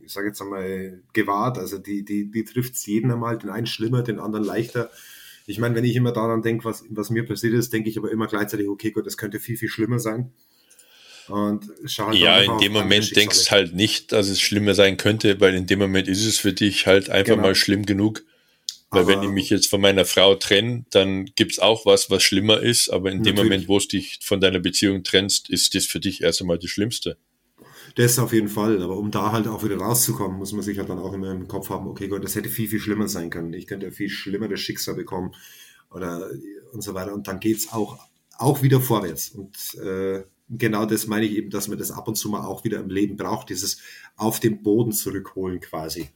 ich 0.02 0.12
sage 0.12 0.28
jetzt 0.28 0.42
einmal, 0.42 1.02
gewahrt. 1.12 1.58
Also 1.58 1.78
die, 1.78 2.04
die, 2.04 2.30
die 2.30 2.44
trifft 2.44 2.74
es 2.74 2.86
jeden 2.86 3.10
einmal, 3.10 3.38
den 3.38 3.50
einen 3.50 3.66
schlimmer, 3.66 4.02
den 4.02 4.18
anderen 4.18 4.44
leichter. 4.44 4.90
Ich 5.46 5.58
meine, 5.58 5.74
wenn 5.74 5.84
ich 5.84 5.96
immer 5.96 6.12
daran 6.12 6.42
denke, 6.42 6.64
was, 6.64 6.84
was 6.90 7.10
mir 7.10 7.24
passiert 7.24 7.54
ist, 7.54 7.72
denke 7.72 7.88
ich 7.88 7.98
aber 7.98 8.10
immer 8.10 8.26
gleichzeitig, 8.26 8.68
okay, 8.68 8.90
gut, 8.90 9.06
das 9.06 9.16
könnte 9.16 9.40
viel, 9.40 9.56
viel 9.56 9.68
schlimmer 9.68 9.98
sein. 9.98 10.32
Und 11.30 11.64
schau 11.86 12.06
halt 12.08 12.16
Ja, 12.18 12.40
in 12.40 12.58
dem 12.58 12.72
Moment 12.72 13.14
denkst 13.16 13.44
du 13.46 13.50
halt 13.50 13.74
nicht, 13.74 14.12
dass 14.12 14.28
es 14.28 14.40
schlimmer 14.40 14.74
sein 14.74 14.96
könnte, 14.96 15.40
weil 15.40 15.54
in 15.54 15.66
dem 15.66 15.78
Moment 15.78 16.08
ist 16.08 16.24
es 16.24 16.38
für 16.38 16.52
dich 16.52 16.86
halt 16.86 17.10
einfach 17.10 17.34
Genau. 17.34 17.48
mal 17.48 17.54
schlimm 17.54 17.86
genug. 17.86 18.24
Weil 18.92 19.02
Aber- 19.02 19.12
wenn 19.12 19.22
ich 19.22 19.30
mich 19.30 19.50
jetzt 19.50 19.68
von 19.68 19.80
meiner 19.80 20.04
Frau 20.04 20.34
trenne, 20.34 20.84
dann 20.90 21.26
gibt's 21.36 21.60
auch 21.60 21.86
was, 21.86 22.10
was 22.10 22.22
schlimmer 22.24 22.60
ist, 22.60 22.88
aber 22.88 23.10
in 23.12 23.22
dem 23.22 23.36
Natürlich. 23.36 23.50
Moment, 23.50 23.68
wo 23.68 23.78
du 23.78 23.86
dich 23.86 24.18
von 24.22 24.40
deiner 24.40 24.58
Beziehung 24.58 25.04
trennst, 25.04 25.48
ist 25.48 25.74
das 25.76 25.86
für 25.86 26.00
dich 26.00 26.22
erst 26.22 26.40
einmal 26.40 26.58
das 26.58 26.70
Schlimmste. 26.70 27.16
Das 27.96 28.18
auf 28.18 28.32
jeden 28.32 28.48
Fall, 28.48 28.82
aber 28.82 28.96
um 28.96 29.10
da 29.12 29.30
halt 29.32 29.46
auch 29.48 29.62
wieder 29.64 29.76
rauszukommen, 29.76 30.38
muss 30.38 30.52
man 30.52 30.62
sich 30.62 30.78
halt 30.78 30.88
dann 30.88 30.98
auch 30.98 31.12
immer 31.12 31.30
im 31.30 31.46
Kopf 31.48 31.70
haben, 31.70 31.86
okay, 31.88 32.08
Gott, 32.08 32.22
das 32.24 32.34
hätte 32.34 32.48
viel, 32.48 32.68
viel 32.68 32.80
schlimmer 32.80 33.08
sein 33.08 33.30
können. 33.30 33.52
Ich 33.52 33.66
könnte 33.66 33.86
ein 33.86 33.92
viel 33.92 34.08
schlimmeres 34.08 34.60
Schicksal 34.60 34.94
bekommen 34.94 35.34
oder 35.92 36.28
und 36.72 36.82
so 36.82 36.94
weiter. 36.94 37.12
Und 37.14 37.26
dann 37.28 37.40
geht's 37.40 37.72
auch, 37.72 37.98
auch 38.38 38.62
wieder 38.62 38.80
vorwärts. 38.80 39.30
Und 39.30 39.56
äh, 39.84 40.22
genau 40.50 40.84
das 40.84 41.06
meine 41.06 41.26
ich 41.26 41.32
eben, 41.32 41.50
dass 41.50 41.68
man 41.68 41.78
das 41.78 41.90
ab 41.90 42.08
und 42.08 42.16
zu 42.16 42.28
mal 42.28 42.44
auch 42.44 42.64
wieder 42.64 42.80
im 42.80 42.90
Leben 42.90 43.16
braucht, 43.16 43.50
dieses 43.50 43.78
auf 44.16 44.40
den 44.40 44.62
Boden 44.62 44.92
zurückholen 44.92 45.60
quasi. 45.60 46.10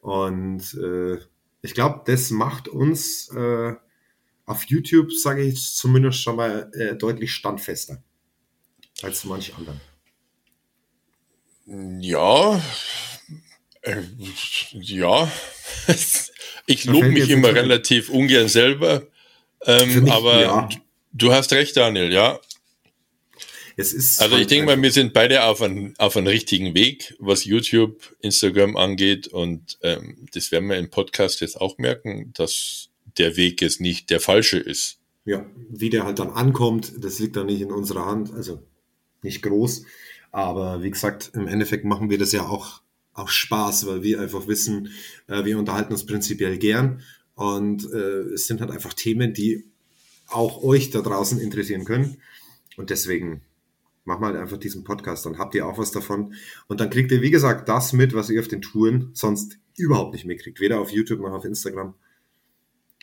Und 0.00 0.74
äh, 0.74 1.18
ich 1.62 1.74
glaube, 1.74 2.02
das 2.06 2.30
macht 2.30 2.68
uns 2.68 3.28
äh, 3.30 3.74
auf 4.46 4.64
YouTube, 4.64 5.12
sage 5.12 5.42
ich 5.42 5.74
zumindest 5.74 6.20
schon 6.20 6.36
mal, 6.36 6.70
äh, 6.74 6.94
deutlich 6.94 7.32
standfester 7.32 8.02
als 9.02 9.24
manch 9.24 9.54
anderen. 9.56 9.80
Ja, 12.00 12.60
äh, 13.82 14.02
ja. 14.72 15.30
Ich 16.66 16.86
lobe 16.86 17.10
mich 17.10 17.28
immer 17.28 17.54
relativ 17.54 18.08
ungern 18.08 18.48
selber, 18.48 19.02
ähm, 19.66 20.10
aber 20.10 20.40
ja. 20.40 20.68
du 21.12 21.30
hast 21.30 21.52
recht, 21.52 21.76
Daniel, 21.76 22.10
ja. 22.10 22.40
Es 23.76 23.92
ist 23.92 24.20
Also 24.20 24.36
ich 24.36 24.46
denke 24.46 24.66
mal, 24.66 24.80
wir 24.80 24.92
sind 24.92 25.12
beide 25.12 25.44
auf 25.44 25.60
einem 25.60 25.94
auf 25.98 26.16
einem 26.16 26.28
richtigen 26.28 26.74
Weg, 26.74 27.14
was 27.18 27.44
YouTube, 27.44 28.14
Instagram 28.20 28.76
angeht. 28.76 29.26
Und 29.28 29.78
ähm, 29.82 30.28
das 30.32 30.52
werden 30.52 30.68
wir 30.68 30.76
im 30.76 30.90
Podcast 30.90 31.40
jetzt 31.40 31.60
auch 31.60 31.78
merken, 31.78 32.32
dass 32.34 32.88
der 33.18 33.36
Weg 33.36 33.60
jetzt 33.62 33.80
nicht 33.80 34.10
der 34.10 34.20
falsche 34.20 34.58
ist. 34.58 34.98
ja, 35.24 35.46
wie 35.70 35.90
der 35.90 36.04
halt 36.04 36.18
dann 36.18 36.30
ankommt, 36.30 36.92
das 36.98 37.18
liegt 37.18 37.36
dann 37.36 37.46
nicht 37.46 37.62
in 37.62 37.72
unserer 37.72 38.06
Hand, 38.06 38.32
also 38.32 38.62
nicht 39.22 39.42
groß. 39.42 39.84
Aber 40.30 40.82
wie 40.82 40.90
gesagt, 40.90 41.30
im 41.34 41.46
Endeffekt 41.46 41.84
machen 41.84 42.10
wir 42.10 42.18
das 42.18 42.32
ja 42.32 42.46
auch, 42.46 42.82
auch 43.14 43.28
Spaß, 43.28 43.86
weil 43.86 44.02
wir 44.02 44.20
einfach 44.20 44.46
wissen, 44.48 44.90
äh, 45.28 45.44
wir 45.44 45.58
unterhalten 45.58 45.92
uns 45.92 46.04
prinzipiell 46.06 46.58
gern. 46.58 47.02
Und 47.34 47.84
äh, 47.92 48.34
es 48.34 48.46
sind 48.46 48.60
halt 48.60 48.70
einfach 48.70 48.92
Themen, 48.92 49.32
die 49.32 49.64
auch 50.28 50.62
euch 50.62 50.90
da 50.90 51.00
draußen 51.00 51.38
interessieren 51.40 51.84
können. 51.84 52.18
Und 52.76 52.90
deswegen 52.90 53.40
wir 54.04 54.26
halt 54.26 54.36
einfach 54.36 54.58
diesen 54.58 54.84
Podcast, 54.84 55.24
dann 55.26 55.38
habt 55.38 55.54
ihr 55.54 55.66
auch 55.66 55.78
was 55.78 55.90
davon. 55.90 56.34
Und 56.66 56.80
dann 56.80 56.90
kriegt 56.90 57.10
ihr, 57.12 57.22
wie 57.22 57.30
gesagt, 57.30 57.68
das 57.68 57.92
mit, 57.92 58.14
was 58.14 58.30
ihr 58.30 58.40
auf 58.40 58.48
den 58.48 58.62
Touren 58.62 59.10
sonst 59.14 59.58
überhaupt 59.76 60.12
nicht 60.12 60.24
mitkriegt. 60.24 60.60
Weder 60.60 60.80
auf 60.80 60.90
YouTube 60.90 61.20
noch 61.20 61.32
auf 61.32 61.44
Instagram. 61.44 61.94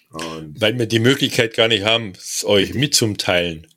Und 0.10 0.60
Weil 0.60 0.78
wir 0.78 0.86
die 0.86 1.00
Möglichkeit 1.00 1.56
gar 1.56 1.68
nicht 1.68 1.84
haben, 1.84 2.14
es 2.14 2.46
euch 2.46 2.74
mitzuteilen. 2.74 3.68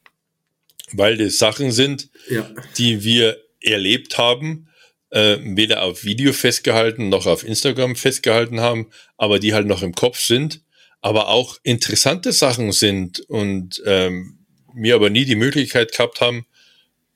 Weil 0.93 1.17
das 1.17 1.39
Sachen 1.39 1.73
sind, 1.73 2.11
ja, 2.29 2.49
die 2.77 3.05
wir 3.05 3.39
erlebt 3.61 4.19
haben, 4.19 4.69
äh, 5.11 5.39
weder 5.43 5.83
auf 5.83 6.05
Video 6.05 6.33
festgehalten 6.33 7.09
noch 7.09 7.27
auf 7.27 7.45
Instagram 7.45 7.97
festgehalten 7.97 8.61
haben, 8.61 8.91
aber 9.17 9.39
die 9.39 9.55
halt 9.55 9.67
noch 9.67 9.83
im 9.83 9.95
Kopf 9.95 10.19
sind, 10.21 10.63
aber 11.01 11.29
auch 11.29 11.59
interessante 11.63 12.33
Sachen 12.33 12.73
sind 12.73 13.21
und 13.21 13.83
ähm, 13.87 14.39
wir 14.75 14.97
aber 14.97 15.11
nie 15.11 15.25
die 15.25 15.37
Möglichkeit 15.37 15.93
gehabt 15.93 16.21
haben, 16.21 16.47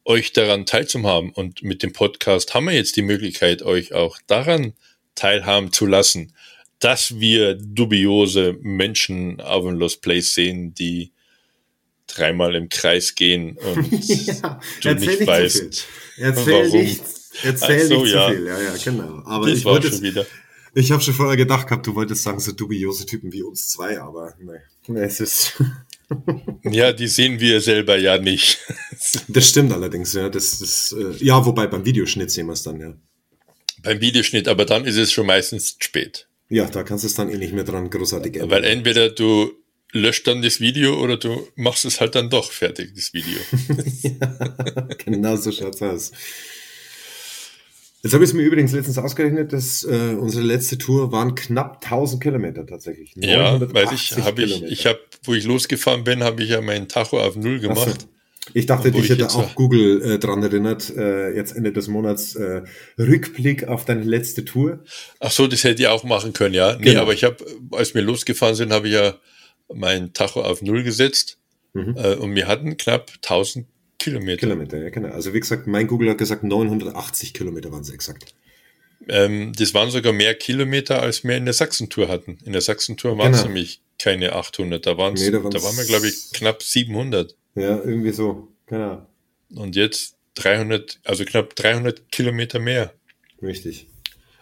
euch 0.09 0.33
daran 0.33 0.67
teilzuhaben. 0.67 1.31
Und 1.31 1.63
mit 1.63 1.83
dem 1.83 1.93
Podcast 1.93 2.55
haben 2.55 2.67
wir 2.67 2.73
jetzt 2.73 2.97
die 2.97 3.03
Möglichkeit, 3.03 3.63
euch 3.63 3.93
auch 3.93 4.19
daran 4.27 4.73
teilhaben 5.15 5.73
zu 5.73 5.87
lassen, 5.87 6.33
dass 6.81 7.21
wir 7.21 7.55
dubiose 7.55 8.57
Menschen 8.63 9.41
auf 9.41 9.65
dem 9.65 9.75
Lost 9.75 10.01
Place 10.01 10.35
sehen, 10.35 10.75
die 10.75 11.13
dreimal 12.07 12.55
im 12.55 12.71
Kreis 12.71 13.15
gehen 13.15 13.59
und 13.59 13.93
Ja, 14.27 14.61
du 14.81 14.89
erzähl 14.89 15.17
nicht 15.19 15.27
weißt, 15.27 15.75
zu 15.75 15.85
viel. 15.85 16.25
Erzähl 16.25 16.65
warum. 16.65 16.81
nicht, 16.81 17.03
erzähl 17.43 17.87
so, 17.87 18.03
nicht 18.03 18.15
ja. 18.15 18.29
zu 18.29 18.35
viel. 18.35 18.47
Ja, 18.47 18.61
ja, 18.61 18.75
genau. 18.83 19.23
Aber 19.27 19.49
das 19.49 19.59
ich 19.59 19.65
war 19.67 19.75
wollte 19.75 19.91
schon 19.91 20.03
wieder. 20.03 20.27
ich 20.75 20.91
habe 20.91 21.03
schon 21.03 21.15
vorher 21.15 21.37
gedacht 21.37 21.67
gehabt, 21.67 21.87
du 21.87 21.95
wolltest 21.95 22.23
sagen, 22.23 22.41
so 22.41 22.53
dubiose 22.53 23.05
Typen 23.05 23.31
wie 23.33 23.43
uns 23.43 23.69
zwei, 23.69 24.01
aber 24.01 24.35
nee, 24.39 24.53
nee 24.87 25.01
es 25.01 25.21
ist, 25.21 25.63
Ja, 26.65 26.93
die 26.93 27.07
sehen 27.07 27.39
wir 27.41 27.61
selber 27.61 27.97
ja 27.99 28.19
nicht. 28.19 28.59
das 29.29 29.49
stimmt 29.49 29.73
allerdings, 29.73 30.13
ja, 30.15 30.29
das 30.29 30.61
ist, 30.61 30.93
äh, 30.93 31.25
ja, 31.25 31.45
wobei 31.45 31.67
beim 31.67 31.85
Videoschnitt 31.85 32.31
sehen 32.31 32.47
wir 32.47 32.55
es 32.55 32.63
dann, 32.63 32.81
ja. 32.81 32.95
Beim 33.83 34.01
Videoschnitt, 34.01 34.49
aber 34.49 34.65
dann 34.65 34.85
ist 34.85 34.97
es 34.97 35.13
schon 35.13 35.27
meistens 35.27 35.77
spät. 35.79 36.29
Ja, 36.49 36.69
da 36.69 36.83
kannst 36.83 37.05
du 37.05 37.09
es 37.09 37.15
dann 37.15 37.31
eh 37.31 37.37
nicht 37.37 37.53
mehr 37.53 37.65
dran 37.65 37.91
großartig 37.91 38.35
ändern. 38.35 38.51
Weil 38.51 38.65
entweder 38.65 39.11
du 39.11 39.53
löscht 39.93 40.27
dann 40.27 40.43
das 40.43 40.61
Video 40.61 41.01
oder 41.01 41.17
du 41.17 41.47
machst 41.57 41.85
es 41.85 42.01
halt 42.01 42.15
dann 42.15 42.31
doch 42.31 42.51
fertig, 42.51 42.95
das 42.95 43.13
Video. 43.13 43.39
genau 45.05 45.37
so 45.37 45.53
schaut's 45.53 45.83
aus. 45.83 46.13
Jetzt 48.03 48.13
habe 48.15 48.23
ich 48.25 48.31
es 48.31 48.35
mir 48.35 48.43
übrigens 48.43 48.73
letztens 48.73 48.97
ausgerechnet, 48.99 49.53
dass 49.53 49.83
äh, 49.85 50.15
unsere 50.19 50.45
letzte 50.45 50.79
Tour 50.79 51.11
waren 51.11 51.35
knapp 51.35 51.85
1000 51.85 52.23
Kilometer 52.23 52.65
tatsächlich. 52.67 53.13
Ja, 53.17 53.61
weil 53.73 53.93
ich 53.93 54.13
980 54.13 54.25
habe 54.25 54.43
ich, 54.45 54.63
ich 54.63 54.87
habe, 54.87 55.01
wo 55.25 55.35
ich 55.35 55.45
losgefahren 55.45 56.05
bin, 56.05 56.23
habe 56.23 56.43
ich 56.43 56.51
ja 56.51 56.61
meinen 56.61 56.87
Tacho 56.89 57.21
auf 57.21 57.35
Null 57.37 57.61
so. 57.61 57.69
gemacht. 57.69 58.07
Ich 58.55 58.65
dachte, 58.67 58.91
dich 58.91 59.05
ich 59.05 59.11
hätte 59.11 59.29
auch 59.29 59.55
Google 59.57 60.01
äh, 60.03 60.19
dran 60.19 60.43
erinnert, 60.43 60.89
äh, 60.97 61.35
jetzt 61.35 61.55
Ende 61.55 61.73
des 61.73 61.89
Monats 61.89 62.35
äh, 62.35 62.63
Rückblick 62.99 63.69
auf 63.69 63.85
deine 63.85 64.05
letzte 64.05 64.45
Tour. 64.45 64.85
Ach 65.21 65.31
so, 65.31 65.47
das 65.47 65.65
hätte 65.65 65.83
ich 65.83 65.89
auch 65.89 66.05
machen 66.05 66.33
können, 66.33 66.55
ja. 66.55 66.77
Nee, 66.77 66.85
Genau. 66.91 67.03
aber 67.03 67.13
ich 67.13 67.25
habe, 67.25 67.45
als 67.73 67.95
wir 67.95 68.01
losgefahren 68.03 68.55
sind, 68.55 68.73
habe 68.73 68.87
ich 68.89 68.95
ja 68.95 69.17
meinen 69.75 70.13
Tacho 70.15 70.41
auf 70.43 70.63
Null 70.63 70.83
gesetzt 70.83 71.37
Mhm. 71.75 71.97
äh, 71.99 72.15
und 72.15 72.35
wir 72.35 72.47
hatten 72.47 72.79
knapp 72.79 73.11
1000 73.23 73.67
Kilometer. 73.99 74.39
Kilometer, 74.39 74.79
ja 74.83 74.91
genau. 74.91 75.09
Also 75.09 75.35
wie 75.35 75.41
gesagt, 75.41 75.67
mein 75.67 75.87
Google 75.87 76.11
hat 76.11 76.19
gesagt 76.19 76.45
980 76.45 77.35
Kilometer 77.35 77.73
waren 77.73 77.83
es 77.83 77.91
exakt. 77.91 78.35
Ähm, 79.09 79.53
das 79.57 79.75
waren 79.75 79.91
sogar 79.91 80.13
mehr 80.13 80.35
Kilometer, 80.35 81.03
als 81.03 81.25
wir 81.25 81.37
in 81.37 81.45
der 81.45 81.55
Sachsentour 81.55 82.09
hatten. 82.09 82.39
In 82.45 82.53
der 82.53 82.61
Sachsentour 82.63 83.17
waren 83.19 83.33
es 83.33 83.39
Genau. 83.43 83.49
nämlich 83.55 83.81
keine 83.99 84.33
800, 84.35 84.87
da, 84.87 84.97
waren's, 84.97 85.21
Nee, 85.21 85.31
da 85.31 85.39
da, 85.39 85.45
waren's- 85.45 85.63
waren 85.65 85.77
wir, 85.77 85.85
glaube 85.85 86.09
ich, 86.09 86.33
knapp 86.33 86.63
700. 86.63 87.35
Ja, 87.55 87.77
irgendwie 87.79 88.13
so. 88.13 88.49
Genau. 88.67 89.07
Und 89.55 89.75
jetzt 89.77 90.17
300, 90.35 91.01
also 91.05 91.25
knapp 91.25 91.57
300 91.57 92.13
Kilometer 92.13 92.59
mehr. 92.61 92.93
Richtig. 93.43 93.87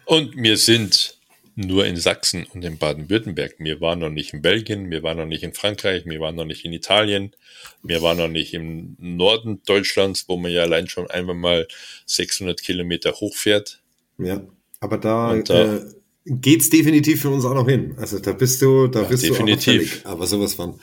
Und 0.05 0.37
wir 0.37 0.57
sind 0.57 1.16
nur 1.57 1.87
in 1.87 1.97
Sachsen 1.97 2.47
und 2.53 2.65
in 2.65 2.77
Baden-Württemberg. 2.77 3.55
Wir 3.59 3.81
waren 3.81 3.99
noch 3.99 4.11
nicht 4.11 4.35
in 4.35 4.43
Belgien, 4.43 4.91
wir 4.91 5.03
waren 5.03 5.17
noch 5.17 5.27
nicht 5.27 5.43
in 5.43 5.55
Frankreich, 5.55 6.05
wir 6.05 6.21
waren 6.21 6.37
noch 6.37 6.45
nicht 6.45 6.65
in 6.67 6.73
Italien, 6.73 7.35
wir 7.83 8.03
waren 8.03 8.19
noch 8.19 8.29
nicht 8.29 8.53
im 8.55 8.95
Norden 8.99 9.63
Deutschlands, 9.65 10.27
wo 10.29 10.37
man 10.37 10.53
ja 10.53 10.63
allein 10.63 10.87
schon 10.89 11.11
einmal 11.11 11.35
mal 11.35 11.67
600 12.05 12.63
Kilometer 12.63 13.13
hochfährt. 13.13 13.83
Ja. 14.19 14.43
Aber 14.81 14.99
da, 14.99 15.31
Und 15.31 15.49
äh, 15.49 15.81
geht's 16.27 16.69
definitiv 16.69 17.23
für 17.23 17.31
uns 17.31 17.45
auch 17.47 17.55
noch 17.55 17.67
hin. 17.67 17.95
Also 17.97 18.19
da 18.19 18.33
bist 18.33 18.61
du, 18.61 18.89
da 18.89 19.03
Ja, 19.03 19.09
bist 19.09 19.25
definitiv. 19.25 20.03
du 20.03 20.09
auch. 20.09 20.13
Aber 20.13 20.27
sowas 20.27 20.55
von 20.55 20.79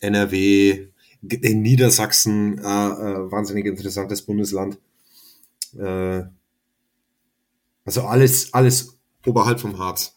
NRW, 0.00 0.88
in 1.22 1.62
Niedersachsen, 1.62 2.58
äh, 2.58 2.62
äh, 2.62 3.30
wahnsinnig 3.32 3.64
interessantes 3.64 4.20
Bundesland. 4.22 4.78
Äh, 5.78 6.24
also 7.84 8.02
alles, 8.02 8.52
alles 8.52 8.95
oberhalb 9.26 9.60
vom 9.60 9.78
Harz. 9.78 10.14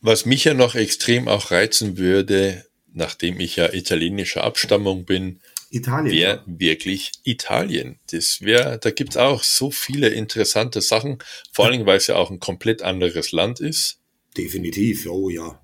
Was 0.00 0.26
mich 0.26 0.44
ja 0.44 0.54
noch 0.54 0.74
extrem 0.74 1.28
auch 1.28 1.50
reizen 1.50 1.98
würde, 1.98 2.64
nachdem 2.92 3.40
ich 3.40 3.56
ja 3.56 3.72
italienischer 3.72 4.44
Abstammung 4.44 5.04
bin, 5.04 5.40
Italien. 5.70 6.16
wäre 6.16 6.42
wirklich 6.46 7.12
Italien. 7.24 7.98
Das 8.10 8.40
wäre, 8.40 8.78
da 8.78 8.90
gibt's 8.90 9.16
auch 9.16 9.42
so 9.42 9.70
viele 9.70 10.08
interessante 10.08 10.80
Sachen, 10.80 11.18
vor 11.52 11.64
allen 11.64 11.72
Dingen, 11.72 11.86
weil 11.86 11.98
es 11.98 12.06
ja 12.06 12.16
auch 12.16 12.30
ein 12.30 12.40
komplett 12.40 12.82
anderes 12.82 13.32
Land 13.32 13.60
ist. 13.60 13.98
Definitiv, 14.36 15.06
oh 15.06 15.28
ja. 15.28 15.60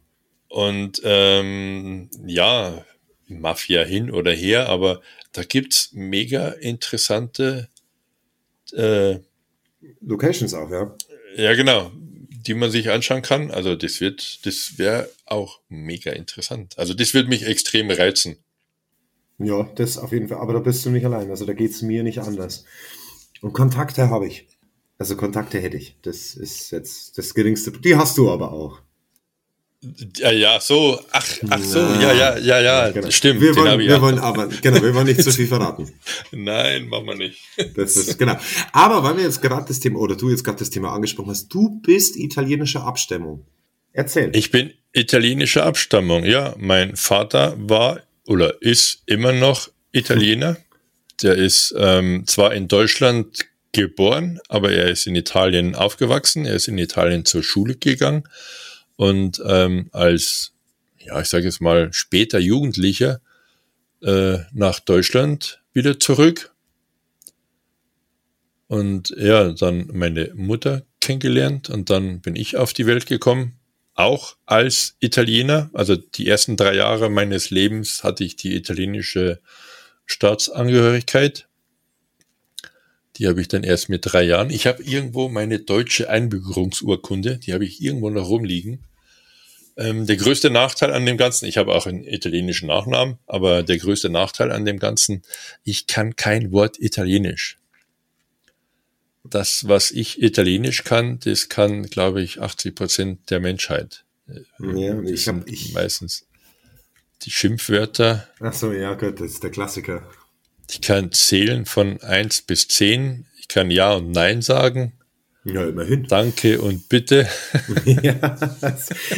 Und 0.48 1.00
ähm, 1.04 2.10
ja, 2.26 2.84
Mafia 3.28 3.84
hin 3.84 4.10
oder 4.10 4.32
her, 4.32 4.68
aber 4.68 5.00
da 5.32 5.42
gibt's 5.42 5.90
mega 5.92 6.48
interessante, 6.48 7.68
äh, 8.72 9.18
Locations 10.00 10.54
auch, 10.54 10.70
ja. 10.70 10.94
ja 11.36 11.54
genau, 11.54 11.92
die 12.46 12.54
man 12.54 12.70
sich 12.70 12.90
anschauen 12.90 13.22
kann. 13.22 13.50
Also 13.50 13.74
das 13.76 14.00
wird, 14.00 14.44
das 14.46 14.78
wäre 14.78 15.08
auch 15.26 15.60
mega 15.68 16.12
interessant. 16.12 16.78
Also 16.78 16.94
das 16.94 17.14
wird 17.14 17.28
mich 17.28 17.46
extrem 17.46 17.90
reizen. 17.90 18.36
Ja, 19.38 19.64
das 19.74 19.98
auf 19.98 20.12
jeden 20.12 20.28
Fall. 20.28 20.38
Aber 20.38 20.52
da 20.52 20.60
bist 20.60 20.84
du 20.86 20.90
nicht 20.90 21.04
allein. 21.04 21.30
Also 21.30 21.44
da 21.44 21.52
geht's 21.52 21.82
mir 21.82 22.02
nicht 22.02 22.20
anders. 22.20 22.64
Und 23.40 23.52
Kontakte 23.52 24.10
habe 24.10 24.26
ich. 24.26 24.46
Also 24.98 25.16
Kontakte 25.16 25.58
hätte 25.58 25.76
ich. 25.76 25.96
Das 26.02 26.34
ist 26.34 26.70
jetzt 26.70 27.18
das 27.18 27.34
geringste. 27.34 27.72
Die 27.72 27.96
hast 27.96 28.16
du 28.16 28.30
aber 28.30 28.52
auch. 28.52 28.80
Ja, 30.16 30.30
ja, 30.30 30.60
so, 30.60 31.00
ach, 31.10 31.26
ach 31.50 31.62
so, 31.62 31.78
ja, 31.78 32.12
ja, 32.12 32.38
ja, 32.38 32.60
ja, 32.60 32.90
Genau. 32.90 33.10
stimmt. 33.10 33.40
Wir 33.40 33.54
wollen, 33.56 33.78
wir 33.78 34.00
wollen 34.00 34.18
aber, 34.18 34.48
genau, 34.48 34.82
wir 34.82 34.94
wollen 34.94 35.06
nicht 35.06 35.22
zu 35.22 35.30
viel 35.32 35.46
verraten. 35.46 35.92
Nein, 36.32 36.88
machen 36.88 37.06
wir 37.06 37.14
nicht. 37.16 37.40
Das 37.76 37.96
ist, 37.96 38.18
genau. 38.18 38.36
Aber 38.72 39.02
weil 39.02 39.16
wir 39.16 39.24
jetzt 39.24 39.42
gerade 39.42 39.66
das 39.66 39.80
Thema, 39.80 39.98
oder 39.98 40.16
du 40.16 40.30
jetzt 40.30 40.44
gerade 40.44 40.58
das 40.58 40.70
Thema 40.70 40.92
angesprochen 40.92 41.30
hast, 41.30 41.48
du 41.48 41.80
bist 41.82 42.16
italienischer 42.16 42.84
Abstammung. 42.84 43.46
Erzähl. 43.92 44.30
Ich 44.34 44.50
bin 44.50 44.72
italienischer 44.92 45.64
Abstammung, 45.64 46.24
ja. 46.24 46.54
Mein 46.58 46.96
Vater 46.96 47.54
war 47.58 48.00
oder 48.26 48.60
ist 48.62 49.02
immer 49.06 49.32
noch 49.32 49.70
Italiener. 49.92 50.56
Der 51.22 51.34
ist 51.36 51.74
ähm, 51.78 52.24
zwar 52.26 52.54
in 52.54 52.68
Deutschland 52.68 53.46
geboren, 53.72 54.40
aber 54.48 54.72
er 54.72 54.88
ist 54.88 55.06
in 55.06 55.14
Italien 55.14 55.74
aufgewachsen. 55.74 56.44
Er 56.46 56.54
ist 56.54 56.68
in 56.68 56.78
Italien 56.78 57.24
zur 57.24 57.42
Schule 57.42 57.76
gegangen 57.76 58.24
und 58.96 59.42
ähm, 59.46 59.88
als, 59.92 60.52
ja, 60.98 61.20
ich 61.20 61.28
sage 61.28 61.44
jetzt 61.44 61.60
mal, 61.60 61.92
später 61.92 62.38
Jugendlicher 62.38 63.20
äh, 64.02 64.38
nach 64.52 64.80
Deutschland 64.80 65.62
wieder 65.72 65.98
zurück. 65.98 66.52
Und 68.66 69.10
ja, 69.16 69.52
dann 69.52 69.88
meine 69.92 70.32
Mutter 70.34 70.82
kennengelernt 71.00 71.68
und 71.70 71.90
dann 71.90 72.20
bin 72.20 72.34
ich 72.34 72.56
auf 72.56 72.72
die 72.72 72.86
Welt 72.86 73.06
gekommen, 73.06 73.58
auch 73.94 74.36
als 74.46 74.96
Italiener. 75.00 75.70
Also 75.74 75.96
die 75.96 76.26
ersten 76.26 76.56
drei 76.56 76.74
Jahre 76.74 77.10
meines 77.10 77.50
Lebens 77.50 78.02
hatte 78.02 78.24
ich 78.24 78.36
die 78.36 78.56
italienische 78.56 79.40
Staatsangehörigkeit. 80.06 81.46
Die 83.16 83.28
habe 83.28 83.40
ich 83.40 83.48
dann 83.48 83.62
erst 83.62 83.88
mit 83.88 84.00
drei 84.04 84.24
Jahren. 84.24 84.50
Ich 84.50 84.66
habe 84.66 84.82
irgendwo 84.82 85.28
meine 85.28 85.60
deutsche 85.60 86.10
Einbürgerungsurkunde, 86.10 87.38
die 87.38 87.52
habe 87.52 87.64
ich 87.64 87.80
irgendwo 87.80 88.10
noch 88.10 88.28
rumliegen. 88.28 88.84
Ähm, 89.76 90.06
der 90.06 90.16
größte 90.16 90.50
Nachteil 90.50 90.92
an 90.92 91.04
dem 91.04 91.16
Ganzen, 91.16 91.46
ich 91.46 91.56
habe 91.56 91.74
auch 91.74 91.86
einen 91.86 92.04
italienischen 92.04 92.68
Nachnamen, 92.68 93.18
aber 93.26 93.62
der 93.62 93.78
größte 93.78 94.08
Nachteil 94.08 94.52
an 94.52 94.64
dem 94.64 94.78
Ganzen, 94.78 95.22
ich 95.64 95.86
kann 95.86 96.16
kein 96.16 96.52
Wort 96.52 96.78
Italienisch. 96.80 97.58
Das, 99.24 99.66
was 99.66 99.90
ich 99.90 100.22
Italienisch 100.22 100.84
kann, 100.84 101.18
das 101.20 101.48
kann, 101.48 101.84
glaube 101.84 102.22
ich, 102.22 102.40
80 102.40 102.74
Prozent 102.74 103.30
der 103.30 103.40
Menschheit. 103.40 104.04
Ja, 104.58 104.94
Das 104.94 105.10
ich 105.10 105.28
habe, 105.28 105.42
ich, 105.46 105.72
meistens 105.72 106.26
die 107.22 107.30
Schimpfwörter. 107.30 108.28
ach 108.40 108.52
so, 108.52 108.72
ja, 108.72 108.94
gut, 108.94 109.20
das 109.20 109.32
ist 109.32 109.42
der 109.42 109.50
Klassiker. 109.50 110.08
Ich 110.70 110.80
kann 110.80 111.12
zählen 111.12 111.66
von 111.66 112.00
eins 112.02 112.42
bis 112.42 112.68
zehn. 112.68 113.26
Ich 113.38 113.48
kann 113.48 113.70
Ja 113.70 113.94
und 113.94 114.10
Nein 114.10 114.42
sagen. 114.42 114.94
Ja, 115.44 115.66
immerhin. 115.66 116.04
Danke 116.04 116.60
und 116.60 116.88
bitte. 116.88 117.28
ja, 117.84 118.36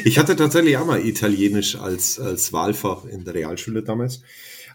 ich 0.05 0.19
hatte 0.19 0.35
tatsächlich 0.35 0.77
auch 0.77 0.87
mal 0.87 1.01
Italienisch 1.01 1.77
als, 1.77 2.19
als 2.19 2.53
Wahlfach 2.53 3.05
in 3.05 3.25
der 3.25 3.35
Realschule 3.35 3.85
damals. 3.85 4.23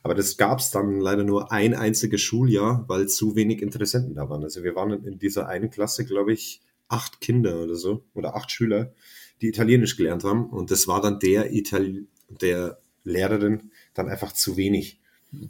Aber 0.02 0.16
das 0.16 0.38
gab's 0.38 0.72
dann 0.72 1.00
leider 1.00 1.24
nur 1.24 1.52
ein 1.52 1.76
einziges 1.76 2.22
Schuljahr, 2.22 2.86
weil 2.88 3.08
zu 3.08 3.36
wenig 3.36 3.62
Interessenten 3.62 4.16
da 4.16 4.30
waren. 4.30 4.44
Also 4.44 4.64
wir 4.64 4.76
waren 4.76 5.04
in 5.04 5.20
dieser 5.20 5.48
einen 5.48 5.70
Klasse, 5.70 6.06
glaube 6.06 6.34
ich, 6.34 6.62
acht 6.88 7.20
Kinder 7.22 7.62
oder 7.62 7.76
so, 7.76 8.06
oder 8.14 8.36
acht 8.36 8.50
Schüler, 8.50 8.94
die 9.42 9.50
Italienisch 9.50 9.98
gelernt 9.98 10.24
haben. 10.24 10.50
Und 10.50 10.72
das 10.72 10.88
war 10.88 11.02
dann 11.02 11.20
der 11.20 11.54
Itali 11.54 12.08
der 12.30 12.80
Lehrerin 13.04 13.72
dann 13.94 14.08
einfach 14.08 14.32
zu 14.32 14.56
wenig. 14.56 15.01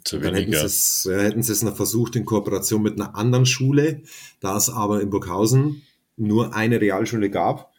Zu 0.04 0.18
Dann 0.18 0.34
hätten 0.34 0.52
sie, 0.52 0.58
es, 0.58 1.08
hätten 1.10 1.42
sie 1.42 1.52
es 1.52 1.62
noch 1.62 1.76
versucht 1.76 2.14
in 2.14 2.24
Kooperation 2.24 2.82
mit 2.82 3.00
einer 3.00 3.16
anderen 3.16 3.46
Schule, 3.46 4.02
da 4.40 4.56
es 4.56 4.70
aber 4.70 5.00
in 5.00 5.10
Burghausen 5.10 5.82
nur 6.16 6.54
eine 6.54 6.80
Realschule 6.80 7.30
gab, 7.30 7.72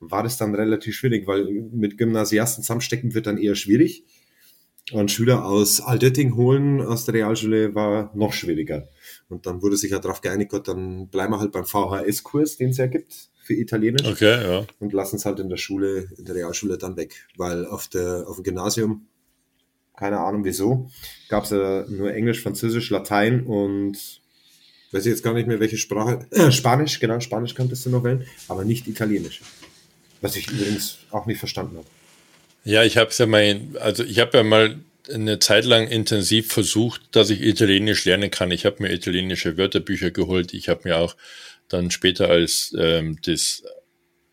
war 0.00 0.22
das 0.22 0.36
dann 0.36 0.54
relativ 0.54 0.94
schwierig, 0.94 1.26
weil 1.26 1.46
mit 1.72 1.96
Gymnasiasten 1.96 2.62
zusammenstecken 2.62 3.14
wird 3.14 3.26
dann 3.26 3.38
eher 3.38 3.54
schwierig. 3.54 4.04
Und 4.92 5.10
Schüler 5.10 5.44
aus 5.44 5.80
Altötting 5.80 6.34
holen 6.34 6.80
aus 6.80 7.04
der 7.04 7.14
Realschule 7.14 7.74
war 7.74 8.10
noch 8.14 8.32
schwieriger. 8.32 8.88
Und 9.28 9.44
dann 9.46 9.60
wurde 9.60 9.76
sich 9.76 9.90
ja 9.90 9.98
darauf 9.98 10.22
geeinigt, 10.22 10.50
Gott, 10.50 10.68
dann 10.68 11.08
bleiben 11.08 11.32
wir 11.32 11.40
halt 11.40 11.52
beim 11.52 11.66
VHS-Kurs, 11.66 12.56
den 12.56 12.70
es 12.70 12.78
ja 12.78 12.86
gibt 12.86 13.28
für 13.42 13.54
Italienisch 13.54 14.06
Okay, 14.06 14.42
ja. 14.42 14.66
und 14.78 14.92
lassen 14.92 15.16
es 15.16 15.24
halt 15.24 15.40
in 15.40 15.48
der 15.48 15.56
Schule, 15.56 16.08
in 16.16 16.24
der 16.24 16.34
Realschule 16.34 16.78
dann 16.78 16.96
weg. 16.96 17.26
Weil 17.36 17.66
auf, 17.66 17.88
der, 17.88 18.24
auf 18.28 18.36
dem 18.36 18.44
Gymnasium, 18.44 19.06
keine 19.98 20.20
Ahnung 20.20 20.44
wieso, 20.44 20.90
gab 21.28 21.44
es 21.44 21.50
ja 21.50 21.84
nur 21.88 22.14
Englisch, 22.14 22.40
Französisch, 22.40 22.90
Latein 22.90 23.42
und 23.42 23.96
weiß 24.92 25.04
ich 25.04 25.10
jetzt 25.10 25.24
gar 25.24 25.34
nicht 25.34 25.48
mehr, 25.48 25.58
welche 25.58 25.76
Sprache. 25.76 26.26
Äh, 26.30 26.52
Spanisch, 26.52 27.00
genau, 27.00 27.18
Spanisch 27.20 27.54
kanntest 27.54 27.84
du 27.84 27.90
noch 27.90 28.04
wählen, 28.04 28.24
aber 28.46 28.64
nicht 28.64 28.86
Italienisch. 28.86 29.40
Was 30.20 30.36
ich 30.36 30.50
übrigens 30.50 30.98
auch 31.10 31.26
nicht 31.26 31.38
verstanden 31.38 31.78
habe. 31.78 31.86
Ja, 32.64 32.84
ich 32.84 32.96
habe 32.96 33.10
ja 33.12 33.26
mal, 33.26 33.60
also 33.80 34.04
ich 34.04 34.20
habe 34.20 34.36
ja 34.36 34.44
mal 34.44 34.78
eine 35.12 35.38
Zeit 35.38 35.64
lang 35.64 35.88
intensiv 35.88 36.52
versucht, 36.52 37.00
dass 37.12 37.30
ich 37.30 37.40
Italienisch 37.40 38.04
lernen 38.04 38.30
kann. 38.30 38.50
Ich 38.50 38.66
habe 38.66 38.82
mir 38.82 38.92
italienische 38.92 39.56
Wörterbücher 39.56 40.10
geholt. 40.10 40.54
Ich 40.54 40.68
habe 40.68 40.82
mir 40.84 40.98
auch 40.98 41.16
dann 41.68 41.90
später, 41.90 42.28
als 42.28 42.74
ähm, 42.78 43.18
das 43.24 43.62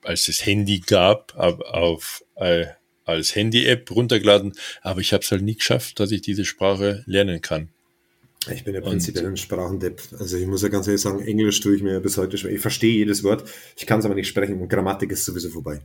als 0.04 0.28
das 0.28 0.46
Handy 0.46 0.80
gab, 0.80 1.36
auf, 1.36 1.60
auf 1.62 2.24
äh, 2.36 2.68
als 3.06 3.36
Handy-App 3.36 3.90
runtergeladen, 3.92 4.54
aber 4.82 5.00
ich 5.00 5.14
habe 5.14 5.24
es 5.24 5.32
halt 5.32 5.44
nie 5.44 5.56
geschafft, 5.56 6.00
dass 6.00 6.12
ich 6.12 6.22
diese 6.22 6.46
Sprache 6.46 7.04
lernen 7.06 7.42
kann. 7.42 7.70
Ich 8.54 8.64
bin 8.64 8.76
ja 8.76 8.82
prinzipiell 8.82 9.26
ein 9.26 9.38
Sprachendepp. 9.38 10.02
Also 10.20 10.38
ich 10.38 10.46
muss 10.46 10.62
ja 10.62 10.68
ganz 10.68 10.88
ehrlich 10.88 11.02
sagen, 11.02 11.22
Englisch 11.22 11.60
tue 11.62 11.76
ich 11.76 11.82
mir 11.82 12.00
bis 12.00 12.18
heute 12.18 12.38
schwer. 12.38 12.52
Ich 12.52 12.62
verstehe 12.62 12.94
jedes 12.94 13.24
Wort, 13.24 13.50
ich 13.76 13.86
kann 13.86 14.00
es 14.00 14.06
aber 14.06 14.16
nicht 14.16 14.28
sprechen 14.28 14.62
und 14.62 14.68
Grammatik 14.68 15.12
ist 15.12 15.26
sowieso 15.26 15.50
vorbei. 15.50 15.82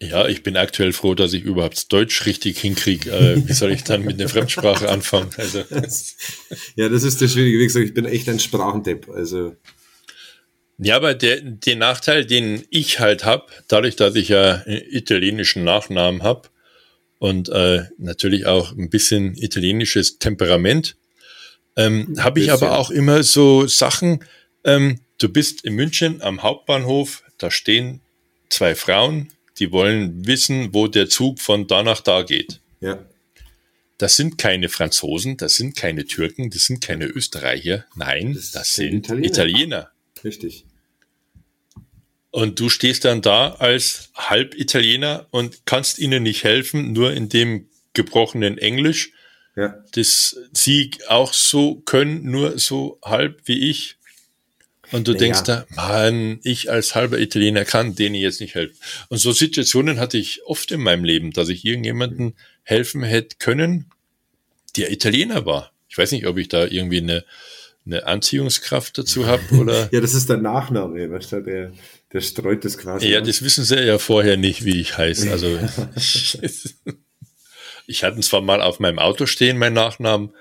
Ja, 0.00 0.28
ich 0.28 0.44
bin 0.44 0.56
aktuell 0.56 0.92
froh, 0.92 1.14
dass 1.14 1.32
ich 1.32 1.42
überhaupt 1.42 1.92
Deutsch 1.92 2.24
richtig 2.24 2.60
hinkriege. 2.60 3.10
Äh, 3.10 3.48
wie 3.48 3.52
soll 3.52 3.72
ich 3.72 3.82
dann 3.82 4.04
mit 4.04 4.20
einer 4.20 4.28
Fremdsprache 4.28 4.88
anfangen? 4.88 5.30
Also, 5.36 5.64
Ja, 6.76 6.88
das 6.88 7.02
ist 7.02 7.20
der 7.20 7.26
schwierige 7.26 7.58
Weg. 7.58 7.74
Ich 7.74 7.94
bin 7.94 8.04
echt 8.04 8.28
ein 8.28 8.38
Sprachendepp. 8.38 9.08
Also 9.10 9.56
ja, 10.78 10.96
aber 10.96 11.14
der, 11.14 11.40
der 11.40 11.76
Nachteil, 11.76 12.24
den 12.24 12.64
ich 12.70 13.00
halt 13.00 13.24
hab, 13.24 13.50
dadurch, 13.68 13.96
dass 13.96 14.14
ich 14.14 14.28
ja 14.28 14.62
einen 14.64 14.82
italienischen 14.90 15.64
Nachnamen 15.64 16.22
hab 16.22 16.50
und 17.18 17.48
äh, 17.48 17.84
natürlich 17.98 18.46
auch 18.46 18.72
ein 18.72 18.90
bisschen 18.90 19.36
italienisches 19.36 20.18
Temperament, 20.18 20.96
ähm, 21.76 22.14
habe 22.18 22.40
ich 22.40 22.50
aber 22.52 22.78
auch 22.78 22.90
immer 22.90 23.22
so 23.22 23.66
Sachen. 23.66 24.24
Ähm, 24.64 25.00
du 25.18 25.28
bist 25.28 25.64
in 25.64 25.74
München 25.74 26.22
am 26.22 26.42
Hauptbahnhof, 26.42 27.22
da 27.38 27.50
stehen 27.50 28.00
zwei 28.48 28.74
Frauen, 28.74 29.28
die 29.58 29.72
wollen 29.72 30.26
wissen, 30.26 30.72
wo 30.72 30.86
der 30.86 31.08
Zug 31.08 31.40
von 31.40 31.66
da 31.66 31.82
nach 31.82 32.00
da 32.00 32.22
geht. 32.22 32.60
ja, 32.80 32.98
Das 33.98 34.16
sind 34.16 34.38
keine 34.38 34.68
Franzosen, 34.68 35.36
das 35.36 35.56
sind 35.56 35.76
keine 35.76 36.04
Türken, 36.04 36.50
das 36.50 36.66
sind 36.66 36.80
keine 36.80 37.06
Österreicher. 37.06 37.84
Nein, 37.96 38.34
Das 38.34 38.52
das, 38.52 38.74
sind 38.74 39.06
sind 39.06 39.24
Italiener. 39.24 39.26
Italiener. 39.26 39.90
Richtig. 40.24 40.64
Und 42.30 42.60
du 42.60 42.68
stehst 42.68 43.04
dann 43.04 43.22
da 43.22 43.54
als 43.54 44.10
Halbitaliener 44.14 45.26
und 45.30 45.64
kannst 45.64 45.98
ihnen 45.98 46.22
nicht 46.22 46.44
helfen, 46.44 46.92
nur 46.92 47.12
in 47.12 47.28
dem 47.28 47.68
gebrochenen 47.94 48.58
Englisch, 48.58 49.12
Ja. 49.56 49.82
das 49.92 50.36
sie 50.52 50.90
auch 51.08 51.32
so 51.32 51.76
können, 51.80 52.30
nur 52.30 52.58
so 52.58 52.98
halb 53.02 53.40
wie 53.46 53.70
ich. 53.70 53.96
Und 54.92 55.08
du 55.08 55.12
Naja. 55.12 55.18
denkst 55.24 55.42
da, 55.44 55.66
Mann, 55.74 56.40
ich 56.44 56.70
als 56.70 56.94
halber 56.94 57.18
Italiener 57.18 57.64
kann 57.64 57.94
denen 57.94 58.14
jetzt 58.14 58.40
nicht 58.40 58.54
helfen. 58.54 58.76
Und 59.08 59.18
so 59.18 59.32
Situationen 59.32 59.98
hatte 59.98 60.16
ich 60.18 60.44
oft 60.46 60.70
in 60.70 60.80
meinem 60.80 61.04
Leben, 61.04 61.32
dass 61.32 61.48
ich 61.48 61.64
irgendjemanden 61.64 62.36
helfen 62.62 63.02
hätte 63.02 63.36
können, 63.38 63.86
der 64.76 64.90
Italiener 64.92 65.44
war. 65.44 65.72
Ich 65.88 65.98
weiß 65.98 66.12
nicht, 66.12 66.26
ob 66.26 66.38
ich 66.38 66.48
da 66.48 66.66
irgendwie 66.66 66.98
eine, 66.98 67.24
eine 67.88 68.06
Anziehungskraft 68.06 68.98
dazu 68.98 69.26
habe 69.26 69.42
oder. 69.58 69.88
Ja, 69.92 70.00
das 70.00 70.14
ist 70.14 70.28
der 70.28 70.36
Nachname, 70.36 71.10
weißt 71.10 71.32
du, 71.32 71.42
der, 71.42 71.72
der 72.12 72.20
streut 72.20 72.64
das 72.64 72.78
quasi. 72.78 73.08
Ja, 73.08 73.20
aus. 73.20 73.26
das 73.26 73.42
wissen 73.42 73.64
sie 73.64 73.80
ja 73.80 73.98
vorher 73.98 74.36
nicht, 74.36 74.64
wie 74.64 74.80
ich 74.80 74.96
heiße. 74.96 75.28
Also 75.38 75.58
ich 77.86 78.04
hatte 78.04 78.20
zwar 78.20 78.40
mal 78.40 78.60
auf 78.60 78.80
meinem 78.80 78.98
Auto 78.98 79.26
stehen, 79.26 79.58
mein 79.58 79.72
Nachnamen, 79.72 80.34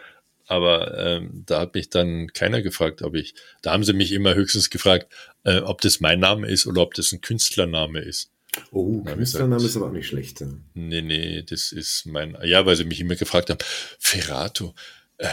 aber 0.47 0.97
ähm, 0.97 1.43
da 1.45 1.61
hat 1.61 1.75
mich 1.75 1.89
dann 1.89 2.27
keiner 2.33 2.61
gefragt, 2.61 3.01
ob 3.01 3.15
ich. 3.15 3.35
Da 3.61 3.71
haben 3.71 3.83
sie 3.83 3.93
mich 3.93 4.11
immer 4.11 4.35
höchstens 4.35 4.69
gefragt, 4.69 5.11
äh, 5.43 5.59
ob 5.59 5.81
das 5.81 5.99
mein 5.99 6.19
Name 6.19 6.47
ist 6.47 6.67
oder 6.67 6.81
ob 6.81 6.93
das 6.93 7.11
ein 7.11 7.21
Künstlername 7.21 7.99
ist. 7.99 8.31
oh, 8.71 9.03
Künstlername 9.03 9.65
ist 9.65 9.75
aber 9.77 9.87
auch 9.87 9.91
nicht 9.91 10.07
schlecht. 10.07 10.43
Nee, 10.73 11.01
nee, 11.01 11.43
das 11.43 11.71
ist 11.71 12.05
mein. 12.05 12.37
Ja, 12.43 12.65
weil 12.65 12.75
sie 12.75 12.85
mich 12.85 12.99
immer 12.99 13.15
gefragt 13.15 13.49
haben, 13.49 13.59
Ferrato, 13.99 14.73
äh, 15.17 15.27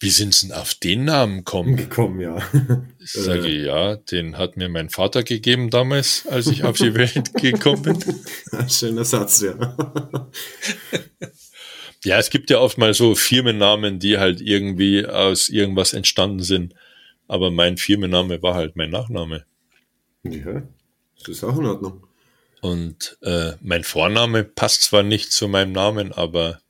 wie 0.00 0.10
sind 0.10 0.34
sie 0.34 0.48
denn 0.48 0.56
auf 0.56 0.74
den 0.74 1.04
Namen 1.04 1.38
gekommen? 1.38 1.76
Gekommen, 1.76 2.20
ja. 2.20 2.40
Ich 3.00 3.12
sage, 3.12 3.48
ja, 3.48 3.96
den 3.96 4.38
hat 4.38 4.56
mir 4.56 4.68
mein 4.68 4.90
Vater 4.90 5.22
gegeben 5.24 5.70
damals, 5.70 6.26
als 6.26 6.46
ich 6.46 6.64
auf 6.64 6.76
die 6.76 6.94
Welt 6.94 7.34
gekommen 7.40 7.82
bin. 7.82 8.68
Schöner 8.68 9.04
Satz, 9.04 9.40
ja. 9.40 9.76
Ja, 12.04 12.18
es 12.18 12.30
gibt 12.30 12.50
ja 12.50 12.58
oft 12.58 12.78
mal 12.78 12.94
so 12.94 13.14
Firmennamen, 13.14 13.98
die 13.98 14.18
halt 14.18 14.40
irgendwie 14.40 15.04
aus 15.04 15.48
irgendwas 15.48 15.94
entstanden 15.94 16.42
sind. 16.42 16.74
Aber 17.26 17.50
mein 17.50 17.76
Firmenname 17.76 18.40
war 18.42 18.54
halt 18.54 18.76
mein 18.76 18.90
Nachname. 18.90 19.44
Ja, 20.22 20.62
das 21.18 21.28
ist 21.28 21.44
auch 21.44 21.58
in 21.58 21.66
Ordnung. 21.66 22.06
Und 22.60 23.18
äh, 23.22 23.52
mein 23.60 23.84
Vorname 23.84 24.44
passt 24.44 24.82
zwar 24.82 25.02
nicht 25.02 25.32
zu 25.32 25.48
meinem 25.48 25.72
Namen, 25.72 26.12
aber 26.12 26.60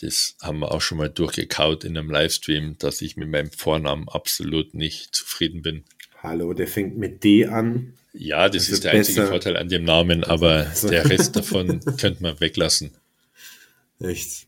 das 0.00 0.36
haben 0.42 0.60
wir 0.60 0.72
auch 0.72 0.80
schon 0.80 0.98
mal 0.98 1.10
durchgekaut 1.10 1.84
in 1.84 1.96
einem 1.96 2.10
Livestream, 2.10 2.76
dass 2.78 3.00
ich 3.02 3.16
mit 3.16 3.28
meinem 3.28 3.50
Vornamen 3.50 4.08
absolut 4.08 4.74
nicht 4.74 5.14
zufrieden 5.14 5.62
bin. 5.62 5.84
Hallo, 6.22 6.52
der 6.54 6.66
fängt 6.68 6.96
mit 6.98 7.22
D 7.24 7.46
an. 7.46 7.94
Ja, 8.12 8.48
das 8.48 8.62
Also 8.64 8.72
ist 8.74 8.84
der 8.84 8.92
einzige 8.92 9.20
besser- 9.20 9.30
Vorteil 9.30 9.56
an 9.56 9.68
dem 9.68 9.84
Namen, 9.84 10.24
aber 10.24 10.66
Also- 10.68 10.88
der 10.88 11.08
Rest 11.08 11.36
davon 11.36 11.80
könnte 11.98 12.22
man 12.22 12.40
weglassen. 12.40 12.90
Echt. 14.00 14.46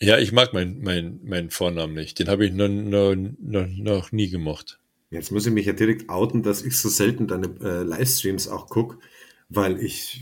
Ja, 0.00 0.18
ich 0.18 0.30
mag 0.32 0.52
meinen 0.52 0.82
mein, 0.82 1.18
mein 1.24 1.50
Vornamen 1.50 1.94
nicht. 1.94 2.18
Den 2.18 2.28
habe 2.28 2.46
ich 2.46 2.52
noch, 2.52 2.68
noch, 2.68 3.16
noch, 3.16 3.66
noch 3.66 4.12
nie 4.12 4.28
gemacht. 4.28 4.78
Jetzt 5.10 5.32
muss 5.32 5.46
ich 5.46 5.52
mich 5.52 5.66
ja 5.66 5.72
direkt 5.72 6.08
outen, 6.10 6.42
dass 6.42 6.62
ich 6.62 6.78
so 6.78 6.88
selten 6.88 7.26
deine 7.26 7.46
äh, 7.62 7.82
Livestreams 7.82 8.46
auch 8.46 8.68
gucke, 8.68 8.98
weil 9.48 9.82
ich 9.82 10.20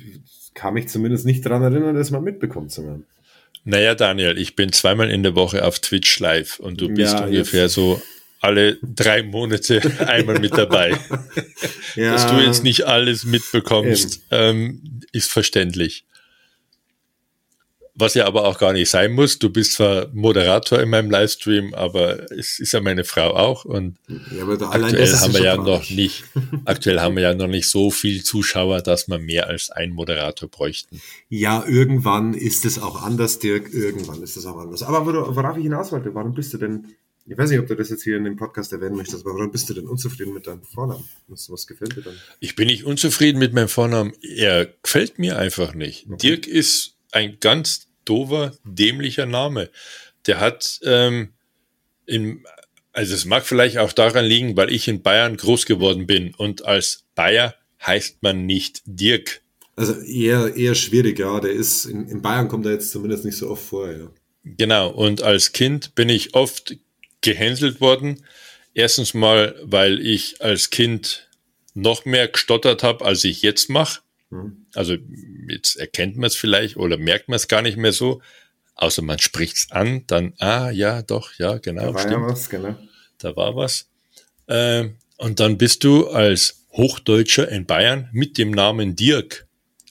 kann 0.54 0.74
mich 0.74 0.88
zumindest 0.88 1.26
nicht 1.26 1.44
daran 1.44 1.62
erinnern, 1.62 1.94
das 1.96 2.10
mal 2.10 2.22
mitbekommen 2.22 2.70
zu 2.70 2.86
haben. 2.88 3.04
Naja, 3.68 3.94
Daniel, 3.96 4.38
ich 4.38 4.54
bin 4.56 4.72
zweimal 4.72 5.10
in 5.10 5.22
der 5.24 5.34
Woche 5.34 5.64
auf 5.64 5.80
Twitch 5.80 6.20
live 6.20 6.60
und 6.60 6.80
du 6.80 6.88
bist 6.88 7.14
Ja, 7.14 7.24
ungefähr 7.24 7.62
jetzt- 7.64 7.74
so 7.74 8.00
alle 8.40 8.78
drei 8.82 9.22
Monate 9.24 9.80
einmal 10.06 10.38
mit 10.38 10.56
dabei. 10.56 10.96
Ja, 11.96 12.12
Dass 12.12 12.26
du 12.28 12.36
jetzt 12.36 12.62
nicht 12.62 12.86
alles 12.86 13.24
mitbekommst, 13.24 14.20
ähm, 14.30 15.00
ist 15.12 15.30
verständlich. 15.32 16.04
Was 17.98 18.12
ja 18.14 18.26
aber 18.26 18.44
auch 18.44 18.58
gar 18.58 18.74
nicht 18.74 18.90
sein 18.90 19.12
muss. 19.12 19.38
Du 19.38 19.48
bist 19.48 19.72
zwar 19.72 20.08
Moderator 20.12 20.80
in 20.80 20.90
meinem 20.90 21.10
Livestream, 21.10 21.72
aber 21.74 22.30
es 22.30 22.58
ist 22.58 22.72
ja 22.72 22.80
meine 22.82 23.04
Frau 23.04 23.30
auch 23.34 23.64
und 23.64 23.96
Ja, 24.36 24.46
aktuell 24.68 25.12
haben 25.16 25.32
wir 25.32 25.42
ja 25.42 25.56
noch 25.56 25.88
nicht, 25.88 26.24
aktuell 26.66 27.00
haben 27.00 27.16
wir 27.16 27.22
ja 27.22 27.34
noch 27.34 27.46
nicht 27.46 27.70
so 27.70 27.90
viel 27.90 28.22
Zuschauer, 28.22 28.82
dass 28.82 29.08
wir 29.08 29.18
mehr 29.18 29.46
als 29.48 29.70
einen 29.70 29.94
Moderator 29.94 30.48
bräuchten. 30.48 31.00
Ja, 31.30 31.64
irgendwann 31.66 32.34
ist 32.34 32.66
es 32.66 32.78
auch 32.78 33.02
anders, 33.02 33.38
Dirk. 33.38 33.72
Irgendwann 33.72 34.22
ist 34.22 34.36
es 34.36 34.44
auch 34.44 34.58
anders. 34.58 34.82
Aber 34.82 35.06
wor- 35.06 35.34
worauf 35.34 35.56
ich 35.56 35.62
hinaus 35.62 35.90
wollte, 35.90 36.14
warum 36.14 36.34
bist 36.34 36.52
du 36.52 36.58
denn, 36.58 36.84
ich 37.26 37.36
weiß 37.38 37.48
nicht, 37.50 37.60
ob 37.60 37.66
du 37.66 37.74
das 37.76 37.88
jetzt 37.88 38.04
hier 38.04 38.18
in 38.18 38.24
dem 38.24 38.36
Podcast 38.36 38.72
erwähnen 38.72 38.96
möchtest, 38.96 39.24
aber 39.24 39.34
warum 39.36 39.50
bist 39.50 39.70
du 39.70 39.74
denn 39.74 39.86
unzufrieden 39.86 40.34
mit 40.34 40.46
deinem 40.46 40.62
Vornamen? 40.64 41.04
Was, 41.28 41.50
was 41.50 41.66
gefällt 41.66 41.96
dir 41.96 42.02
dann? 42.02 42.14
Ich 42.40 42.54
bin 42.56 42.66
nicht 42.66 42.84
unzufrieden 42.84 43.38
mit 43.38 43.54
meinem 43.54 43.68
Vornamen. 43.68 44.12
Er 44.20 44.68
gefällt 44.82 45.18
mir 45.18 45.38
einfach 45.38 45.72
nicht. 45.74 46.06
Dirk 46.22 46.46
ist 46.46 46.92
ein 47.12 47.38
ganz 47.40 47.85
dover, 48.06 48.52
dämlicher 48.64 49.26
Name. 49.26 49.70
Der 50.26 50.40
hat, 50.40 50.80
ähm, 50.84 51.34
in, 52.06 52.44
also 52.92 53.14
es 53.14 53.26
mag 53.26 53.44
vielleicht 53.44 53.78
auch 53.78 53.92
daran 53.92 54.24
liegen, 54.24 54.56
weil 54.56 54.72
ich 54.72 54.88
in 54.88 55.02
Bayern 55.02 55.36
groß 55.36 55.66
geworden 55.66 56.06
bin 56.06 56.34
und 56.34 56.64
als 56.64 57.04
Bayer 57.14 57.54
heißt 57.84 58.22
man 58.22 58.46
nicht 58.46 58.82
Dirk. 58.86 59.42
Also 59.76 59.92
eher, 60.00 60.56
eher 60.56 60.74
schwierig, 60.74 61.18
ja. 61.18 61.38
Der 61.38 61.52
ist, 61.52 61.84
in, 61.84 62.08
in 62.08 62.22
Bayern 62.22 62.48
kommt 62.48 62.64
er 62.64 62.72
jetzt 62.72 62.90
zumindest 62.90 63.24
nicht 63.24 63.36
so 63.36 63.50
oft 63.50 63.64
vor, 63.64 63.92
ja. 63.92 64.10
Genau, 64.44 64.90
und 64.90 65.22
als 65.22 65.52
Kind 65.52 65.94
bin 65.94 66.08
ich 66.08 66.34
oft 66.34 66.76
gehänselt 67.20 67.80
worden. 67.80 68.24
Erstens 68.74 69.12
mal, 69.12 69.54
weil 69.62 70.00
ich 70.00 70.40
als 70.40 70.70
Kind 70.70 71.28
noch 71.74 72.04
mehr 72.04 72.28
gestottert 72.28 72.82
habe, 72.82 73.04
als 73.04 73.24
ich 73.24 73.42
jetzt 73.42 73.68
mache. 73.68 74.00
Also 74.74 74.96
jetzt 75.48 75.76
erkennt 75.76 76.16
man 76.16 76.28
es 76.28 76.36
vielleicht 76.36 76.76
oder 76.76 76.96
merkt 76.96 77.28
man 77.28 77.36
es 77.36 77.48
gar 77.48 77.62
nicht 77.62 77.76
mehr 77.76 77.92
so. 77.92 78.20
Außer 78.74 79.02
man 79.02 79.18
spricht 79.18 79.56
es 79.56 79.70
an, 79.70 80.04
dann, 80.06 80.34
ah 80.38 80.70
ja, 80.70 81.02
doch, 81.02 81.32
ja, 81.38 81.58
genau, 81.58 81.86
Da 81.86 81.94
war 81.94 82.00
stimmt, 82.00 82.14
ja 82.14 82.28
was, 82.28 82.48
genau. 82.50 82.76
da 83.18 83.36
war 83.36 83.56
was. 83.56 83.88
Ähm, 84.48 84.96
und 85.16 85.40
dann 85.40 85.56
bist 85.56 85.82
du 85.82 86.08
als 86.08 86.66
Hochdeutscher 86.72 87.48
in 87.48 87.64
Bayern 87.64 88.10
mit 88.12 88.36
dem 88.36 88.50
Namen 88.50 88.94
Dirk 88.94 89.46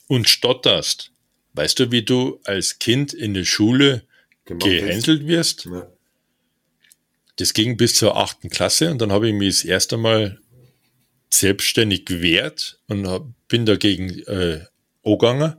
und 0.06 0.28
stotterst. 0.28 1.10
Weißt 1.54 1.78
du, 1.80 1.90
wie 1.90 2.02
du 2.02 2.40
als 2.44 2.78
Kind 2.78 3.12
in 3.12 3.34
der 3.34 3.44
Schule 3.44 4.04
gehänselt 4.44 5.26
wirst? 5.26 5.64
Ja. 5.64 5.90
Das 7.36 7.52
ging 7.54 7.76
bis 7.76 7.94
zur 7.94 8.16
achten 8.16 8.50
Klasse 8.50 8.90
und 8.90 9.00
dann 9.00 9.10
habe 9.10 9.28
ich 9.28 9.34
mich 9.34 9.56
das 9.56 9.64
erste 9.64 9.96
Mal 9.96 10.38
selbstständig 11.30 12.06
gewehrt 12.06 12.78
und 12.88 13.08
hab, 13.08 13.26
bin 13.48 13.66
dagegen 13.66 14.10
äh, 14.26 14.60
angegangen. 15.06 15.54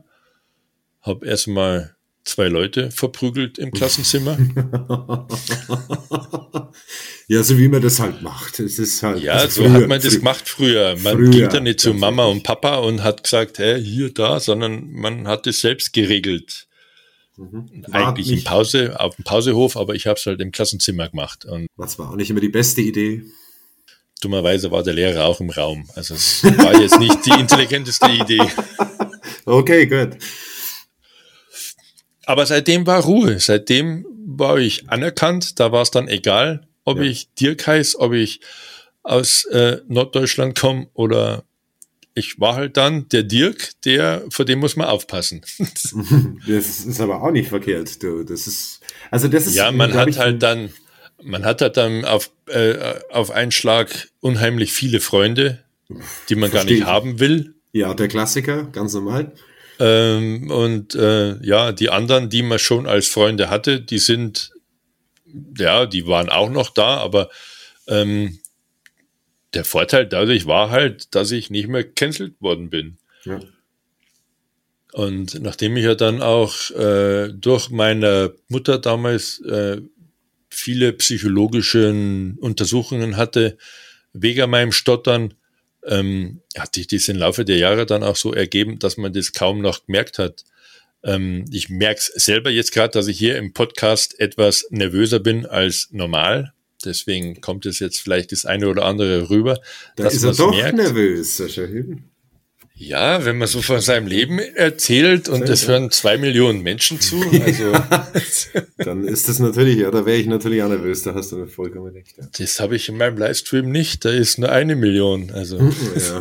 Habe 1.02 1.26
erstmal 1.26 1.96
zwei 2.24 2.48
Leute 2.48 2.90
verprügelt 2.90 3.58
im 3.58 3.70
Klassenzimmer. 3.70 4.36
ja, 7.28 7.42
so 7.42 7.58
wie 7.58 7.68
man 7.68 7.82
das 7.82 8.00
halt 8.00 8.22
macht. 8.22 8.60
Es 8.60 8.78
ist 8.78 9.02
halt, 9.02 9.22
Ja, 9.22 9.34
also 9.34 9.62
so 9.62 9.68
früher- 9.68 9.72
hat 9.82 9.88
man 9.88 10.00
das 10.00 10.04
früher- 10.08 10.18
gemacht 10.18 10.48
früher. 10.48 10.96
Man 11.02 11.16
früher, 11.16 11.30
ging 11.30 11.48
da 11.48 11.60
nicht 11.60 11.80
zu 11.80 11.94
Mama 11.94 12.24
und 12.26 12.42
Papa 12.42 12.76
und 12.76 13.02
hat 13.02 13.22
gesagt, 13.24 13.58
hey, 13.58 13.82
hier, 13.82 14.12
da, 14.12 14.40
sondern 14.40 14.90
man 14.92 15.26
hat 15.28 15.46
es 15.46 15.60
selbst 15.60 15.92
geregelt. 15.92 16.66
War 17.36 18.08
Eigentlich 18.08 18.26
nicht, 18.28 18.46
Pause, 18.46 18.98
auf 18.98 19.14
dem 19.14 19.24
Pausehof, 19.24 19.76
aber 19.76 19.94
ich 19.94 20.06
habe 20.08 20.18
es 20.18 20.26
halt 20.26 20.40
im 20.40 20.50
Klassenzimmer 20.50 21.08
gemacht. 21.08 21.44
Und 21.44 21.68
Das 21.76 21.98
war 21.98 22.10
auch 22.10 22.16
nicht 22.16 22.30
immer 22.30 22.40
die 22.40 22.48
beste 22.48 22.80
Idee. 22.80 23.22
dummerweise 24.20 24.72
war 24.72 24.82
der 24.82 24.94
Lehrer 24.94 25.24
auch 25.26 25.40
im 25.40 25.50
Raum. 25.50 25.88
Also 25.94 26.14
es 26.14 26.42
war 26.42 26.78
jetzt 26.80 26.98
nicht 26.98 27.24
die 27.24 27.30
intelligenteste 27.38 28.10
Idee. 28.10 28.42
Okay, 29.44 29.86
gut. 29.86 30.16
Aber 32.26 32.44
seitdem 32.46 32.86
war 32.86 33.02
Ruhe. 33.02 33.38
Seitdem 33.40 34.06
war 34.26 34.58
ich 34.58 34.88
anerkannt. 34.90 35.58
Da 35.60 35.72
war 35.72 35.82
es 35.82 35.90
dann 35.90 36.08
egal, 36.08 36.68
ob 36.84 36.98
Ja. 36.98 37.04
ich 37.04 37.32
Dirk 37.34 37.66
heiß, 37.66 37.96
ob 37.98 38.12
ich 38.12 38.40
aus 39.02 39.44
äh, 39.46 39.78
Norddeutschland 39.88 40.58
komme 40.58 40.88
oder 40.92 41.44
ich 42.14 42.38
war 42.40 42.56
halt 42.56 42.76
dann 42.76 43.08
der 43.10 43.22
Dirk, 43.22 43.70
der, 43.84 44.24
vor 44.30 44.44
dem 44.44 44.58
muss 44.58 44.76
man 44.76 44.88
aufpassen. 44.88 45.42
Das 46.48 46.80
ist 46.80 47.00
aber 47.00 47.22
auch 47.22 47.30
nicht 47.30 47.48
verkehrt. 47.48 48.02
Du, 48.02 48.24
das 48.24 48.46
ist, 48.46 48.80
also 49.10 49.28
das 49.28 49.46
ist, 49.46 49.54
ja, 49.54 49.70
man 49.70 49.94
hat 49.94 50.08
ich, 50.08 50.18
halt 50.18 50.42
dann, 50.42 50.70
man 51.22 51.44
hat 51.44 51.62
halt 51.62 51.76
dann 51.76 52.04
auf, 52.04 52.30
äh, 52.48 52.94
auf 53.10 53.30
einen 53.30 53.52
Schlag 53.52 54.08
unheimlich 54.20 54.72
viele 54.72 55.00
Freunde, 55.00 55.62
die 56.28 56.34
man 56.34 56.50
gar 56.50 56.64
nicht 56.64 56.80
ich. 56.80 56.84
haben 56.84 57.20
will. 57.20 57.54
Ja, 57.72 57.94
der 57.94 58.08
Klassiker, 58.08 58.64
ganz 58.64 58.94
normal. 58.94 59.32
Ähm, 59.78 60.50
und 60.50 60.94
äh, 60.94 61.36
ja, 61.44 61.72
die 61.72 61.90
anderen, 61.90 62.30
die 62.30 62.42
man 62.42 62.58
schon 62.58 62.86
als 62.86 63.08
Freunde 63.08 63.50
hatte, 63.50 63.80
die 63.80 63.98
sind, 63.98 64.52
ja, 65.56 65.86
die 65.86 66.06
waren 66.06 66.28
auch 66.28 66.50
noch 66.50 66.70
da, 66.70 66.96
aber 66.96 67.30
ähm, 67.86 68.38
der 69.54 69.64
Vorteil 69.64 70.06
dadurch 70.06 70.46
war 70.46 70.70
halt, 70.70 71.14
dass 71.14 71.30
ich 71.30 71.50
nicht 71.50 71.68
mehr 71.68 71.84
cancelled 71.84 72.40
worden 72.40 72.70
bin. 72.70 72.98
Ja. 73.24 73.40
Und 74.92 75.40
nachdem 75.40 75.76
ich 75.76 75.84
ja 75.84 75.94
dann 75.94 76.22
auch 76.22 76.70
äh, 76.70 77.28
durch 77.32 77.70
meine 77.70 78.34
Mutter 78.48 78.78
damals 78.78 79.40
äh, 79.40 79.80
viele 80.48 80.92
psychologische 80.94 81.90
Untersuchungen 82.40 83.16
hatte, 83.16 83.58
wegen 84.12 84.50
meinem 84.50 84.72
Stottern, 84.72 85.34
ähm, 85.88 86.40
hat 86.56 86.74
sich 86.74 86.86
das 86.86 87.08
im 87.08 87.16
Laufe 87.16 87.44
der 87.44 87.56
Jahre 87.56 87.86
dann 87.86 88.02
auch 88.02 88.16
so 88.16 88.32
ergeben, 88.32 88.78
dass 88.78 88.96
man 88.96 89.12
das 89.12 89.32
kaum 89.32 89.60
noch 89.60 89.86
gemerkt 89.86 90.18
hat. 90.18 90.44
Ähm, 91.02 91.44
ich 91.50 91.68
merke 91.68 92.00
es 92.00 92.24
selber 92.24 92.50
jetzt 92.50 92.72
gerade, 92.72 92.92
dass 92.92 93.06
ich 93.06 93.18
hier 93.18 93.36
im 93.36 93.52
Podcast 93.52 94.18
etwas 94.20 94.66
nervöser 94.70 95.20
bin 95.20 95.46
als 95.46 95.88
normal. 95.90 96.52
Deswegen 96.84 97.40
kommt 97.40 97.66
es 97.66 97.80
jetzt 97.80 98.00
vielleicht 98.00 98.32
das 98.32 98.44
eine 98.44 98.68
oder 98.68 98.84
andere 98.84 99.30
rüber. 99.30 99.60
Da 99.96 100.06
ist 100.06 100.22
er 100.22 100.34
doch 100.34 100.54
merkt. 100.54 100.76
nervös, 100.76 101.36
Sascha 101.36 101.66
Ja, 102.78 103.24
wenn 103.24 103.38
man 103.38 103.48
so 103.48 103.60
von 103.60 103.80
seinem 103.80 104.06
Leben 104.06 104.38
erzählt 104.38 105.28
und 105.28 105.48
es 105.48 105.66
hören 105.66 105.90
zwei 105.90 106.16
Millionen 106.16 106.62
Menschen 106.62 107.00
zu, 107.00 107.20
also 107.44 107.72
dann 108.78 109.04
ist 109.04 109.28
das 109.28 109.40
natürlich, 109.40 109.78
ja, 109.78 109.90
da 109.90 110.06
wäre 110.06 110.16
ich 110.16 110.26
natürlich 110.26 110.62
auch 110.62 110.68
nervös, 110.68 111.02
da 111.02 111.12
hast 111.12 111.32
du 111.32 111.44
vollkommen 111.46 111.92
recht. 111.92 112.16
Ja. 112.16 112.28
Das 112.38 112.60
habe 112.60 112.76
ich 112.76 112.88
in 112.88 112.96
meinem 112.96 113.18
Livestream 113.18 113.70
nicht, 113.70 114.04
da 114.04 114.10
ist 114.10 114.38
nur 114.38 114.52
eine 114.52 114.76
Million. 114.76 115.32
Also. 115.32 115.58
ja. 115.58 116.20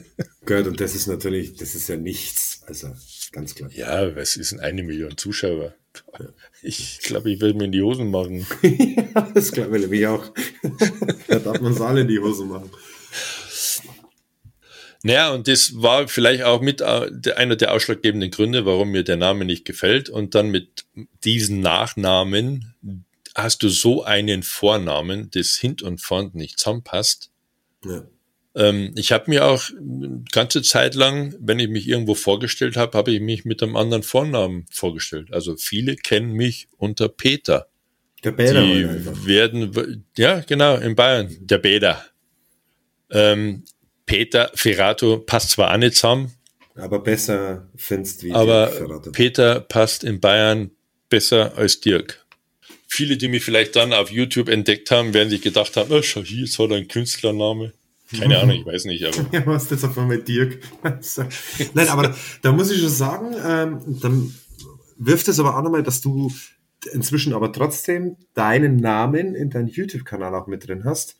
Gehört, 0.46 0.66
und 0.66 0.80
das 0.80 0.94
ist 0.94 1.08
natürlich, 1.08 1.56
das 1.56 1.74
ist 1.74 1.90
ja 1.90 1.96
nichts, 1.96 2.62
also 2.66 2.88
ganz 3.32 3.54
klar. 3.54 3.70
Ja, 3.74 4.16
was 4.16 4.36
ist 4.36 4.52
denn 4.52 4.60
eine 4.60 4.82
Million 4.82 5.14
Zuschauer? 5.18 5.74
Ich 6.62 7.00
glaube, 7.02 7.30
ich 7.30 7.40
will 7.42 7.52
mir 7.52 7.64
in 7.64 7.72
die 7.72 7.82
Hosen 7.82 8.10
machen. 8.10 8.46
ja, 8.62 9.28
das 9.34 9.52
glaube 9.52 9.78
ich 9.78 10.06
auch. 10.06 10.32
da 11.28 11.38
darf 11.38 11.60
man 11.60 11.72
es 11.72 11.80
alle 11.82 12.00
in 12.00 12.08
die 12.08 12.18
Hosen 12.18 12.48
machen. 12.48 12.70
Naja, 15.04 15.32
und 15.32 15.46
das 15.46 15.80
war 15.80 16.08
vielleicht 16.08 16.42
auch 16.42 16.60
mit 16.60 16.80
äh, 16.80 17.32
einer 17.36 17.56
der 17.56 17.72
ausschlaggebenden 17.72 18.30
Gründe, 18.30 18.66
warum 18.66 18.90
mir 18.90 19.04
der 19.04 19.16
Name 19.16 19.44
nicht 19.44 19.64
gefällt. 19.64 20.10
Und 20.10 20.34
dann 20.34 20.50
mit 20.50 20.86
diesen 21.24 21.60
Nachnamen 21.60 22.74
hast 23.34 23.62
du 23.62 23.68
so 23.68 24.02
einen 24.02 24.42
Vornamen, 24.42 25.30
das 25.30 25.56
hint 25.56 25.82
und 25.82 26.00
vorn 26.00 26.30
nicht 26.34 26.58
zusammenpasst. 26.58 27.30
Ja. 27.84 28.04
Ähm, 28.56 28.92
ich 28.96 29.12
habe 29.12 29.30
mir 29.30 29.46
auch 29.46 29.70
eine 29.70 30.24
ganze 30.32 30.62
Zeit 30.62 30.96
lang, 30.96 31.36
wenn 31.38 31.60
ich 31.60 31.68
mich 31.68 31.86
irgendwo 31.86 32.14
vorgestellt 32.14 32.76
habe, 32.76 32.98
habe 32.98 33.12
ich 33.12 33.20
mich 33.20 33.44
mit 33.44 33.62
einem 33.62 33.76
anderen 33.76 34.02
Vornamen 34.02 34.66
vorgestellt. 34.70 35.32
Also 35.32 35.56
viele 35.56 35.94
kennen 35.94 36.32
mich 36.32 36.66
unter 36.76 37.08
Peter. 37.08 37.68
Der 38.24 38.32
Bäder. 38.32 38.62
Die 38.62 39.26
werden, 39.26 40.04
ja, 40.16 40.40
genau, 40.40 40.76
in 40.76 40.96
Bayern, 40.96 41.36
der 41.40 41.58
Bäder. 41.58 42.04
Ähm, 43.10 43.62
Peter 44.08 44.50
Ferrato 44.54 45.18
passt 45.18 45.50
zwar 45.50 45.72
auch 45.72 45.78
nicht 45.78 45.94
zusammen. 45.94 46.32
Aber 46.74 46.98
besser 47.00 47.68
findest 47.76 48.24
wie 48.24 48.32
Aber 48.32 49.00
Peter 49.12 49.60
passt 49.60 50.02
in 50.02 50.18
Bayern 50.20 50.70
besser 51.08 51.56
als 51.56 51.80
Dirk. 51.80 52.24
Viele, 52.88 53.16
die 53.16 53.28
mich 53.28 53.44
vielleicht 53.44 53.76
dann 53.76 53.92
auf 53.92 54.10
YouTube 54.10 54.48
entdeckt 54.48 54.90
haben, 54.90 55.12
werden 55.12 55.28
sich 55.28 55.42
gedacht 55.42 55.76
haben, 55.76 55.92
oh, 55.92 56.02
schau 56.02 56.22
hier, 56.22 56.44
ist 56.44 56.58
halt 56.58 56.72
ein 56.72 56.88
Künstlername. 56.88 57.72
Keine 58.16 58.38
Ahnung, 58.38 58.56
ich 58.56 58.66
weiß 58.66 58.86
nicht. 58.86 59.04
Aber. 59.04 59.26
ja, 59.32 59.46
was 59.46 59.68
das 59.68 59.84
auf 59.84 59.98
einmal 59.98 60.18
Dirk. 60.18 60.60
Nein, 61.74 61.88
aber 61.88 62.04
da, 62.04 62.16
da, 62.40 62.52
muss 62.52 62.70
ich 62.70 62.80
schon 62.80 62.88
sagen, 62.88 63.36
ähm, 63.44 64.00
dann 64.00 64.34
wirft 64.96 65.28
es 65.28 65.38
aber 65.38 65.58
auch 65.58 65.62
nochmal, 65.62 65.82
dass 65.82 66.00
du 66.00 66.32
inzwischen 66.92 67.34
aber 67.34 67.52
trotzdem 67.52 68.16
deinen 68.34 68.76
Namen 68.76 69.34
in 69.34 69.50
deinem 69.50 69.68
YouTube-Kanal 69.68 70.34
auch 70.34 70.46
mit 70.46 70.66
drin 70.66 70.84
hast. 70.84 71.16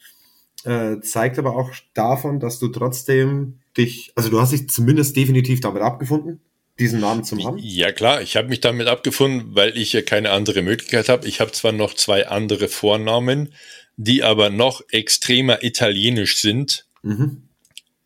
Äh, 0.68 1.00
zeigt 1.00 1.38
aber 1.38 1.56
auch 1.56 1.70
davon, 1.94 2.40
dass 2.40 2.58
du 2.58 2.68
trotzdem 2.68 3.60
dich, 3.78 4.12
also 4.16 4.28
du 4.28 4.38
hast 4.38 4.52
dich 4.52 4.68
zumindest 4.68 5.16
definitiv 5.16 5.62
damit 5.62 5.80
abgefunden, 5.80 6.42
diesen 6.78 7.00
Namen 7.00 7.24
zu 7.24 7.42
haben. 7.42 7.56
Ja 7.58 7.90
klar, 7.90 8.20
ich 8.20 8.36
habe 8.36 8.48
mich 8.48 8.60
damit 8.60 8.86
abgefunden, 8.86 9.54
weil 9.54 9.74
ich 9.78 9.94
ja 9.94 10.02
keine 10.02 10.30
andere 10.30 10.60
Möglichkeit 10.60 11.08
habe. 11.08 11.26
Ich 11.26 11.40
habe 11.40 11.52
zwar 11.52 11.72
noch 11.72 11.94
zwei 11.94 12.28
andere 12.28 12.68
Vornamen, 12.68 13.54
die 13.96 14.22
aber 14.22 14.50
noch 14.50 14.82
extremer 14.90 15.64
italienisch 15.64 16.38
sind, 16.38 16.84
mhm. 17.02 17.44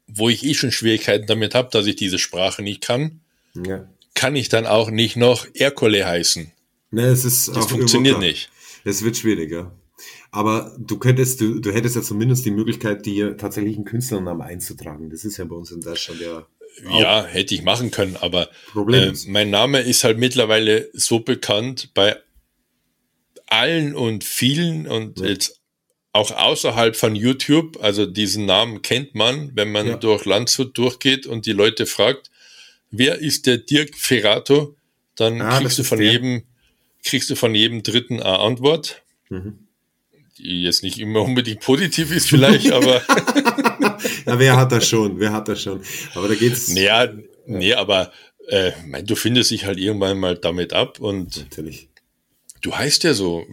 wo 0.06 0.28
ich 0.28 0.44
eh 0.44 0.54
schon 0.54 0.70
Schwierigkeiten 0.70 1.26
damit 1.26 1.56
habe, 1.56 1.68
dass 1.72 1.86
ich 1.86 1.96
diese 1.96 2.20
Sprache 2.20 2.62
nicht 2.62 2.80
kann, 2.80 3.22
ja. 3.54 3.88
kann 4.14 4.36
ich 4.36 4.48
dann 4.48 4.66
auch 4.66 4.92
nicht 4.92 5.16
noch 5.16 5.48
Ercole 5.52 6.06
heißen. 6.06 6.52
Ne, 6.92 7.06
es 7.06 7.24
ist 7.24 7.48
das 7.56 7.66
funktioniert 7.66 8.20
nicht. 8.20 8.50
Es 8.84 9.02
wird 9.02 9.16
schwieriger. 9.16 9.72
Aber 10.30 10.74
du 10.78 10.98
könntest, 10.98 11.40
du, 11.40 11.61
du 11.61 11.72
hättest 11.72 11.96
ja 11.96 12.03
zumindest 12.03 12.44
die 12.44 12.50
Möglichkeit, 12.50 13.05
dir 13.07 13.36
tatsächlich 13.36 13.76
einen 13.76 13.84
Künstlernamen 13.84 14.42
einzutragen. 14.42 15.11
Das 15.11 15.24
ist 15.24 15.36
ja 15.36 15.44
bei 15.44 15.55
uns 15.55 15.70
in 15.70 15.80
Deutschland 15.80 16.20
ja. 16.20 16.46
Ja, 16.98 17.24
hätte 17.26 17.55
ich 17.55 17.62
machen 17.62 17.90
können, 17.90 18.16
aber 18.16 18.48
äh, 18.74 19.12
mein 19.26 19.50
Name 19.50 19.80
ist 19.80 20.05
halt 20.05 20.16
mittlerweile 20.16 20.88
so 20.94 21.20
bekannt 21.20 21.90
bei 21.92 22.16
allen 23.46 23.94
und 23.94 24.24
vielen 24.24 24.86
und 24.86 25.20
ja. 25.20 25.26
jetzt 25.26 25.61
auch 26.12 26.30
außerhalb 26.30 26.94
von 26.96 27.14
YouTube, 27.14 27.82
also 27.82 28.07
diesen 28.07 28.46
Namen 28.46 28.82
kennt 28.82 29.14
man, 29.14 29.53
wenn 29.55 29.72
man 29.72 29.86
ja. 29.86 29.96
durch 29.96 30.24
Landshut 30.24 30.76
durchgeht 30.76 31.26
und 31.26 31.46
die 31.46 31.53
Leute 31.53 31.86
fragt, 31.86 32.30
wer 32.90 33.18
ist 33.18 33.46
der 33.46 33.59
Dirk 33.59 33.96
Ferrato, 33.96 34.76
dann 35.14 35.40
ah, 35.40 35.59
kriegst 35.59 35.78
du 35.78 35.84
von 35.84 36.00
jedem, 36.00 36.42
kriegst 37.05 37.30
du 37.30 37.34
von 37.34 37.55
jedem 37.55 37.82
Dritten 37.82 38.20
eine 38.20 38.38
Antwort. 38.38 39.03
Mhm. 39.30 39.61
Jetzt 40.45 40.82
nicht 40.82 40.99
immer 40.99 41.22
unbedingt 41.22 41.61
positiv 41.61 42.11
ist, 42.11 42.28
vielleicht, 42.28 42.72
aber. 42.72 42.97
ja, 44.26 44.38
wer 44.38 44.57
hat 44.57 44.72
das 44.72 44.88
schon? 44.88 45.20
Wer 45.20 45.32
hat 45.32 45.47
das 45.47 45.62
schon? 45.62 45.80
Aber 46.14 46.28
da 46.28 46.34
geht's. 46.34 46.68
Naja, 46.68 47.05
ja. 47.05 47.12
nee, 47.47 47.74
aber 47.74 48.12
äh, 48.49 48.72
mein, 48.86 49.07
du 49.07 49.14
findest 49.14 49.51
dich 49.51 49.66
halt 49.66 49.78
irgendwann 49.78 50.18
mal 50.18 50.36
damit 50.36 50.72
ab 50.72 50.99
und 51.01 51.36
Natürlich. 51.36 51.88
du 52.61 52.74
heißt 52.74 53.05
ja 53.05 53.14
so, 53.14 53.47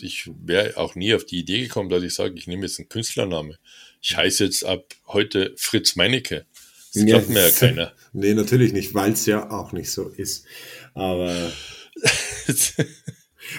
ich 0.00 0.30
wäre 0.44 0.76
auch 0.76 0.94
nie 0.94 1.14
auf 1.14 1.24
die 1.24 1.38
Idee 1.38 1.62
gekommen, 1.62 1.88
dass 1.88 2.02
ich 2.02 2.14
sage, 2.14 2.34
ich 2.36 2.46
nehme 2.46 2.62
jetzt 2.62 2.78
einen 2.78 2.88
Künstlername. 2.88 3.58
Ich 4.00 4.16
heiße 4.16 4.44
jetzt 4.44 4.64
ab 4.64 4.94
heute 5.06 5.54
Fritz 5.56 5.96
Meinecke. 5.96 6.46
Das 6.94 7.02
ja, 7.02 7.08
glaubt 7.08 7.28
mir 7.30 7.40
ja 7.40 7.50
keiner. 7.50 7.92
Nee, 8.14 8.32
natürlich 8.32 8.72
nicht, 8.72 8.94
weil 8.94 9.12
es 9.12 9.26
ja 9.26 9.50
auch 9.50 9.72
nicht 9.72 9.90
so 9.90 10.08
ist. 10.08 10.46
Aber, 10.94 11.52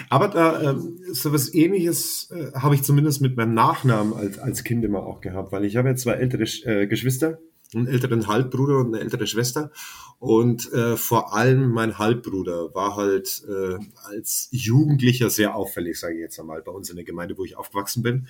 aber 0.08 0.28
da 0.28 0.70
ähm, 0.70 0.98
so 1.12 1.32
was 1.32 1.52
ähnliches 1.54 2.30
äh, 2.30 2.52
habe 2.54 2.74
ich 2.74 2.82
zumindest 2.82 3.20
mit 3.20 3.36
meinem 3.36 3.54
Nachnamen 3.54 4.14
als, 4.14 4.38
als 4.38 4.64
Kind 4.64 4.84
immer 4.84 5.04
auch 5.04 5.20
gehabt, 5.20 5.52
weil 5.52 5.64
ich 5.64 5.76
habe 5.76 5.88
ja 5.88 5.96
zwei 5.96 6.12
ältere 6.12 6.44
äh, 6.64 6.86
Geschwister, 6.86 7.38
einen 7.74 7.86
älteren 7.86 8.26
Halbbruder 8.26 8.78
und 8.78 8.94
eine 8.94 9.00
ältere 9.00 9.26
Schwester. 9.26 9.70
Und 10.18 10.72
äh, 10.72 10.96
vor 10.96 11.34
allem 11.34 11.70
mein 11.70 11.98
Halbbruder 11.98 12.74
war 12.74 12.96
halt 12.96 13.42
äh, 13.48 13.78
als 14.04 14.48
Jugendlicher 14.50 15.30
sehr 15.30 15.54
auffällig, 15.54 15.98
sage 15.98 16.14
ich 16.14 16.20
jetzt 16.20 16.38
einmal, 16.38 16.62
bei 16.62 16.72
uns 16.72 16.90
in 16.90 16.96
der 16.96 17.04
Gemeinde, 17.04 17.38
wo 17.38 17.44
ich 17.44 17.56
aufgewachsen 17.56 18.02
bin. 18.02 18.26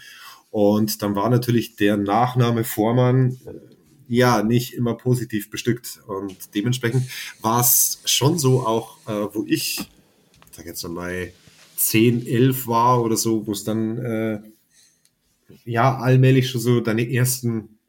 Und 0.50 1.02
dann 1.02 1.14
war 1.14 1.30
natürlich 1.30 1.76
der 1.76 1.96
Nachname 1.96 2.64
Vormann 2.64 3.38
äh, 3.46 3.52
ja 4.08 4.42
nicht 4.42 4.74
immer 4.74 4.94
positiv 4.94 5.50
bestückt. 5.50 6.00
Und 6.06 6.54
dementsprechend 6.54 7.04
war 7.40 7.60
es 7.60 8.02
schon 8.04 8.38
so 8.38 8.66
auch, 8.66 8.98
äh, 9.08 9.34
wo 9.34 9.44
ich, 9.46 9.88
sag 10.50 10.66
jetzt 10.66 10.86
mal, 10.88 11.32
10, 11.80 12.26
11 12.26 12.66
war 12.66 13.02
oder 13.02 13.16
so, 13.16 13.46
wo 13.46 13.52
es 13.52 13.64
dann 13.64 13.98
äh, 13.98 14.40
ja 15.64 15.96
allmählich 15.98 16.50
schon 16.50 16.60
so 16.60 16.80
deine 16.80 17.10
ersten 17.10 17.80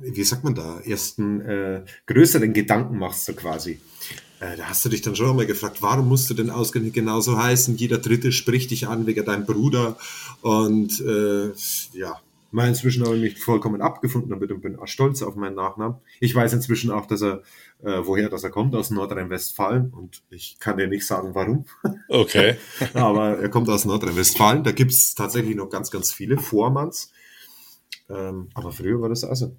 wie 0.00 0.24
sagt 0.24 0.44
man 0.44 0.54
da, 0.54 0.80
ersten 0.80 1.40
äh, 1.40 1.82
größeren 2.06 2.52
Gedanken 2.52 2.98
machst, 2.98 3.24
so 3.24 3.32
quasi. 3.32 3.80
Äh, 4.40 4.56
da 4.56 4.68
hast 4.68 4.84
du 4.84 4.88
dich 4.88 5.02
dann 5.02 5.16
schon 5.16 5.30
einmal 5.30 5.46
gefragt, 5.46 5.82
warum 5.82 6.08
musst 6.08 6.30
du 6.30 6.34
denn 6.34 6.50
ausgerechnet 6.50 6.94
genauso 6.94 7.36
heißen? 7.36 7.76
Jeder 7.76 7.98
Dritte 7.98 8.30
spricht 8.30 8.70
dich 8.70 8.86
an 8.86 9.06
wegen 9.06 9.24
deinem 9.24 9.46
Bruder. 9.46 9.98
Und 10.40 11.00
äh, 11.00 11.48
ja, 11.98 12.20
mal 12.52 12.68
inzwischen 12.68 13.04
habe 13.04 13.16
ich 13.16 13.22
mich 13.22 13.42
vollkommen 13.42 13.82
abgefunden 13.82 14.30
damit 14.30 14.52
und 14.52 14.62
bin 14.62 14.78
auch 14.78 14.86
stolz 14.86 15.22
auf 15.22 15.34
meinen 15.34 15.56
Nachnamen. 15.56 15.96
Ich 16.20 16.34
weiß 16.34 16.52
inzwischen 16.52 16.90
auch, 16.90 17.06
dass 17.06 17.22
er, 17.22 17.42
äh, 17.82 18.00
woher 18.02 18.28
dass 18.28 18.44
er 18.44 18.50
kommt, 18.50 18.74
aus 18.74 18.90
Nordrhein-Westfalen. 18.90 19.90
Und 19.90 20.22
ich 20.30 20.58
kann 20.58 20.76
dir 20.76 20.86
nicht 20.88 21.06
sagen, 21.06 21.34
warum. 21.34 21.66
Okay. 22.08 22.56
Aber 22.94 23.38
er 23.38 23.48
kommt 23.50 23.68
aus 23.68 23.84
Nordrhein-Westfalen. 23.84 24.64
Da 24.64 24.72
gibt's 24.72 25.14
tatsächlich 25.14 25.54
noch 25.56 25.68
ganz, 25.68 25.90
ganz 25.90 26.12
viele 26.12 26.38
Vormanns. 26.38 27.12
Ähm, 28.08 28.48
aber 28.54 28.72
früher 28.72 29.00
war 29.00 29.08
das 29.08 29.24
also. 29.24 29.54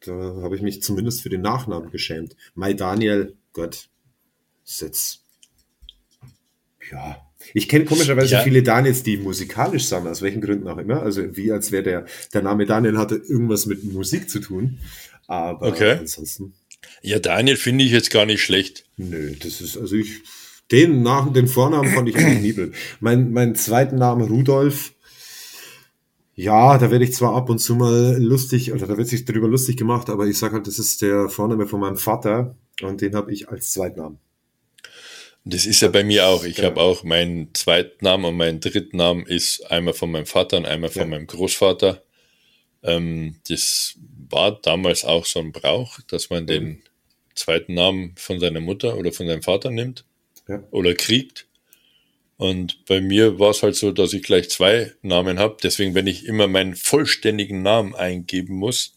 Da 0.00 0.12
habe 0.42 0.54
ich 0.54 0.62
mich 0.62 0.82
zumindest 0.82 1.22
für 1.22 1.30
den 1.30 1.40
Nachnamen 1.40 1.90
geschämt. 1.90 2.36
Mai 2.54 2.74
Daniel, 2.74 3.36
Gott, 3.54 3.88
ist 4.64 4.82
jetzt. 4.82 5.24
Ja. 6.92 7.16
Ich 7.52 7.68
kenne 7.68 7.84
komischerweise 7.84 8.34
ja. 8.34 8.40
viele 8.40 8.62
Daniels, 8.62 9.02
die 9.02 9.16
musikalisch 9.16 9.86
sind, 9.86 10.06
aus 10.06 10.22
welchen 10.22 10.40
Gründen 10.40 10.68
auch 10.68 10.78
immer. 10.78 11.02
Also 11.02 11.36
wie 11.36 11.52
als 11.52 11.72
wäre 11.72 11.82
der, 11.82 12.06
der 12.32 12.42
Name 12.42 12.66
Daniel 12.66 12.98
hatte 12.98 13.16
irgendwas 13.16 13.66
mit 13.66 13.84
Musik 13.84 14.30
zu 14.30 14.40
tun. 14.40 14.78
Aber 15.26 15.68
okay. 15.68 15.98
ansonsten. 16.00 16.54
Ja, 17.04 17.18
Daniel 17.18 17.56
finde 17.56 17.84
ich 17.84 17.92
jetzt 17.92 18.10
gar 18.10 18.26
nicht 18.26 18.42
schlecht. 18.42 18.84
Nö, 18.96 19.34
das 19.38 19.60
ist, 19.60 19.76
also 19.76 19.94
ich, 19.94 20.22
den, 20.70 21.02
Nach 21.02 21.30
den 21.30 21.46
Vornamen 21.46 21.92
fand 21.92 22.08
ich 22.08 22.16
eigentlich 22.16 22.56
nie 22.56 22.72
Mein, 23.00 23.32
mein 23.32 23.54
zweiten 23.54 23.96
Name 23.96 24.24
Rudolf 24.26 24.94
ja, 26.36 26.78
da 26.78 26.90
werde 26.90 27.04
ich 27.04 27.12
zwar 27.12 27.34
ab 27.36 27.48
und 27.48 27.60
zu 27.60 27.76
mal 27.76 28.16
lustig, 28.20 28.72
oder 28.72 28.86
da 28.86 28.96
wird 28.98 29.06
sich 29.06 29.24
darüber 29.24 29.46
lustig 29.46 29.76
gemacht, 29.76 30.10
aber 30.10 30.26
ich 30.26 30.36
sage 30.36 30.54
halt, 30.54 30.66
das 30.66 30.80
ist 30.80 31.00
der 31.00 31.28
Vorname 31.28 31.68
von 31.68 31.78
meinem 31.78 31.96
Vater 31.96 32.56
und 32.82 33.00
den 33.00 33.14
habe 33.14 33.32
ich 33.32 33.48
als 33.48 33.70
Zweitnamen. 33.70 34.18
Das 35.44 35.66
ist 35.66 35.82
ja 35.82 35.88
bei 35.88 36.02
mir 36.02 36.26
auch. 36.26 36.44
Ich 36.44 36.56
genau. 36.56 36.70
habe 36.70 36.80
auch 36.80 37.04
meinen 37.04 37.54
Zweitnamen 37.54 38.24
und 38.26 38.36
meinen 38.36 38.60
Drittnamen 38.60 39.26
ist 39.26 39.70
einmal 39.70 39.94
von 39.94 40.10
meinem 40.10 40.26
Vater 40.26 40.56
und 40.56 40.66
einmal 40.66 40.90
von 40.90 41.02
ja. 41.02 41.08
meinem 41.08 41.26
Großvater. 41.26 42.02
Ähm, 42.82 43.36
das 43.48 43.94
war 44.30 44.58
damals 44.60 45.04
auch 45.04 45.26
so 45.26 45.38
ein 45.38 45.52
Brauch, 45.52 46.00
dass 46.08 46.30
man 46.30 46.44
mhm. 46.44 46.48
den 46.48 46.82
zweiten 47.34 47.74
Namen 47.74 48.14
von 48.16 48.40
seiner 48.40 48.60
Mutter 48.60 48.96
oder 48.96 49.12
von 49.12 49.26
seinem 49.26 49.42
Vater 49.42 49.70
nimmt 49.70 50.04
ja. 50.48 50.62
oder 50.70 50.94
kriegt. 50.94 51.46
Und 52.36 52.84
bei 52.86 53.00
mir 53.00 53.38
war 53.38 53.50
es 53.50 53.62
halt 53.62 53.76
so, 53.76 53.92
dass 53.92 54.12
ich 54.12 54.22
gleich 54.22 54.50
zwei 54.50 54.92
Namen 55.02 55.38
habe. 55.38 55.56
Deswegen, 55.62 55.94
wenn 55.94 56.06
ich 56.06 56.26
immer 56.26 56.48
meinen 56.48 56.74
vollständigen 56.74 57.62
Namen 57.62 57.94
eingeben 57.94 58.56
muss, 58.56 58.94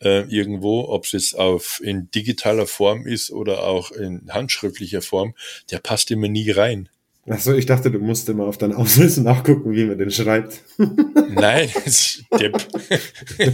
äh, 0.00 0.22
irgendwo, 0.28 0.88
ob 0.88 1.04
es 1.04 1.12
jetzt 1.12 1.38
auf 1.38 1.80
in 1.82 2.10
digitaler 2.10 2.66
Form 2.66 3.06
ist 3.06 3.30
oder 3.30 3.64
auch 3.64 3.90
in 3.90 4.32
handschriftlicher 4.32 5.02
Form, 5.02 5.34
der 5.70 5.78
passt 5.78 6.10
immer 6.10 6.28
nie 6.28 6.50
rein. 6.50 6.88
Achso, 7.26 7.54
ich 7.54 7.64
dachte, 7.64 7.90
du 7.90 7.98
musst 8.00 8.28
immer 8.28 8.44
auf 8.44 8.58
deinen 8.58 8.74
Ausweis 8.74 9.16
nachgucken, 9.16 9.72
wie 9.72 9.84
man 9.84 9.96
den 9.96 10.10
schreibt. 10.10 10.60
Nein, 10.78 11.70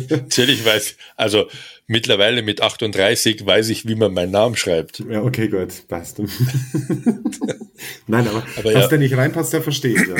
natürlich 0.09 0.65
weiß, 0.65 0.97
also 1.17 1.47
mittlerweile 1.87 2.43
mit 2.43 2.63
38 2.63 3.47
weiß 3.47 3.69
ich, 3.69 3.87
wie 3.87 3.95
man 3.95 4.13
meinen 4.13 4.33
Namen 4.33 4.57
schreibt. 4.57 5.05
Ja, 5.09 5.23
okay, 5.23 5.49
gut, 5.49 5.87
passt. 5.87 6.19
Nein, 8.09 8.27
aber, 8.27 8.45
aber 8.57 8.75
was 8.75 8.83
ja. 8.83 8.89
der 8.89 8.99
nicht 8.99 9.17
reinpasst, 9.17 9.53
der 9.53 9.63
versteht, 9.63 10.09
ja. 10.09 10.17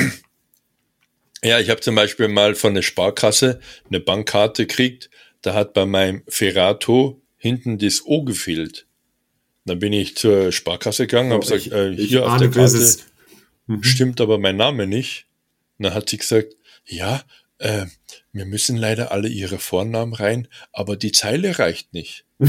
Ja, 1.43 1.59
ich 1.59 1.69
habe 1.69 1.81
zum 1.81 1.95
Beispiel 1.95 2.29
mal 2.29 2.55
von 2.55 2.73
der 2.73 2.83
Sparkasse 2.83 3.59
eine 3.89 3.99
Bankkarte 3.99 4.65
gekriegt, 4.65 5.09
da 5.41 5.53
hat 5.55 5.73
bei 5.73 5.85
meinem 5.85 6.21
Ferrato 6.27 7.21
hinten 7.37 7.79
das 7.79 8.05
O 8.05 8.23
gefehlt. 8.23 8.85
Dann 9.65 9.79
bin 9.79 9.91
ich 9.91 10.15
zur 10.15 10.51
Sparkasse 10.51 11.07
gegangen, 11.07 11.31
oh, 11.31 11.35
habe 11.35 11.45
gesagt, 11.45 11.67
äh, 11.71 11.95
hier 11.95 12.25
auf 12.25 12.37
der 12.37 12.49
Karte 12.49 12.77
mhm. 13.67 13.83
stimmt 13.83 14.21
aber 14.21 14.37
mein 14.37 14.57
Name 14.57 14.87
nicht. 14.87 15.27
Und 15.77 15.85
dann 15.85 15.93
hat 15.93 16.09
sie 16.09 16.17
gesagt, 16.17 16.55
ja, 16.85 17.23
äh, 17.57 17.85
wir 18.33 18.45
müssen 18.45 18.77
leider 18.77 19.11
alle 19.11 19.27
ihre 19.27 19.59
Vornamen 19.59 20.13
rein, 20.13 20.47
aber 20.71 20.95
die 20.95 21.11
Zeile 21.11 21.59
reicht 21.59 21.93
nicht. 21.93 22.25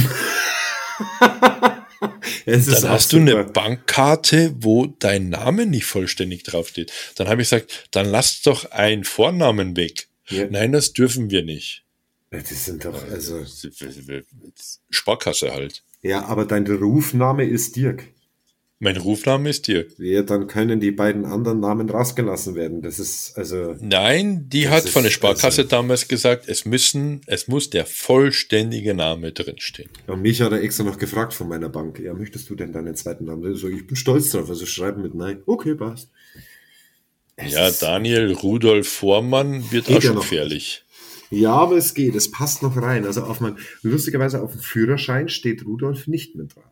dann 2.46 2.88
hast 2.88 3.12
du 3.12 3.18
eine 3.18 3.44
Bankkarte, 3.44 4.54
wo 4.58 4.86
dein 4.86 5.28
Name 5.28 5.66
nicht 5.66 5.84
vollständig 5.84 6.44
draufsteht. 6.44 6.92
Dann 7.16 7.28
habe 7.28 7.42
ich 7.42 7.50
gesagt, 7.50 7.88
dann 7.90 8.06
lass 8.06 8.42
doch 8.42 8.70
einen 8.70 9.04
Vornamen 9.04 9.76
weg. 9.76 10.08
Ja. 10.28 10.46
Nein, 10.50 10.72
das 10.72 10.92
dürfen 10.92 11.30
wir 11.30 11.44
nicht. 11.44 11.84
Das 12.30 12.64
sind 12.64 12.84
doch, 12.84 13.10
also. 13.10 13.44
Sparkasse 14.88 15.52
halt. 15.52 15.82
Ja, 16.00 16.24
aber 16.24 16.46
dein 16.46 16.66
Rufname 16.66 17.44
ist 17.44 17.76
Dirk. 17.76 18.04
Mein 18.83 18.97
Rufname 18.97 19.49
ist 19.49 19.68
Dirk. 19.68 19.97
Ja, 19.99 20.22
dann 20.22 20.49
können 20.49 20.80
die 20.80 20.91
beiden 20.91 21.24
anderen 21.24 21.61
Namen 21.61 21.89
rausgelassen 21.89 22.57
werden. 22.57 22.83
Das 22.83 22.99
ist 22.99 23.39
also. 23.39 23.76
Nein, 23.80 24.49
die 24.49 24.68
hat 24.68 24.89
von 24.89 25.05
der 25.05 25.11
Sparkasse 25.11 25.62
also, 25.62 25.62
damals 25.62 26.09
gesagt, 26.09 26.49
es 26.49 26.64
müssen, 26.64 27.20
es 27.26 27.47
muss 27.47 27.70
der 27.70 27.87
vollständige 27.87 28.93
Name 28.95 29.30
drinstehen. 29.30 29.89
Und 30.09 30.22
mich 30.22 30.43
hat 30.43 30.51
er 30.51 30.61
extra 30.62 30.83
noch 30.83 30.99
gefragt 30.99 31.33
von 31.33 31.49
meiner 31.49 31.68
Bank. 31.68 32.01
Ja, 32.01 32.12
möchtest 32.12 32.51
du 32.51 32.57
denn 32.57 32.72
deinen 32.72 32.97
zweiten 32.97 33.26
Namen? 33.26 33.55
So, 33.55 33.68
ich 33.68 33.87
bin 33.87 33.95
stolz 33.95 34.30
drauf. 34.30 34.51
Also 34.51 34.66
schreiben 34.66 35.03
mit 35.03 35.14
Nein. 35.14 35.45
Okay, 35.47 35.76
passt. 35.76 36.11
Es 37.37 37.53
ja, 37.53 37.70
Daniel 37.70 38.33
Rudolf 38.33 38.89
Vormann 38.89 39.70
wird 39.70 39.89
auch 39.91 40.03
schon 40.03 40.16
gefährlich. 40.16 40.85
Ja, 41.30 41.53
aber 41.53 41.76
es 41.76 41.95
geht. 41.95 42.16
Es 42.16 42.33
passt 42.33 42.64
noch 42.64 42.76
rein. 42.76 43.07
Also 43.07 43.22
auf 43.22 43.39
mein, 43.39 43.59
lustigerweise 43.83 44.43
auf 44.43 44.51
dem 44.51 44.61
Führerschein 44.61 45.28
steht 45.28 45.64
Rudolf 45.64 46.09
nicht 46.09 46.35
mit 46.35 46.57
drauf. 46.57 46.64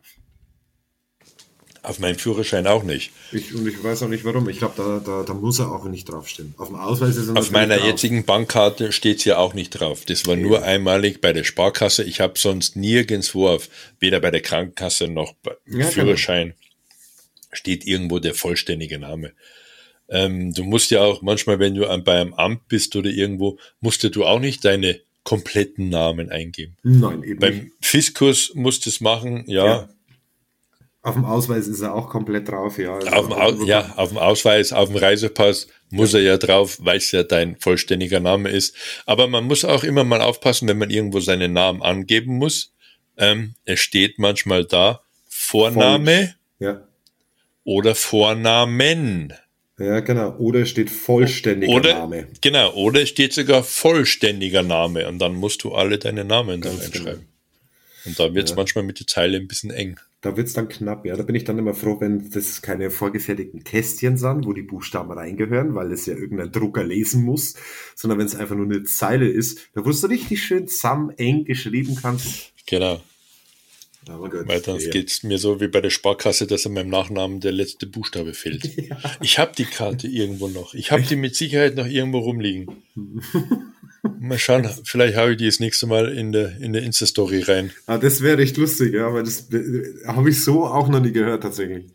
Auf 1.83 1.97
meinem 1.97 2.17
Führerschein 2.17 2.67
auch 2.67 2.83
nicht. 2.83 3.11
Ich, 3.31 3.55
und 3.55 3.67
ich 3.67 3.83
weiß 3.83 4.03
auch 4.03 4.07
nicht 4.07 4.23
warum. 4.23 4.47
Ich 4.49 4.59
glaube, 4.59 4.75
da, 4.77 5.01
da, 5.03 5.23
da 5.23 5.33
muss 5.33 5.57
er 5.57 5.71
auch 5.71 5.85
nicht 5.85 6.05
draufstehen. 6.05 6.53
Auf 6.57 6.67
dem 6.67 6.75
Ausweis 6.75 7.15
ist 7.15 7.29
er 7.29 7.35
Auf 7.35 7.49
meiner 7.49 7.77
drauf. 7.77 7.87
jetzigen 7.87 8.23
Bankkarte 8.23 8.91
steht 8.91 9.17
es 9.17 9.25
ja 9.25 9.37
auch 9.37 9.55
nicht 9.55 9.71
drauf. 9.71 10.05
Das 10.05 10.27
war 10.27 10.33
okay. 10.33 10.43
nur 10.43 10.61
einmalig 10.61 11.21
bei 11.21 11.33
der 11.33 11.43
Sparkasse. 11.43 12.03
Ich 12.03 12.21
habe 12.21 12.37
sonst 12.37 12.75
nirgendwo 12.75 13.47
auf, 13.47 13.67
weder 13.99 14.19
bei 14.19 14.29
der 14.29 14.41
Krankenkasse 14.41 15.07
noch 15.07 15.33
beim 15.41 15.55
ja, 15.65 15.77
genau. 15.77 15.89
Führerschein, 15.89 16.53
steht 17.51 17.83
irgendwo 17.87 18.19
der 18.19 18.35
vollständige 18.35 18.99
Name. 18.99 19.33
Ähm, 20.07 20.53
du 20.53 20.63
musst 20.63 20.91
ja 20.91 21.01
auch 21.01 21.23
manchmal, 21.23 21.57
wenn 21.57 21.73
du 21.73 21.87
bei 22.03 22.21
einem 22.21 22.35
Amt 22.35 22.67
bist 22.67 22.95
oder 22.95 23.09
irgendwo, 23.09 23.57
musst 23.79 24.03
du 24.03 24.23
auch 24.23 24.39
nicht 24.39 24.63
deine 24.65 24.99
kompletten 25.23 25.89
Namen 25.89 26.29
eingeben. 26.29 26.77
Nein, 26.83 27.23
eben 27.23 27.39
Beim 27.39 27.55
nicht. 27.55 27.71
Fiskus 27.81 28.51
musst 28.53 28.85
du 28.85 28.89
es 28.89 29.01
machen, 29.01 29.45
ja. 29.47 29.65
ja. 29.65 29.89
Auf 31.03 31.15
dem 31.15 31.25
Ausweis 31.25 31.67
ist 31.67 31.81
er 31.81 31.95
auch 31.95 32.09
komplett 32.09 32.47
drauf, 32.47 32.77
ja. 32.77 32.93
Also 32.93 33.09
auf, 33.09 33.27
dem 33.27 33.33
Au 33.33 33.65
ja, 33.65 33.93
auf 33.95 34.09
dem 34.09 34.19
Ausweis, 34.19 34.71
auf 34.71 34.89
dem 34.89 34.97
Reisepass 34.97 35.67
muss 35.89 36.13
ja. 36.13 36.19
er 36.19 36.25
ja 36.25 36.37
drauf, 36.37 36.77
weil 36.81 36.97
es 36.97 37.11
ja 37.11 37.23
dein 37.23 37.55
vollständiger 37.57 38.19
Name 38.19 38.49
ist. 38.49 38.75
Aber 39.07 39.27
man 39.27 39.45
muss 39.45 39.65
auch 39.65 39.83
immer 39.83 40.03
mal 40.03 40.21
aufpassen, 40.21 40.67
wenn 40.67 40.77
man 40.77 40.91
irgendwo 40.91 41.19
seinen 41.19 41.53
Namen 41.53 41.81
angeben 41.81 42.37
muss. 42.37 42.73
Ähm, 43.17 43.55
es 43.65 43.79
steht 43.79 44.19
manchmal 44.19 44.65
da 44.65 45.01
Vorname 45.27 46.35
ja. 46.59 46.87
oder 47.63 47.95
Vornamen. 47.95 49.33
Ja, 49.79 50.01
genau. 50.01 50.35
Oder 50.37 50.67
steht 50.67 50.91
vollständiger 50.91 51.73
oder, 51.73 51.93
Name. 51.95 52.27
Genau, 52.41 52.73
oder 52.73 53.07
steht 53.07 53.33
sogar 53.33 53.63
vollständiger 53.63 54.61
Name 54.61 55.07
und 55.07 55.17
dann 55.17 55.33
musst 55.33 55.63
du 55.63 55.73
alle 55.73 55.97
deine 55.97 56.23
Namen 56.25 56.61
dann 56.61 56.79
einschreiben. 56.79 57.03
Genau. 57.03 57.25
Und 58.05 58.19
da 58.19 58.33
wird 58.35 58.45
es 58.45 58.51
ja. 58.51 58.57
manchmal 58.57 58.83
mit 58.83 58.99
der 58.99 59.07
Zeile 59.07 59.37
ein 59.37 59.47
bisschen 59.47 59.71
eng. 59.71 59.99
Da 60.21 60.37
wird 60.37 60.47
es 60.47 60.53
dann 60.53 60.69
knapp, 60.69 61.05
ja. 61.05 61.15
Da 61.15 61.23
bin 61.23 61.35
ich 61.35 61.45
dann 61.45 61.57
immer 61.57 61.73
froh, 61.73 61.99
wenn 61.99 62.29
das 62.29 62.61
keine 62.61 62.91
vorgefertigten 62.91 63.63
Kästchen 63.63 64.17
sind, 64.17 64.45
wo 64.45 64.53
die 64.53 64.61
Buchstaben 64.61 65.11
reingehören, 65.11 65.73
weil 65.73 65.91
es 65.91 66.05
ja 66.05 66.15
irgendein 66.15 66.51
Drucker 66.51 66.83
lesen 66.83 67.23
muss, 67.23 67.55
sondern 67.95 68.19
wenn 68.19 68.27
es 68.27 68.35
einfach 68.35 68.55
nur 68.55 68.65
eine 68.65 68.83
Zeile 68.83 69.27
ist, 69.27 69.69
da 69.73 69.83
wo 69.83 69.89
du 69.89 70.07
richtig 70.07 70.43
schön 70.43 70.67
zusammen 70.67 71.09
eng 71.17 71.45
geschrieben 71.45 71.97
kannst. 71.99 72.53
Genau. 72.67 73.01
Aber 74.07 74.29
gut. 74.29 74.47
Weil 74.47 74.61
dann 74.61 74.79
ja. 74.79 74.89
geht's 74.89 75.23
mir 75.23 75.37
so 75.37 75.59
wie 75.59 75.67
bei 75.67 75.81
der 75.81 75.89
Sparkasse, 75.89 76.47
dass 76.47 76.65
in 76.65 76.73
meinem 76.73 76.89
Nachnamen 76.89 77.39
der 77.39 77.51
letzte 77.51 77.87
Buchstabe 77.87 78.33
fehlt. 78.33 78.69
Ja. 78.81 78.97
Ich 79.21 79.37
habe 79.37 79.51
die 79.55 79.65
Karte 79.65 80.07
irgendwo 80.07 80.47
noch. 80.47 80.73
Ich 80.73 80.91
habe 80.91 81.03
die 81.03 81.15
mit 81.15 81.35
Sicherheit 81.35 81.75
noch 81.75 81.85
irgendwo 81.85 82.19
rumliegen. 82.19 82.83
Mal 84.19 84.39
schauen, 84.39 84.67
vielleicht 84.83 85.15
habe 85.15 85.31
ich 85.31 85.37
die 85.37 85.45
das 85.45 85.59
nächste 85.59 85.85
Mal 85.85 86.11
in 86.11 86.31
der, 86.31 86.57
in 86.57 86.73
der 86.73 86.81
Insta-Story 86.83 87.41
rein. 87.41 87.71
Ah, 87.85 87.97
das 87.97 88.21
wäre 88.21 88.41
echt 88.41 88.57
lustig, 88.57 88.93
ja, 88.93 89.07
aber 89.07 89.21
das 89.21 89.47
habe 90.07 90.29
ich 90.29 90.43
so 90.43 90.65
auch 90.65 90.87
noch 90.87 90.99
nie 90.99 91.11
gehört 91.11 91.43
tatsächlich. 91.43 91.85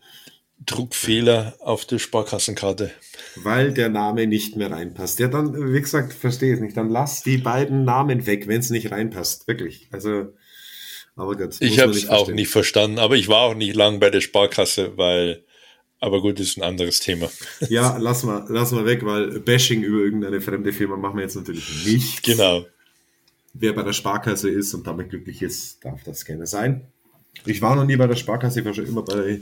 Druckfehler 0.64 1.56
auf 1.60 1.84
der 1.84 1.98
Sparkassenkarte. 1.98 2.90
Weil 3.36 3.72
der 3.72 3.88
Name 3.88 4.26
nicht 4.26 4.56
mehr 4.56 4.70
reinpasst. 4.70 5.18
Ja, 5.18 5.28
dann, 5.28 5.72
wie 5.72 5.80
gesagt, 5.80 6.12
verstehe 6.12 6.54
ich 6.54 6.60
nicht. 6.60 6.76
Dann 6.76 6.88
lass 6.88 7.22
die 7.22 7.38
beiden 7.38 7.84
Namen 7.84 8.26
weg, 8.26 8.48
wenn 8.48 8.60
es 8.60 8.70
nicht 8.70 8.90
reinpasst. 8.90 9.46
Wirklich. 9.46 9.88
Also, 9.92 10.34
aber 11.14 11.36
gut. 11.36 11.56
Ich 11.60 11.78
habe 11.78 11.92
es 11.92 12.08
auch 12.08 12.28
nicht 12.30 12.48
verstanden, 12.48 12.98
aber 12.98 13.16
ich 13.16 13.28
war 13.28 13.42
auch 13.42 13.54
nicht 13.54 13.76
lang 13.76 14.00
bei 14.00 14.10
der 14.10 14.20
Sparkasse, 14.20 14.96
weil 14.96 15.44
aber 16.00 16.20
gut, 16.20 16.38
das 16.38 16.48
ist 16.48 16.58
ein 16.58 16.62
anderes 16.62 17.00
Thema. 17.00 17.30
Ja, 17.68 17.96
lass 17.96 18.22
mal, 18.22 18.44
lass 18.48 18.72
mal 18.72 18.84
weg, 18.84 19.04
weil 19.04 19.40
Bashing 19.40 19.82
über 19.82 19.98
irgendeine 19.98 20.40
fremde 20.40 20.72
Firma 20.72 20.96
machen 20.96 21.16
wir 21.16 21.22
jetzt 21.22 21.36
natürlich 21.36 21.84
nicht. 21.86 22.22
Genau. 22.22 22.66
Wer 23.54 23.72
bei 23.72 23.82
der 23.82 23.94
Sparkasse 23.94 24.50
ist 24.50 24.74
und 24.74 24.86
damit 24.86 25.10
glücklich 25.10 25.42
ist, 25.42 25.84
darf 25.84 26.02
das 26.04 26.24
gerne 26.24 26.46
sein. 26.46 26.86
Ich 27.46 27.62
war 27.62 27.74
noch 27.74 27.84
nie 27.84 27.96
bei 27.96 28.06
der 28.06 28.16
Sparkasse, 28.16 28.60
ich 28.60 28.66
war 28.66 28.74
schon 28.74 28.86
immer 28.86 29.02
bei 29.02 29.40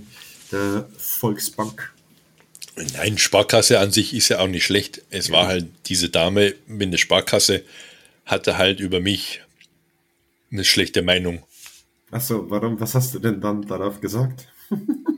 der 0.52 0.88
Volksbank. 0.96 1.92
Nein, 2.94 3.18
Sparkasse 3.18 3.78
an 3.78 3.92
sich 3.92 4.14
ist 4.14 4.28
ja 4.28 4.40
auch 4.40 4.48
nicht 4.48 4.64
schlecht. 4.64 5.02
Es 5.10 5.28
ja. 5.28 5.34
war 5.34 5.46
halt 5.46 5.66
diese 5.86 6.08
Dame 6.08 6.54
mit 6.66 6.92
der 6.92 6.98
Sparkasse, 6.98 7.62
hatte 8.24 8.58
halt 8.58 8.80
über 8.80 9.00
mich 9.00 9.42
eine 10.50 10.64
schlechte 10.64 11.02
Meinung. 11.02 11.42
Achso, 12.10 12.48
warum, 12.48 12.78
was 12.78 12.94
hast 12.94 13.14
du 13.14 13.18
denn 13.18 13.40
dann 13.40 13.62
darauf 13.66 14.00
gesagt? 14.00 14.48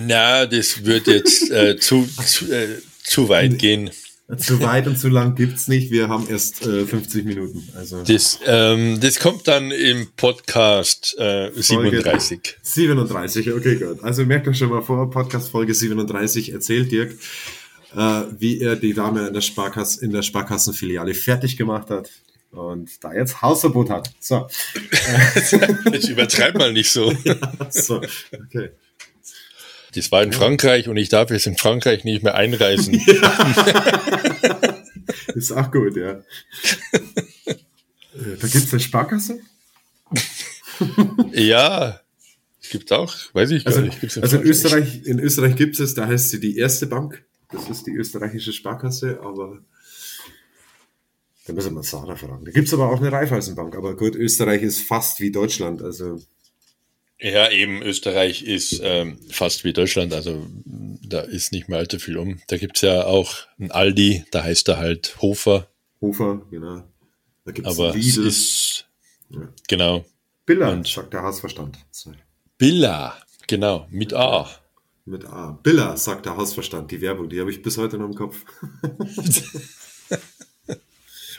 Na, 0.00 0.46
das 0.46 0.84
wird 0.84 1.06
jetzt 1.06 1.50
äh, 1.50 1.76
zu, 1.80 2.06
zu, 2.06 2.52
äh, 2.52 2.78
zu 3.02 3.28
weit 3.28 3.58
gehen. 3.58 3.90
Zu 4.36 4.60
weit 4.60 4.86
und 4.86 4.98
zu 4.98 5.08
lang 5.08 5.34
gibt's 5.36 5.68
nicht. 5.68 5.90
Wir 5.90 6.10
haben 6.10 6.28
erst 6.28 6.66
äh, 6.66 6.84
50 6.84 7.24
Minuten. 7.24 7.66
Also. 7.74 8.02
Das, 8.02 8.38
ähm, 8.44 9.00
das 9.00 9.18
kommt 9.20 9.48
dann 9.48 9.70
im 9.70 10.08
Podcast 10.16 11.16
äh, 11.18 11.50
37. 11.54 12.28
Folge 12.28 12.58
37, 12.62 13.52
okay, 13.54 13.76
gut. 13.76 14.04
Also 14.04 14.26
merkt 14.26 14.46
euch 14.46 14.58
schon 14.58 14.68
mal 14.68 14.82
vor, 14.82 15.10
Podcast 15.10 15.50
Folge 15.50 15.72
37 15.72 16.52
erzählt 16.52 16.92
Dirk, 16.92 17.12
äh, 17.96 18.22
wie 18.38 18.60
er 18.60 18.76
die 18.76 18.92
Dame 18.92 19.28
in 19.28 19.32
der, 19.32 19.40
Sparkasse, 19.40 20.04
in 20.04 20.12
der 20.12 20.20
Sparkassenfiliale 20.20 21.14
fertig 21.14 21.56
gemacht 21.56 21.88
hat 21.88 22.10
und 22.50 23.02
da 23.02 23.14
jetzt 23.14 23.40
Hausverbot 23.40 23.88
hat. 23.88 24.10
So. 24.20 24.46
jetzt 25.90 26.08
übertreib 26.10 26.54
mal 26.58 26.74
nicht 26.74 26.90
so. 26.90 27.12
ja, 27.24 27.36
so, 27.70 27.96
okay. 27.96 28.72
Das 29.94 30.12
war 30.12 30.22
in 30.22 30.32
Frankreich 30.32 30.88
und 30.88 30.96
ich 30.96 31.08
darf 31.08 31.30
jetzt 31.30 31.46
in 31.46 31.56
Frankreich 31.56 32.04
nicht 32.04 32.22
mehr 32.22 32.34
einreisen. 32.34 33.00
Ja. 33.10 34.74
ist 35.34 35.52
auch 35.52 35.70
gut, 35.70 35.96
ja. 35.96 36.22
da 38.14 38.48
gibt 38.48 38.54
es 38.54 38.72
eine 38.72 38.80
Sparkasse? 38.80 39.40
ja, 41.32 42.00
gibt 42.70 42.92
auch, 42.92 43.14
weiß 43.32 43.50
ich 43.50 43.64
gar 43.64 43.74
also, 43.74 43.84
nicht. 43.84 44.02
In 44.02 44.22
also 44.22 44.36
in 44.36 44.42
Österreich, 44.42 45.02
in 45.04 45.18
Österreich 45.18 45.56
gibt 45.56 45.78
es, 45.80 45.94
da 45.94 46.06
heißt 46.06 46.30
sie 46.30 46.40
die 46.40 46.56
erste 46.56 46.86
Bank. 46.86 47.24
Das 47.50 47.68
ist 47.70 47.86
die 47.86 47.92
österreichische 47.92 48.52
Sparkasse, 48.52 49.20
aber 49.22 49.60
da 51.46 51.52
müssen 51.54 51.74
wir 51.74 51.82
Sarah 51.82 52.16
fragen. 52.16 52.44
Da 52.44 52.50
gibt 52.50 52.68
es 52.68 52.74
aber 52.74 52.90
auch 52.90 53.00
eine 53.00 53.10
Raiffeisenbank. 53.10 53.74
Aber 53.74 53.96
gut, 53.96 54.14
Österreich 54.14 54.62
ist 54.62 54.82
fast 54.82 55.20
wie 55.20 55.30
Deutschland. 55.30 55.82
Also 55.82 56.20
ja, 57.20 57.50
eben 57.50 57.82
Österreich 57.82 58.42
ist 58.42 58.80
ähm, 58.82 59.18
fast 59.30 59.64
wie 59.64 59.72
Deutschland. 59.72 60.12
Also 60.12 60.46
da 60.64 61.20
ist 61.20 61.52
nicht 61.52 61.68
mehr 61.68 61.78
allzu 61.78 61.98
viel 61.98 62.16
um. 62.18 62.40
Da 62.48 62.56
gibt's 62.58 62.80
ja 62.82 63.04
auch 63.04 63.34
ein 63.58 63.70
Aldi, 63.70 64.24
da 64.30 64.44
heißt 64.44 64.68
er 64.68 64.78
halt 64.78 65.16
Hofer. 65.20 65.68
Hofer, 66.00 66.42
genau. 66.50 66.84
Da 67.44 67.52
gibt's 67.52 67.70
Aber 67.70 67.90
es 67.90 67.96
Lidl. 68.16 68.26
ist, 68.26 68.86
Ja. 69.30 69.48
genau, 69.68 70.04
Billa, 70.46 70.70
und- 70.70 70.86
sagt 70.86 71.12
der 71.12 71.22
Hausverstand. 71.22 71.78
So, 71.90 72.12
Billa, 72.56 73.16
genau, 73.46 73.86
mit 73.90 74.14
A. 74.14 74.48
Mit 75.04 75.24
A. 75.24 75.52
Billa, 75.62 75.96
sagt 75.96 76.26
der 76.26 76.36
Hausverstand. 76.36 76.90
Die 76.90 77.00
Werbung, 77.00 77.28
die 77.30 77.40
habe 77.40 77.50
ich 77.50 77.62
bis 77.62 77.78
heute 77.78 77.96
noch 77.98 78.06
im 78.06 78.14
Kopf. 78.14 78.44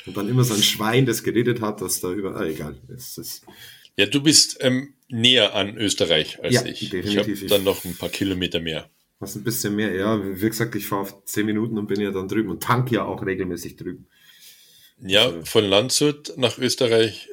Und 0.06 0.18
dann 0.18 0.28
immer 0.28 0.44
so 0.44 0.56
ein 0.56 0.64
Schwein, 0.64 1.06
das 1.06 1.24
geredet 1.24 1.62
hat, 1.62 1.82
dass 1.82 2.02
da 2.02 2.12
überall, 2.12 2.48
egal. 2.48 2.76
Es 2.88 3.18
ist, 3.18 3.44
Ja, 4.00 4.06
du 4.06 4.24
bist 4.24 4.58
ähm, 4.62 4.94
näher 5.10 5.56
an 5.56 5.76
Österreich 5.78 6.42
als 6.42 6.54
Ja, 6.54 6.66
ich. 6.66 6.84
Ich 6.84 6.90
definitiv. 6.90 7.38
habe 7.42 7.48
dann 7.50 7.64
noch 7.66 7.84
ein 7.84 7.98
paar 7.98 8.08
Kilometer 8.08 8.62
mehr. 8.62 8.90
was 9.20 9.36
ein 9.36 9.44
bisschen 9.44 9.76
mehr, 9.76 9.94
ja, 9.94 10.24
wie 10.24 10.48
gesagt, 10.48 10.74
ich 10.76 10.88
fahre 10.88 11.02
auf 11.02 11.26
10 11.26 11.46
Minuten 11.46 11.78
und 11.78 11.88
bin 11.88 12.00
ja 12.00 12.12
dann 12.12 12.30
drüben 12.30 12.50
und 12.50 12.64
tank 12.64 12.92
ja 12.92 13.04
auch 13.04 13.26
regelmäßig 13.26 13.76
drüben. 13.76 14.08
Ja, 15.02 15.44
von 15.44 15.66
Landshut 15.66 16.32
nach 16.38 16.58
Österreich, 16.58 17.28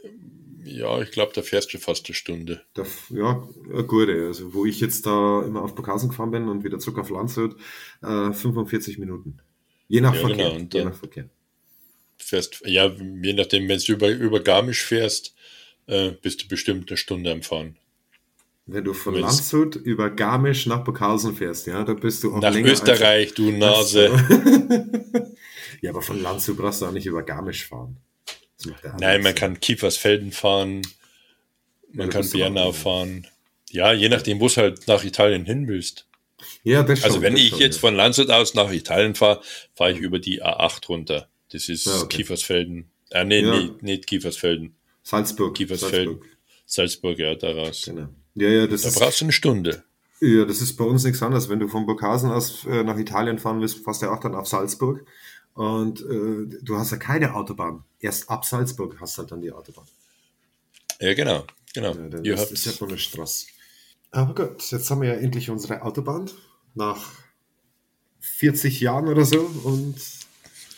ja, 0.65 1.01
ich 1.01 1.13
glaube, 1.13 1.31
da 1.37 1.43
fährst 1.43 1.73
du 1.73 1.79
fast 1.79 2.07
eine 2.07 2.17
Stunde. 2.17 2.63
Da, 2.75 2.85
ja, 3.11 3.47
gute. 3.87 4.27
Also, 4.27 4.53
wo 4.53 4.67
ich 4.67 4.81
jetzt 4.81 5.07
da 5.07 5.45
immer 5.47 5.63
auf 5.63 5.77
Burghausen 5.77 6.09
gefahren 6.09 6.33
bin 6.33 6.49
und 6.49 6.65
wieder 6.65 6.81
zurück 6.81 6.99
auf 6.99 7.11
Landshut, 7.11 7.55
äh, 8.03 8.33
45 8.33 8.99
Minuten. 8.99 9.39
Je 9.87 10.01
nach 10.01 10.15
Ja, 10.17 10.21
Verkehr. 10.23 10.51
genau, 10.51 10.69
je 10.73 10.85
nach 10.85 10.97
Verkehr. 10.97 11.29
Fährst, 12.19 12.61
ja, 12.67 12.87
je 13.23 13.33
nachdem, 13.35 13.69
wenn 13.69 13.79
du 13.79 13.93
über, 13.93 14.09
über 14.11 14.41
Garmisch 14.41 14.83
fährst, 14.83 15.37
äh, 15.87 16.11
bist 16.11 16.43
du 16.43 16.49
bestimmt 16.49 16.91
eine 16.91 16.97
Stunde 16.97 17.31
am 17.33 17.43
Fahren. 17.43 17.77
Wenn 18.67 18.83
du 18.85 18.95
von 18.95 19.15
Wenn's- 19.15 19.21
Landshut 19.23 19.77
über 19.77 20.11
Garmisch 20.11 20.67
nach 20.67 20.83
Burghausen 20.83 21.37
fährst, 21.37 21.67
ja, 21.69 21.85
da 21.85 21.95
bist 21.95 22.25
du 22.25 22.35
auch 22.35 22.41
Nach 22.41 22.53
länger 22.53 22.73
Österreich, 22.73 23.35
du 23.35 23.51
Nase. 23.53 24.11
Ja, 25.83 25.91
aber 25.91 26.01
von 26.03 26.21
Landshut 26.23 26.57
brauchst 26.57 26.81
du 26.81 26.87
auch 26.87 26.91
nicht 26.93 27.05
über 27.07 27.23
Garmisch 27.23 27.67
fahren. 27.69 27.99
Nein, 28.99 29.23
man 29.23 29.35
kann 29.35 29.61
Kiefersfelden 29.61 30.33
fahren, 30.33 30.83
man 31.93 32.11
Ja, 32.11 32.23
kann 32.23 32.57
aber- 32.57 32.73
fahren. 32.73 33.27
Ja, 33.71 33.93
je 33.93 34.09
nachdem, 34.09 34.41
wo 34.41 34.47
es 34.47 34.57
halt 34.57 34.87
nach 34.89 35.05
Italien 35.05 35.45
hin 35.45 35.69
willst. 35.69 36.07
Ja, 36.63 36.83
das 36.83 37.01
schon, 37.01 37.07
Also 37.11 37.23
wenn 37.23 37.37
ich 37.37 37.51
schon, 37.51 37.59
jetzt 37.61 37.77
ja. 37.77 37.81
von 37.81 37.95
Landshut 37.95 38.31
aus 38.31 38.55
nach 38.55 38.73
Italien 38.73 39.15
fahre, 39.15 39.43
fahre 39.75 39.93
ich 39.93 39.99
über 39.99 40.19
die 40.19 40.43
A8 40.43 40.87
runter. 40.89 41.29
Das 41.53 41.69
ist 41.69 41.85
Ja, 41.87 42.01
okay. 42.01 42.19
Kiefersfelden. 42.19 42.91
Äh, 43.11 43.25
nee, 43.25 43.41
Ja. 43.41 43.59
nee, 43.61 43.71
nicht 43.83 44.07
Kiefersfelden. 44.07 44.76
Salzburg. 45.07 45.55
Kiefersfelden. 45.55 46.21
Salzburg, 46.67 47.17
ja, 47.19 47.37
daraus. 47.37 47.83
Genau. 47.85 48.09
Ja, 48.35 48.49
ja, 48.49 48.67
das 48.67 48.83
Da 48.83 48.89
ist, 48.89 48.99
brauchst 48.99 49.21
du 49.21 49.27
eine 49.27 49.33
Stunde. 49.33 49.85
ja, 50.21 50.45
das 50.45 50.61
ist 50.61 50.77
bei 50.77 50.85
uns 50.85 51.05
nichts 51.05 51.23
anderes. 51.23 51.49
Wenn 51.49 51.61
du 51.61 51.69
von 51.69 51.87
Burghausen 51.87 52.33
aus 52.33 52.65
äh, 52.67 52.83
nach 52.83 52.99
Italien 52.99 53.39
fahren 53.39 53.61
willst, 53.61 53.85
fährst 53.85 54.03
du 54.03 54.07
ja 54.07 54.13
auch 54.13 54.21
dann 54.21 54.35
auf 54.35 54.49
Salzburg. 54.49 55.07
Und 55.55 56.01
äh, 56.01 56.59
du 56.61 56.77
hast 56.77 56.91
ja 56.91 56.97
keine 56.97 57.35
Autobahn. 57.35 57.85
Erst 58.01 58.29
ab 58.29 58.45
Salzburg 58.45 58.97
hast 59.01 59.17
du 59.17 59.21
halt 59.23 59.31
dann 59.31 59.41
die 59.41 59.53
Autobahn. 59.53 59.87
Ja, 61.01 61.15
genau. 61.15 61.45
genau. 61.73 61.95
Ja, 61.95 62.09
dann 62.09 62.25
Ihr 62.25 62.37
habt, 62.37 62.51
ist 62.51 62.67
ja 62.67 62.73
von 62.73 62.89
der 62.89 62.97
Straße. 62.99 63.47
Aber 64.11 64.35
gut, 64.35 64.71
jetzt 64.71 64.91
haben 64.91 65.03
wir 65.03 65.11
ja 65.11 65.15
endlich 65.15 65.51
unsere 65.51 65.83
Autobahn. 65.83 66.29
Nach 66.75 67.13
40 68.21 68.81
Jahren 68.81 69.07
oder 69.09 69.25
so. 69.25 69.39
Und 69.63 69.95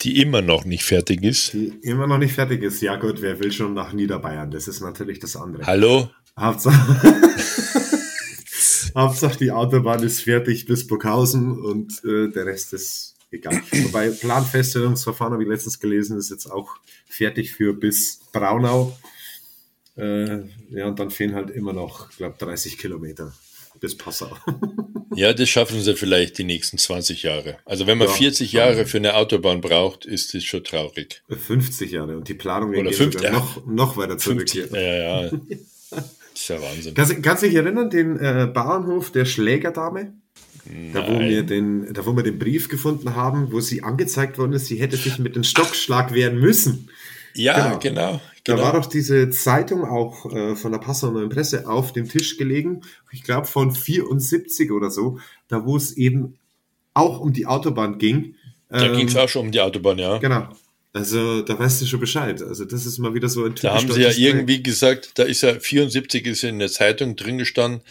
die 0.01 0.21
immer 0.21 0.41
noch 0.41 0.65
nicht 0.65 0.83
fertig 0.83 1.23
ist. 1.23 1.53
die 1.53 1.67
immer 1.81 2.07
noch 2.07 2.17
nicht 2.17 2.33
fertig 2.33 2.63
ist. 2.63 2.81
Ja 2.81 2.95
gut, 2.95 3.21
wer 3.21 3.39
will 3.39 3.51
schon 3.51 3.73
nach 3.73 3.93
Niederbayern? 3.93 4.51
Das 4.51 4.67
ist 4.67 4.81
natürlich 4.81 5.19
das 5.19 5.35
andere. 5.35 5.65
Hallo? 5.65 6.09
Hauptsache, 6.37 7.21
Hauptsache 8.95 9.37
die 9.37 9.51
Autobahn 9.51 10.01
ist 10.03 10.21
fertig 10.21 10.65
bis 10.65 10.87
Burghausen 10.87 11.59
und 11.59 12.03
äh, 12.05 12.29
der 12.29 12.45
Rest 12.45 12.73
ist 12.73 13.15
egal. 13.29 13.61
Wobei 13.83 14.09
Planfeststellungsverfahren, 14.09 15.33
habe 15.33 15.43
ich 15.43 15.49
letztens 15.49 15.79
gelesen, 15.79 16.17
ist 16.17 16.29
jetzt 16.29 16.49
auch 16.49 16.77
fertig 17.07 17.51
für 17.51 17.73
bis 17.73 18.21
Braunau. 18.31 18.97
Äh, 19.97 20.43
ja, 20.69 20.87
und 20.87 20.97
dann 20.97 21.11
fehlen 21.11 21.35
halt 21.35 21.49
immer 21.49 21.73
noch, 21.73 22.09
ich 22.09 22.17
glaube, 22.17 22.37
30 22.37 22.77
Kilometer 22.77 23.33
bis 23.79 23.97
Passau. 23.97 24.35
Ja, 25.15 25.33
das 25.33 25.49
schaffen 25.49 25.81
sie 25.81 25.95
vielleicht 25.95 26.37
die 26.37 26.43
nächsten 26.43 26.77
20 26.77 27.23
Jahre. 27.23 27.57
Also 27.65 27.87
wenn 27.87 27.97
man 27.97 28.07
Ja. 28.07 28.13
40 28.13 28.51
Jahre 28.53 28.85
für 28.85 28.97
eine 28.97 29.15
Autobahn 29.15 29.59
braucht, 29.59 30.05
ist 30.05 30.33
das 30.33 30.43
schon 30.43 30.63
traurig. 30.63 31.23
50 31.27 31.91
Jahre 31.91 32.15
und 32.15 32.27
die 32.27 32.35
Planung 32.35 32.69
Oder 32.69 32.83
geht 32.83 32.95
50, 32.95 33.21
sogar 33.21 33.33
ja. 33.33 33.39
noch, 33.39 33.65
noch 33.65 33.97
weiter 33.97 34.17
zurück. 34.17 34.49
50, 34.49 34.69
hier. 34.71 34.81
ja, 34.81 35.21
ja. 35.23 35.31
Das 35.89 36.43
ist 36.43 36.47
ja 36.49 36.61
Wahnsinn. 36.61 36.93
Kannst, 36.93 37.23
kannst 37.23 37.43
du 37.43 37.47
dich 37.47 37.55
erinnern, 37.55 37.89
den 37.89 38.17
äh, 38.17 38.49
Bauernhof 38.53 39.11
der 39.11 39.25
Schlägerdame? 39.25 40.13
Da 40.93 41.07
wo, 41.07 41.19
wir 41.19 41.43
den, 41.43 41.93
da, 41.93 42.05
wo 42.05 42.15
wir 42.15 42.23
den 42.23 42.37
Brief 42.37 42.69
gefunden 42.69 43.15
haben, 43.15 43.51
wo 43.51 43.59
sie 43.59 43.81
angezeigt 43.81 44.37
worden 44.37 44.53
ist, 44.53 44.67
sie 44.67 44.77
hätte 44.77 44.97
sich 44.97 45.17
mit 45.17 45.35
dem 45.35 45.43
Stockschlag 45.43 46.13
wehren 46.13 46.39
müssen. 46.39 46.89
Ja, 47.33 47.77
Genau. 47.77 47.79
genau. 47.79 48.21
Da 48.45 48.55
genau. 48.55 48.65
war 48.65 48.73
doch 48.73 48.85
diese 48.85 49.29
Zeitung 49.29 49.83
auch 49.85 50.31
äh, 50.31 50.55
von 50.55 50.71
der 50.71 50.79
Passauer 50.79 51.11
Neuen 51.11 51.29
Presse 51.29 51.67
auf 51.67 51.93
dem 51.93 52.07
Tisch 52.09 52.37
gelegen, 52.37 52.81
ich 53.11 53.23
glaube 53.23 53.47
von 53.47 53.71
74 53.71 54.71
oder 54.71 54.89
so, 54.89 55.19
da 55.47 55.65
wo 55.65 55.77
es 55.77 55.95
eben 55.97 56.37
auch 56.93 57.19
um 57.19 57.33
die 57.33 57.45
Autobahn 57.45 57.97
ging. 57.99 58.35
da 58.69 58.85
Ähm, 58.85 58.95
ging 58.97 59.07
es 59.07 59.15
auch 59.15 59.29
schon 59.29 59.47
um 59.47 59.51
die 59.51 59.61
Autobahn, 59.61 59.99
ja. 59.99 60.17
Genau. 60.17 60.47
Also 60.91 61.43
da 61.43 61.57
weißt 61.59 61.81
du 61.81 61.85
schon 61.85 61.99
Bescheid. 61.99 62.41
Also 62.41 62.65
das 62.65 62.85
ist 62.85 62.97
mal 62.97 63.13
wieder 63.13 63.29
so 63.29 63.45
ein 63.45 63.53
Da 63.61 63.75
haben 63.75 63.91
sie 63.91 64.01
ja 64.01 64.09
irgendwie 64.09 64.63
gesagt, 64.63 65.11
da 65.19 65.23
ist 65.23 65.41
ja 65.41 65.59
74 65.59 66.25
ist 66.25 66.43
in 66.43 66.57
der 66.57 66.69
Zeitung 66.69 67.15
drin 67.15 67.37
gestanden, 67.37 67.81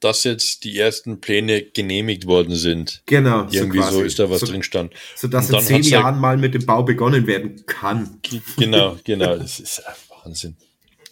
dass 0.00 0.24
jetzt 0.24 0.64
die 0.64 0.78
ersten 0.78 1.20
Pläne 1.20 1.62
genehmigt 1.62 2.26
worden 2.26 2.54
sind. 2.54 3.02
Genau, 3.06 3.46
Irgendwie 3.50 3.78
so, 3.78 3.84
quasi. 3.84 4.02
ist 4.02 4.18
da 4.18 4.30
was 4.30 4.40
so, 4.40 4.46
drin 4.46 4.60
gestanden. 4.60 4.96
Sodass 5.16 5.50
Und 5.50 5.60
in 5.60 5.64
zehn 5.64 5.82
ja- 5.82 6.00
Jahren 6.00 6.18
mal 6.18 6.36
mit 6.36 6.54
dem 6.54 6.64
Bau 6.66 6.82
begonnen 6.82 7.26
werden 7.26 7.64
kann. 7.66 8.20
Genau, 8.56 8.98
genau. 9.04 9.36
Das 9.36 9.60
ist 9.60 9.78
ja 9.78 9.94
Wahnsinn. 10.24 10.56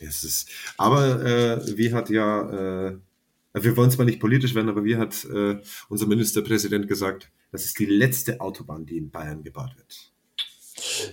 Es 0.00 0.22
ist, 0.24 0.48
aber 0.76 1.24
äh, 1.24 1.76
wie 1.76 1.92
hat 1.92 2.08
ja, 2.08 2.88
äh, 2.88 2.96
wir 3.54 3.76
wollen 3.76 3.90
zwar 3.90 4.04
nicht 4.06 4.20
politisch 4.20 4.54
werden, 4.54 4.68
aber 4.68 4.84
wie 4.84 4.96
hat 4.96 5.24
äh, 5.24 5.56
unser 5.88 6.06
Ministerpräsident 6.06 6.86
gesagt, 6.86 7.30
das 7.50 7.64
ist 7.64 7.78
die 7.78 7.86
letzte 7.86 8.40
Autobahn, 8.40 8.86
die 8.86 8.96
in 8.96 9.10
Bayern 9.10 9.42
gebaut 9.42 9.70
wird. 9.76 10.12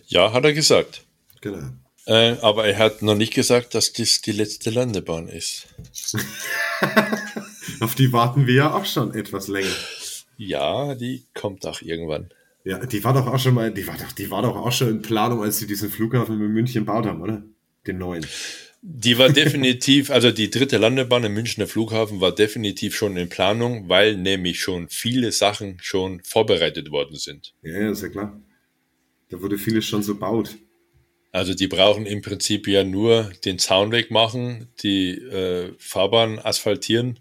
Ja, 0.08 0.32
hat 0.34 0.44
er 0.46 0.54
gesagt. 0.54 1.04
Genau. 1.42 1.72
Äh, 2.06 2.38
aber 2.42 2.68
er 2.68 2.78
hat 2.78 3.02
noch 3.02 3.16
nicht 3.16 3.34
gesagt, 3.34 3.74
dass 3.74 3.92
das 3.94 4.22
die 4.22 4.32
letzte 4.34 4.70
Landebahn 4.70 5.28
ist. 5.28 5.68
Auf 7.80 7.96
die 7.96 8.12
warten 8.14 8.48
wir 8.48 8.54
ja 8.54 8.74
auch 8.74 8.86
schon 8.86 9.14
etwas 9.14 9.48
länger. 9.48 9.76
Ja, 10.38 10.96
die 10.96 11.24
kommt 11.34 11.66
auch 11.66 11.82
irgendwann. 11.82 12.30
Ja, 12.64 12.84
die 12.86 13.04
war 13.04 13.14
doch 13.14 13.28
auch 13.28 13.40
schon 13.40 13.54
mal, 13.54 13.72
die 13.72 13.88
war 13.88 13.98
doch, 13.98 14.12
die 14.12 14.32
war 14.32 14.42
doch 14.42 14.56
auch 14.56 14.72
schon 14.72 14.90
in 14.90 15.02
Planung, 15.02 15.44
als 15.44 15.60
sie 15.60 15.68
diesen 15.68 15.90
Flughafen 15.90 16.42
in 16.42 16.52
München 16.52 16.86
gebaut 16.86 17.06
haben, 17.06 17.22
oder? 17.22 17.44
Den 17.86 18.00
neuen. 18.00 18.26
Die 18.82 19.18
war 19.18 19.30
definitiv, 19.30 20.12
also 20.12 20.32
die 20.32 20.52
dritte 20.52 20.78
Landebahn 20.78 21.24
im 21.24 21.34
Münchner 21.34 21.68
Flughafen 21.68 22.22
war 22.22 22.34
definitiv 22.34 22.96
schon 22.96 23.18
in 23.18 23.30
Planung, 23.30 23.90
weil 23.90 24.18
nämlich 24.18 24.60
schon 24.60 24.90
viele 24.90 25.32
Sachen 25.32 25.78
schon 25.82 26.22
vorbereitet 26.24 26.92
worden 26.92 27.16
sind. 27.16 27.54
Ja, 27.64 27.80
ja, 27.80 27.92
ist 27.92 28.04
ja 28.04 28.10
klar. 28.10 28.40
Da 29.30 29.42
wurde 29.42 29.58
vieles 29.58 29.86
schon 29.86 30.04
so 30.04 30.16
baut. 30.16 30.56
Also 31.32 31.54
die 31.54 31.68
brauchen 31.68 32.06
im 32.06 32.22
Prinzip 32.22 32.68
ja 32.68 32.84
nur 32.84 33.32
den 33.44 33.60
Zaun 33.60 33.92
wegmachen, 33.92 34.68
die 34.82 35.12
äh, 35.12 35.74
Fahrbahn 35.78 36.40
asphaltieren. 36.40 37.20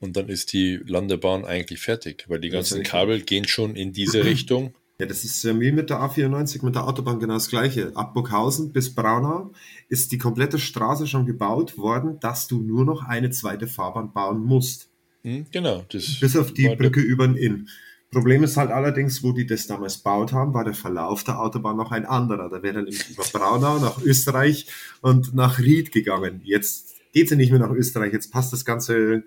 Und 0.00 0.16
dann 0.16 0.28
ist 0.28 0.52
die 0.52 0.80
Landebahn 0.86 1.44
eigentlich 1.44 1.80
fertig, 1.80 2.24
weil 2.28 2.40
die 2.40 2.48
ganzen 2.48 2.82
Kabel 2.82 3.20
gehen 3.20 3.46
schon 3.46 3.76
in 3.76 3.92
diese 3.92 4.24
Richtung. 4.24 4.74
Ja, 4.98 5.06
das 5.06 5.24
ist 5.24 5.42
ja 5.44 5.58
wie 5.58 5.72
mit 5.72 5.88
der 5.88 5.98
A94, 5.98 6.62
mit 6.64 6.74
der 6.74 6.86
Autobahn 6.86 7.20
genau 7.20 7.34
das 7.34 7.48
gleiche. 7.48 7.92
Ab 7.94 8.12
Burghausen 8.12 8.72
bis 8.72 8.94
Braunau 8.94 9.52
ist 9.88 10.12
die 10.12 10.18
komplette 10.18 10.58
Straße 10.58 11.06
schon 11.06 11.24
gebaut 11.24 11.78
worden, 11.78 12.18
dass 12.20 12.48
du 12.48 12.60
nur 12.60 12.84
noch 12.84 13.02
eine 13.02 13.30
zweite 13.30 13.66
Fahrbahn 13.66 14.12
bauen 14.12 14.44
musst. 14.44 14.90
Hm, 15.22 15.46
genau, 15.50 15.84
das 15.90 16.20
Bis 16.20 16.36
auf 16.36 16.52
die 16.52 16.68
Brücke 16.76 17.00
über 17.00 17.26
den 17.26 17.36
Inn. 17.36 17.68
Problem 18.10 18.42
ist 18.42 18.56
halt 18.56 18.70
allerdings, 18.70 19.22
wo 19.22 19.32
die 19.32 19.46
das 19.46 19.68
damals 19.68 19.98
gebaut 19.98 20.32
haben, 20.32 20.52
war 20.52 20.64
der 20.64 20.74
Verlauf 20.74 21.22
der 21.22 21.40
Autobahn 21.40 21.76
noch 21.76 21.92
ein 21.92 22.04
anderer. 22.04 22.48
Da 22.50 22.62
wäre 22.62 22.74
dann 22.74 22.84
nämlich 22.84 23.08
über 23.08 23.22
Braunau 23.32 23.78
nach 23.78 24.02
Österreich 24.02 24.66
und 25.00 25.32
nach 25.34 25.60
Ried 25.60 25.92
gegangen. 25.92 26.40
Jetzt 26.44 26.96
geht 27.12 27.28
sie 27.28 27.36
nicht 27.36 27.50
mehr 27.50 27.60
nach 27.60 27.70
Österreich. 27.70 28.12
Jetzt 28.12 28.32
passt 28.32 28.52
das 28.52 28.64
ganze, 28.64 29.22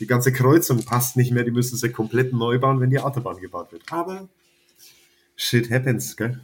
die 0.00 0.06
ganze 0.06 0.32
Kreuzung 0.32 0.82
passt 0.84 1.16
nicht 1.16 1.30
mehr. 1.30 1.44
Die 1.44 1.50
müssen 1.50 1.76
sie 1.76 1.90
komplett 1.90 2.32
neu 2.32 2.58
bauen, 2.58 2.80
wenn 2.80 2.90
die 2.90 2.98
Autobahn 2.98 3.38
gebaut 3.38 3.70
wird. 3.70 3.82
Aber 3.90 4.28
shit 5.36 5.70
happens, 5.70 6.16
gell? 6.16 6.40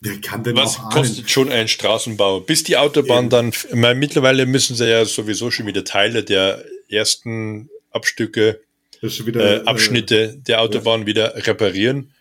Wer 0.00 0.20
kann 0.20 0.44
denn 0.44 0.54
Was 0.54 0.78
kostet 0.78 1.28
schon 1.28 1.50
ein 1.50 1.66
Straßenbau? 1.66 2.40
Bis 2.40 2.62
die 2.62 2.76
Autobahn 2.76 3.24
Eben. 3.24 3.30
dann, 3.30 3.52
meine, 3.72 3.98
mittlerweile 3.98 4.46
müssen 4.46 4.76
sie 4.76 4.88
ja 4.88 5.04
sowieso 5.04 5.50
schon 5.50 5.66
wieder 5.66 5.84
Teile 5.84 6.22
der 6.22 6.64
ersten 6.88 7.68
Abstücke, 7.90 8.60
wieder, 9.00 9.62
äh, 9.62 9.64
Abschnitte 9.64 10.36
der 10.46 10.60
Autobahn 10.60 11.06
wieder 11.06 11.34
reparieren, 11.46 12.12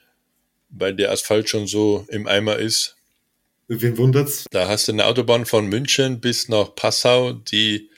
weil 0.70 0.96
der 0.96 1.12
Asphalt 1.12 1.50
schon 1.50 1.68
so 1.68 2.08
im 2.10 2.28
Eimer 2.28 2.56
ist. 2.56 2.96
Äh, 3.70 3.76
wen 3.80 3.98
wundert's? 3.98 4.46
Da 4.50 4.68
hast 4.68 4.88
du 4.88 4.94
eine 4.94 5.06
Autobahn 5.06 5.46
von 5.46 5.68
München 5.68 6.20
bis 6.20 6.50
nach 6.50 6.74
Passau, 6.74 7.34
die 7.34 7.90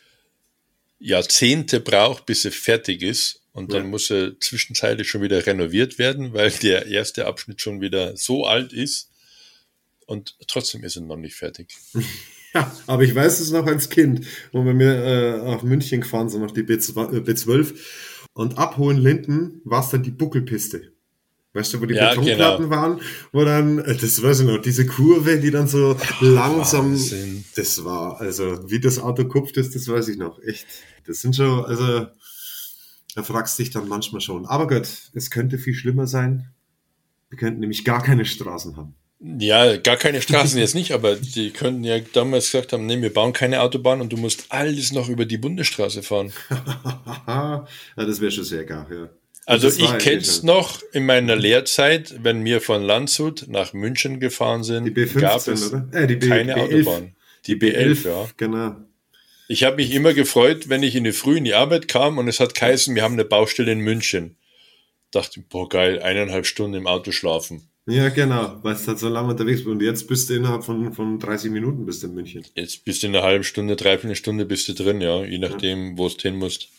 Jahrzehnte 0.99 1.79
braucht, 1.79 2.25
bis 2.25 2.41
sie 2.43 2.51
fertig 2.51 3.01
ist. 3.01 3.37
und 3.51 3.73
dann 3.73 3.83
Ja. 3.83 3.89
muss 3.89 4.09
er 4.11 4.39
zwischenzeitlich 4.39 5.09
schon 5.09 5.21
wieder 5.23 5.45
renoviert 5.45 5.97
werden, 5.97 6.33
weil 6.33 6.51
der 6.51 6.85
erste 6.85 7.25
Abschnitt 7.25 7.61
schon 7.61 7.81
wieder 7.81 8.15
so 8.15 8.45
alt 8.45 8.71
ist 8.73 9.09
und 10.05 10.35
trotzdem 10.47 10.83
ist 10.83 10.95
er 10.95 11.01
noch 11.01 11.17
nicht 11.17 11.35
fertig. 11.35 11.75
Ja, 12.51 12.75
aber 12.87 13.03
ich 13.03 13.13
weiß 13.13 13.41
es 13.41 13.51
noch 13.51 13.67
als 13.67 13.89
Kind, 13.91 14.25
wo 14.51 14.65
wir 14.65 14.73
mir 14.73 14.95
äh, 15.05 15.39
auf 15.41 15.61
München 15.61 16.01
gefahren 16.01 16.29
sind, 16.29 16.43
auf 16.43 16.51
die 16.51 16.63
B2, 16.63 17.17
äh, 17.17 17.19
B12. 17.19 17.75
Und 18.33 18.57
ab 18.57 18.77
Hohenlinden 18.77 19.61
war 19.65 19.83
es 19.83 19.89
dann 19.91 20.01
die 20.01 20.09
Buckelpiste. 20.09 20.91
Weißt 21.53 21.73
du, 21.73 21.81
wo 21.81 21.85
die 21.85 21.95
Ja, 21.95 22.09
Betonplatten 22.09 22.65
genau. 22.69 22.75
waren, 22.75 23.01
wo 23.31 23.43
dann, 23.43 23.79
äh, 23.79 23.95
das 23.95 24.21
weiß 24.21 24.41
ich 24.41 24.45
noch, 24.45 24.59
diese 24.59 24.85
Kurve, 24.85 25.39
die 25.39 25.49
dann 25.49 25.67
so 25.67 25.97
langsam, 26.21 26.91
Wahnsinn. 26.91 27.43
das 27.55 27.83
war, 27.83 28.19
also 28.21 28.69
wie 28.69 28.79
das 28.79 28.99
Auto 28.99 29.25
kupft 29.25 29.57
ist, 29.57 29.73
das 29.75 29.87
weiß 29.87 30.09
ich 30.09 30.17
noch, 30.17 30.39
echt. 30.43 30.67
Das 31.07 31.21
sind 31.21 31.35
schon, 31.35 31.65
also 31.65 32.05
da 33.15 33.23
fragst 33.23 33.57
du 33.57 33.63
dich 33.63 33.71
dann 33.71 33.87
manchmal 33.87 34.21
schon. 34.21 34.45
Aber 34.45 34.67
gut, 34.67 34.87
es 35.13 35.31
könnte 35.31 35.57
viel 35.57 35.73
schlimmer 35.73 36.05
sein. 36.05 36.51
Wir 37.29 37.37
könnten 37.39 37.59
nämlich 37.61 37.83
gar 37.83 38.03
keine 38.03 38.25
Straßen 38.25 38.77
haben. 38.77 38.95
Ja, 39.19 39.75
gar 39.77 39.97
keine 39.97 40.21
Straßen 40.21 40.59
jetzt 40.59 40.75
nicht, 40.75 40.93
aber 40.93 41.15
die 41.15 41.51
könnten 41.51 41.83
ja 41.83 41.99
damals 42.13 42.45
gesagt 42.45 42.71
haben, 42.71 42.85
nee, 42.85 43.01
wir 43.01 43.13
bauen 43.13 43.33
keine 43.33 43.61
Autobahn 43.61 43.99
und 43.99 44.13
du 44.13 44.17
musst 44.17 44.45
alles 44.49 44.93
noch 44.93 45.09
über 45.09 45.25
die 45.25 45.37
Bundesstraße 45.37 46.03
fahren. 46.03 46.31
ja, 47.27 47.65
das 47.97 48.21
wäre 48.21 48.31
schon 48.31 48.45
sehr 48.45 48.63
gar, 48.63 48.89
ja. 48.91 49.09
Also 49.45 49.67
war 49.81 49.97
ich 49.97 50.03
kenn's 50.03 50.37
schon- 50.37 50.45
noch 50.47 50.81
in 50.93 51.05
meiner 51.05 51.35
Lehrzeit, 51.35 52.15
wenn 52.23 52.45
wir 52.45 52.61
von 52.61 52.83
Landshut 52.83 53.45
nach 53.47 53.73
München 53.73 54.19
gefahren 54.19 54.63
sind, 54.63 54.85
Die 54.85 54.91
B15, 54.91 55.19
gab 55.19 55.47
es 55.47 55.73
oder? 55.73 55.87
Äh, 55.91 56.07
die 56.07 56.15
B, 56.17 56.27
keine 56.27 56.55
B11. 56.55 56.61
Autobahn. 56.87 57.15
Die 57.47 57.55
B11, 57.55 58.05
ja. 58.05 58.27
Genau. 58.37 58.75
Ich 59.47 59.63
habe 59.63 59.77
mich 59.77 59.91
immer 59.93 60.13
gefreut, 60.13 60.69
wenn 60.69 60.83
ich 60.83 60.95
in 60.95 61.03
die 61.03 61.11
Früh 61.11 61.37
in 61.37 61.43
die 61.45 61.55
Arbeit 61.55 61.87
kam 61.87 62.19
und 62.19 62.27
es 62.27 62.39
hat 62.39 62.53
geheißen, 62.53 62.93
wir 62.93 63.01
haben 63.01 63.13
eine 63.15 63.25
Baustelle 63.25 63.71
in 63.71 63.79
München. 63.79 64.35
Dachte, 65.11 65.43
boah 65.49 65.67
geil, 65.67 65.99
eineinhalb 66.03 66.45
Stunden 66.45 66.75
im 66.77 66.85
Auto 66.85 67.11
schlafen. 67.11 67.63
Ja, 67.87 68.09
genau, 68.09 68.59
weil 68.61 68.75
es 68.75 68.87
halt 68.87 68.99
so 68.99 69.09
lange 69.09 69.29
unterwegs 69.29 69.61
bist. 69.61 69.67
Und 69.69 69.81
jetzt 69.81 70.07
bist 70.07 70.29
du 70.29 70.35
innerhalb 70.35 70.63
von, 70.63 70.93
von 70.93 71.17
30 71.17 71.49
Minuten 71.49 71.87
bist 71.87 72.03
du 72.03 72.07
in 72.07 72.13
München. 72.13 72.45
Jetzt 72.53 72.85
bist 72.85 73.01
du 73.01 73.07
in 73.07 73.15
einer 73.15 73.25
halben 73.25 73.43
Stunde, 73.43 73.75
dreiviertel 73.75 74.15
Stunde 74.15 74.45
bist 74.45 74.67
du 74.67 74.73
drin, 74.73 75.01
ja, 75.01 75.23
je 75.25 75.39
nachdem, 75.39 75.97
wo 75.97 76.05
es 76.05 76.13
hin 76.21 76.35
musst. 76.35 76.69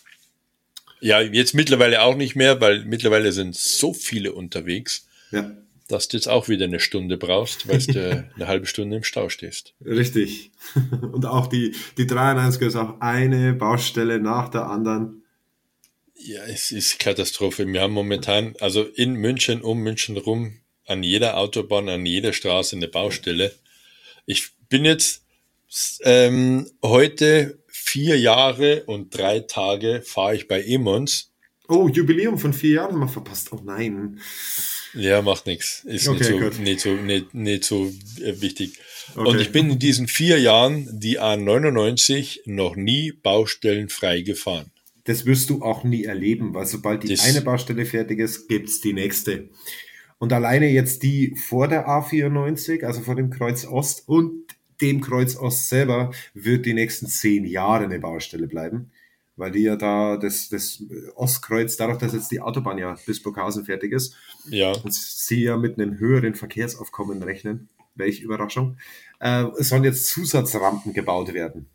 Ja, 1.00 1.20
jetzt 1.20 1.54
mittlerweile 1.54 2.02
auch 2.02 2.16
nicht 2.16 2.36
mehr, 2.36 2.60
weil 2.60 2.84
mittlerweile 2.84 3.32
sind 3.32 3.56
so 3.56 3.92
viele 3.94 4.32
unterwegs, 4.32 5.06
Ja, 5.30 5.50
dass 5.88 6.06
du 6.08 6.16
jetzt 6.16 6.28
auch 6.28 6.48
wieder 6.48 6.66
eine 6.66 6.78
Stunde 6.78 7.16
brauchst, 7.16 7.66
weil 7.68 7.78
du 7.78 8.28
eine 8.36 8.46
halbe 8.46 8.66
Stunde 8.66 8.96
im 8.98 9.02
Stau 9.02 9.28
stehst. 9.28 9.74
richtig. 9.84 10.50
Und 11.12 11.26
auch 11.26 11.46
die, 11.48 11.74
die 11.98 12.06
93 12.06 12.62
ist 12.62 12.76
auch 12.76 13.00
eine 13.00 13.54
Baustelle 13.54 14.20
nach 14.20 14.48
der 14.50 14.66
anderen. 14.66 15.24
Ja, 16.14 16.42
es 16.44 16.70
ist 16.70 16.98
Katastrophe. 16.98 17.66
Wir 17.66 17.80
haben 17.80 17.94
momentan, 17.94 18.54
also 18.60 18.82
in 18.84 19.14
München, 19.14 19.62
um 19.62 19.78
München 19.78 20.18
rum, 20.18 20.58
an 20.86 21.02
jeder 21.02 21.38
Autobahn, 21.38 21.88
an 21.88 22.04
jeder 22.04 22.32
Straße 22.34 22.76
eine 22.76 22.88
Baustelle. 22.88 23.54
Ich 24.26 24.50
bin 24.68 24.84
jetzt 24.84 25.24
ähm, 26.02 26.70
heute 26.82 27.58
vier 27.82 28.18
Jahre 28.18 28.84
und 28.84 29.16
drei 29.16 29.40
Tage 29.40 30.02
fahre 30.04 30.36
ich 30.36 30.48
bei 30.48 30.62
Emons. 30.62 31.32
Oh, 31.68 31.88
Jubiläum 31.88 32.38
von 32.38 32.52
vier 32.52 32.74
Jahren 32.74 32.92
haben 32.94 33.00
wir 33.00 33.08
verpasst. 33.08 33.52
Oh 33.52 33.60
nein. 33.64 34.20
Ja, 34.94 35.22
macht 35.22 35.46
nichts. 35.46 35.84
Ist 35.84 36.08
Okay, 36.08 36.18
nicht, 36.40 36.54
so, 36.54 36.62
nicht 36.62 36.80
so, 36.80 36.90
nicht, 36.94 37.34
nicht 37.34 37.64
so 37.64 37.86
äh, 38.20 38.40
wichtig. 38.40 38.78
Okay. 39.14 39.28
Und 39.28 39.40
ich 39.40 39.52
bin 39.52 39.70
in 39.70 39.78
diesen 39.78 40.08
vier 40.08 40.40
Jahren 40.40 40.88
die 40.98 41.20
A99 41.20 42.40
noch 42.46 42.74
nie 42.76 43.12
baustellenfrei 43.12 44.22
gefahren. 44.22 44.70
Das 45.04 45.26
wirst 45.26 45.48
du 45.50 45.62
auch 45.62 45.84
nie 45.84 46.04
erleben, 46.04 46.54
weil 46.54 46.66
sobald 46.66 47.04
die 47.04 47.08
Das- 47.08 47.20
eine 47.24 47.40
Baustelle 47.40 47.86
fertig 47.86 48.18
ist, 48.18 48.48
gibt's 48.48 48.80
die 48.80 48.92
nächste. 48.92 49.48
Und 50.18 50.32
alleine 50.32 50.68
jetzt 50.68 51.02
die 51.02 51.34
vor 51.36 51.68
der 51.68 51.88
A94, 51.88 52.84
also 52.84 53.00
vor 53.00 53.14
dem 53.16 53.30
Kreuz 53.30 53.64
Ost 53.64 54.02
und 54.06 54.44
dem 54.80 55.00
Kreuz 55.00 55.36
Ost 55.36 55.68
selber, 55.68 56.10
wird 56.34 56.66
die 56.66 56.74
nächsten 56.74 57.06
zehn 57.06 57.44
Jahre 57.44 57.84
eine 57.84 57.98
Baustelle 57.98 58.46
bleiben. 58.46 58.90
Weil 59.36 59.52
die 59.52 59.62
ja 59.62 59.76
da, 59.76 60.18
das, 60.18 60.50
das 60.50 60.82
Ostkreuz, 61.14 61.76
dadurch, 61.76 61.98
dass 61.98 62.12
jetzt 62.12 62.30
die 62.30 62.40
Autobahn 62.40 62.76
ja 62.76 62.96
bis 63.06 63.22
Burghausen 63.22 63.64
fertig 63.64 63.92
ist, 63.92 64.14
Ja, 64.50 64.72
und 64.72 64.92
sie 64.92 65.44
ja 65.44 65.56
mit 65.56 65.78
einem 65.78 65.98
höheren 65.98 66.34
Verkehrsaufkommen 66.34 67.22
rechnen, 67.22 67.70
welche 67.94 68.22
Überraschung, 68.22 68.76
äh, 69.20 69.44
es 69.58 69.70
sollen 69.70 69.84
jetzt 69.84 70.08
Zusatzrampen 70.08 70.92
gebaut 70.92 71.32
werden, 71.32 71.68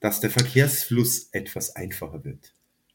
dass 0.00 0.20
der 0.20 0.30
Verkehrsfluss 0.30 1.28
etwas 1.32 1.76
einfacher 1.76 2.24
wird. 2.24 2.54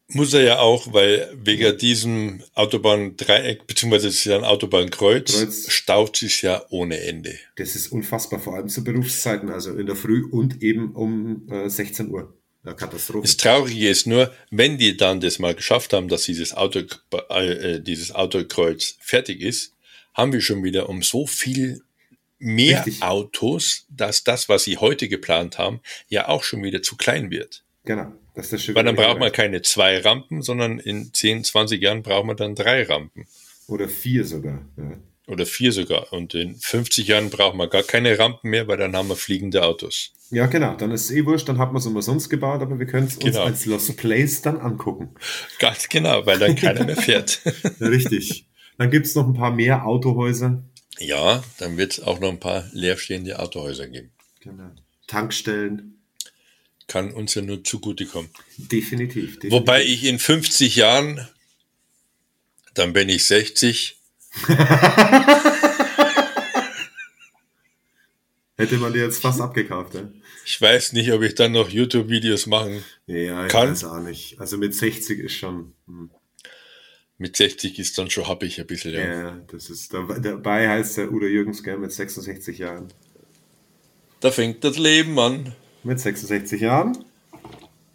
Muss 0.09 0.33
er 0.33 0.41
ja 0.41 0.59
auch, 0.59 0.93
weil 0.93 1.35
wegen 1.35 1.77
diesem 1.79 2.43
Autobahndreieck, 2.53 3.65
beziehungsweise 3.65 4.09
es 4.09 4.15
ist 4.15 4.25
ja 4.25 4.37
ein 4.37 4.43
Autobahnkreuz, 4.43 5.33
Kreuz. 5.33 5.71
staut 5.71 6.17
sich 6.17 6.43
ja 6.43 6.63
ohne 6.69 6.99
Ende. 6.99 7.33
Das 7.55 7.75
ist 7.75 7.91
unfassbar, 7.91 8.39
vor 8.39 8.55
allem 8.55 8.69
zu 8.69 8.83
Berufszeiten, 8.83 9.49
also 9.49 9.75
in 9.75 9.87
der 9.87 9.95
Früh 9.95 10.23
und 10.29 10.61
eben 10.61 10.93
um 10.93 11.49
äh, 11.49 11.69
16 11.69 12.09
Uhr. 12.11 12.35
Ja, 12.63 12.73
Katastrophe. 12.73 13.21
Das 13.21 13.37
Traurige 13.37 13.89
ist 13.89 14.05
nur, 14.05 14.31
wenn 14.51 14.77
die 14.77 14.95
dann 14.95 15.21
das 15.21 15.39
mal 15.39 15.55
geschafft 15.55 15.93
haben, 15.93 16.07
dass 16.07 16.23
dieses 16.23 16.53
Auto, 16.53 16.81
äh, 17.29 17.79
dieses 17.79 18.13
Autokreuz 18.13 18.97
fertig 18.99 19.41
ist, 19.41 19.73
haben 20.13 20.33
wir 20.33 20.41
schon 20.41 20.63
wieder 20.63 20.87
um 20.87 21.01
so 21.03 21.27
viel 21.27 21.81
mehr 22.37 22.85
Richtig. 22.85 23.03
Autos, 23.03 23.85
dass 23.89 24.23
das, 24.23 24.49
was 24.49 24.63
sie 24.63 24.77
heute 24.77 25.07
geplant 25.07 25.57
haben, 25.57 25.79
ja 26.07 26.27
auch 26.27 26.43
schon 26.43 26.63
wieder 26.63 26.81
zu 26.81 26.95
klein 26.95 27.31
wird. 27.31 27.63
Genau. 27.85 28.13
Das 28.35 28.51
ist 28.51 28.63
Schiff 28.63 28.75
Weil 28.75 28.83
dann 28.83 28.95
braucht 28.95 29.19
man 29.19 29.31
keine 29.31 29.61
zwei 29.61 29.99
Rampen, 29.99 30.41
sondern 30.41 30.79
in 30.79 31.13
10, 31.13 31.43
20 31.43 31.81
Jahren 31.81 32.03
braucht 32.03 32.25
man 32.25 32.35
dann 32.37 32.55
drei 32.55 32.83
Rampen. 32.83 33.25
Oder 33.67 33.87
vier 33.87 34.25
sogar. 34.25 34.61
Ja. 34.77 34.97
Oder 35.27 35.45
vier 35.45 35.71
sogar. 35.71 36.11
Und 36.13 36.35
in 36.35 36.55
50 36.55 37.07
Jahren 37.07 37.29
braucht 37.31 37.55
man 37.55 37.69
gar 37.69 37.81
keine 37.81 38.19
Rampen 38.19 38.49
mehr, 38.51 38.67
weil 38.67 38.77
dann 38.77 38.95
haben 38.95 39.09
wir 39.09 39.15
fliegende 39.15 39.63
Autos. 39.63 40.11
ja, 40.29 40.45
genau. 40.45 40.75
Dann 40.75 40.91
ist 40.91 41.05
es 41.05 41.11
eh 41.11 41.25
wurscht, 41.25 41.49
dann 41.49 41.57
hat 41.57 41.71
man 41.73 41.79
es 41.79 41.85
umsonst 41.87 42.29
gebaut, 42.29 42.61
aber 42.61 42.77
wir 42.77 42.85
können 42.85 43.07
es 43.07 43.15
uns 43.15 43.23
Genau. 43.25 43.43
als 43.45 43.65
Lost 43.65 43.97
Place 43.97 44.41
dann 44.43 44.57
angucken. 44.59 45.15
Ganz 45.59 45.89
genau, 45.89 46.25
weil 46.27 46.37
dann 46.37 46.55
keiner 46.55 46.83
mehr 46.85 46.95
fährt. 46.97 47.41
Richtig. 47.79 48.45
Dann 48.77 48.91
gibt's 48.91 49.15
noch 49.15 49.25
ein 49.25 49.33
paar 49.33 49.51
mehr 49.51 49.85
Autohäuser. 49.85 50.61
ja, 50.99 51.43
dann 51.57 51.77
wird 51.77 51.93
es 51.93 51.99
auch 52.03 52.19
noch 52.19 52.29
ein 52.29 52.39
paar 52.39 52.65
leerstehende 52.73 53.39
Autohäuser 53.39 53.87
geben. 53.87 54.11
Genau. 54.41 54.69
Tankstellen. 55.07 56.03
Kann 56.87 57.11
uns 57.11 57.33
ja 57.35 57.41
nur 57.41 57.63
zugutekommen. 57.63 58.29
Definitiv. 58.57 59.23
definitiv. 59.39 59.51
Wobei 59.51 59.83
ich 59.83 60.03
in 60.05 60.19
50 60.19 60.75
Jahren, 60.75 61.27
dann 62.73 62.93
bin 62.93 63.09
ich 63.09 63.25
60, 63.25 63.97
Hätte 68.57 68.77
man 68.77 68.93
dir 68.93 69.03
jetzt 69.03 69.21
fast 69.21 69.41
abgekauft, 69.41 69.95
ja? 69.95 70.09
ich 70.45 70.61
weiß 70.61 70.93
nicht, 70.93 71.11
ob 71.11 71.21
ich 71.23 71.35
dann 71.35 71.51
noch 71.51 71.69
YouTube-Videos 71.69 72.45
machen. 72.45 72.83
Ja, 73.05 73.45
ich 73.45 73.51
Kann. 73.51 73.69
weiß 73.71 73.83
auch 73.85 73.99
nicht. 73.99 74.39
Also 74.39 74.57
mit 74.57 74.73
60 74.73 75.19
ist 75.19 75.33
schon. 75.33 75.73
Hm. 75.87 76.09
Mit 77.17 77.35
60 77.37 77.79
ist 77.79 77.97
dann 77.97 78.09
schon 78.09 78.27
happig 78.27 78.59
ein 78.59 78.67
bisschen. 78.67 78.93
Ja, 78.93 79.05
Ja. 79.05 79.41
das 79.51 79.69
ist 79.69 79.93
dabei, 79.93 80.19
dabei 80.19 80.69
heißt 80.69 80.97
der 80.97 81.11
Udo 81.11 81.25
Jürgens 81.27 81.63
gell, 81.63 81.77
mit 81.77 81.91
66 81.91 82.57
Jahren. 82.57 82.87
Da 84.21 84.31
fängt 84.31 84.63
das 84.63 84.77
Leben 84.77 85.17
an. 85.19 85.53
Mit 85.85 85.99
66 85.99 86.61
Jahren, 86.61 86.97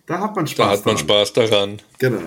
da 0.07 0.21
hat 0.21 0.37
man 0.37 0.47
Spaß. 0.47 0.57
Da 0.57 0.71
hat 0.71 0.87
man 0.87 0.95
dran. 0.95 1.05
Spaß 1.05 1.33
daran. 1.33 1.83
Genau. 1.99 2.21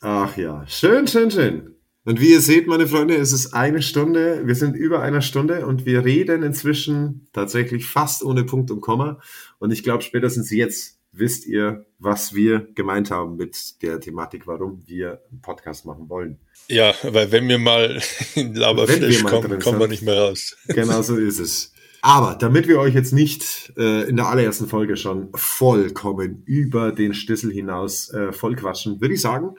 Ach 0.00 0.36
ja, 0.36 0.66
schön, 0.66 1.06
schön, 1.06 1.30
schön. 1.30 1.76
Und 2.04 2.20
wie 2.20 2.32
ihr 2.32 2.40
seht, 2.40 2.66
meine 2.66 2.88
Freunde, 2.88 3.14
es 3.14 3.32
ist 3.32 3.54
eine 3.54 3.80
Stunde, 3.80 4.42
wir 4.44 4.56
sind 4.56 4.74
über 4.74 5.02
einer 5.02 5.22
Stunde 5.22 5.66
und 5.66 5.86
wir 5.86 6.04
reden 6.04 6.42
inzwischen 6.42 7.28
tatsächlich 7.32 7.86
fast 7.86 8.24
ohne 8.24 8.42
Punkt 8.42 8.72
und 8.72 8.80
Komma. 8.80 9.20
Und 9.60 9.70
ich 9.70 9.84
glaube, 9.84 10.02
spätestens 10.02 10.50
jetzt 10.50 10.98
wisst 11.12 11.46
ihr, 11.46 11.86
was 12.00 12.34
wir 12.34 12.66
gemeint 12.74 13.12
haben 13.12 13.36
mit 13.36 13.82
der 13.82 14.00
Thematik, 14.00 14.48
warum 14.48 14.82
wir 14.84 15.22
einen 15.30 15.40
Podcast 15.40 15.86
machen 15.86 16.08
wollen. 16.08 16.40
Ja, 16.68 16.92
weil 17.04 17.30
wenn 17.30 17.48
wir 17.48 17.58
mal 17.58 18.02
in 18.34 18.54
Laberflash 18.54 19.22
kommen, 19.22 19.60
kommen 19.60 19.78
wir 19.78 19.88
nicht 19.88 20.02
mehr 20.02 20.18
raus. 20.18 20.56
Genau 20.66 21.02
so 21.02 21.16
ist 21.16 21.38
es. 21.38 21.73
Aber 22.04 22.34
damit 22.34 22.68
wir 22.68 22.80
euch 22.80 22.92
jetzt 22.92 23.14
nicht 23.14 23.72
äh, 23.78 24.02
in 24.02 24.16
der 24.16 24.26
allerersten 24.26 24.68
Folge 24.68 24.98
schon 24.98 25.30
vollkommen 25.34 26.42
über 26.44 26.92
den 26.92 27.14
Schlüssel 27.14 27.50
hinaus 27.50 28.12
äh, 28.12 28.30
vollquatschen, 28.30 29.00
würde 29.00 29.14
ich 29.14 29.22
sagen, 29.22 29.54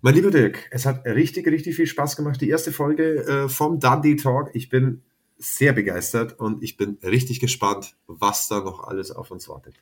mein 0.00 0.16
lieber 0.16 0.32
Dirk, 0.32 0.66
es 0.72 0.84
hat 0.84 1.06
richtig, 1.06 1.46
richtig 1.46 1.76
viel 1.76 1.86
Spaß 1.86 2.16
gemacht. 2.16 2.40
Die 2.40 2.48
erste 2.48 2.72
Folge 2.72 3.24
äh, 3.24 3.48
vom 3.48 3.78
Dundee 3.78 4.16
Talk. 4.16 4.50
Ich 4.54 4.68
bin 4.68 5.04
sehr 5.36 5.72
begeistert 5.72 6.40
und 6.40 6.64
ich 6.64 6.76
bin 6.76 6.98
richtig 7.04 7.38
gespannt, 7.38 7.94
was 8.08 8.48
da 8.48 8.58
noch 8.58 8.82
alles 8.82 9.12
auf 9.12 9.30
uns 9.30 9.48
wartet. 9.48 9.76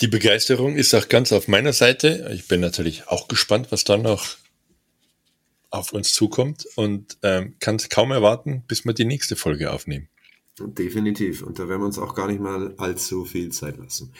Die 0.00 0.06
Begeisterung 0.06 0.76
ist 0.76 0.94
auch 0.94 1.08
ganz 1.08 1.32
auf 1.32 1.48
meiner 1.48 1.72
Seite. 1.72 2.30
Ich 2.32 2.46
bin 2.46 2.60
natürlich 2.60 3.08
auch 3.08 3.26
gespannt, 3.26 3.72
was 3.72 3.82
dann 3.82 4.02
noch 4.02 4.36
auf 5.70 5.92
uns 5.92 6.14
zukommt 6.14 6.68
und 6.76 7.18
ähm, 7.24 7.56
kann 7.58 7.76
es 7.76 7.88
kaum 7.88 8.12
erwarten, 8.12 8.62
bis 8.68 8.84
wir 8.84 8.94
die 8.94 9.06
nächste 9.06 9.34
Folge 9.34 9.72
aufnehmen. 9.72 10.08
Definitiv. 10.58 11.42
Und 11.42 11.58
da 11.58 11.68
werden 11.68 11.80
wir 11.80 11.86
uns 11.86 11.98
auch 11.98 12.14
gar 12.14 12.26
nicht 12.26 12.40
mal 12.40 12.74
allzu 12.76 13.24
viel 13.24 13.50
Zeit 13.50 13.78
lassen. 13.78 14.12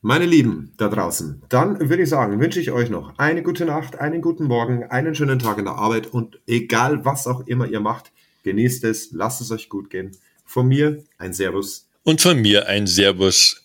Meine 0.00 0.26
Lieben 0.26 0.72
da 0.76 0.88
draußen, 0.88 1.42
dann 1.48 1.88
würde 1.88 2.04
ich 2.04 2.08
sagen, 2.08 2.40
wünsche 2.40 2.60
ich 2.60 2.70
euch 2.70 2.88
noch 2.88 3.18
eine 3.18 3.42
gute 3.42 3.64
Nacht, 3.64 3.98
einen 3.98 4.22
guten 4.22 4.44
Morgen, 4.44 4.84
einen 4.84 5.14
schönen 5.14 5.40
Tag 5.40 5.58
in 5.58 5.64
der 5.64 5.74
Arbeit 5.74 6.06
und 6.06 6.38
egal 6.46 7.04
was 7.04 7.26
auch 7.26 7.46
immer 7.46 7.66
ihr 7.66 7.80
macht, 7.80 8.12
genießt 8.44 8.84
es, 8.84 9.10
lasst 9.12 9.40
es 9.40 9.50
euch 9.50 9.68
gut 9.68 9.90
gehen. 9.90 10.12
Von 10.44 10.68
mir 10.68 11.02
ein 11.18 11.32
Servus. 11.32 11.88
Und 12.04 12.20
von 12.20 12.40
mir 12.40 12.68
ein 12.68 12.86
Servus. 12.86 13.61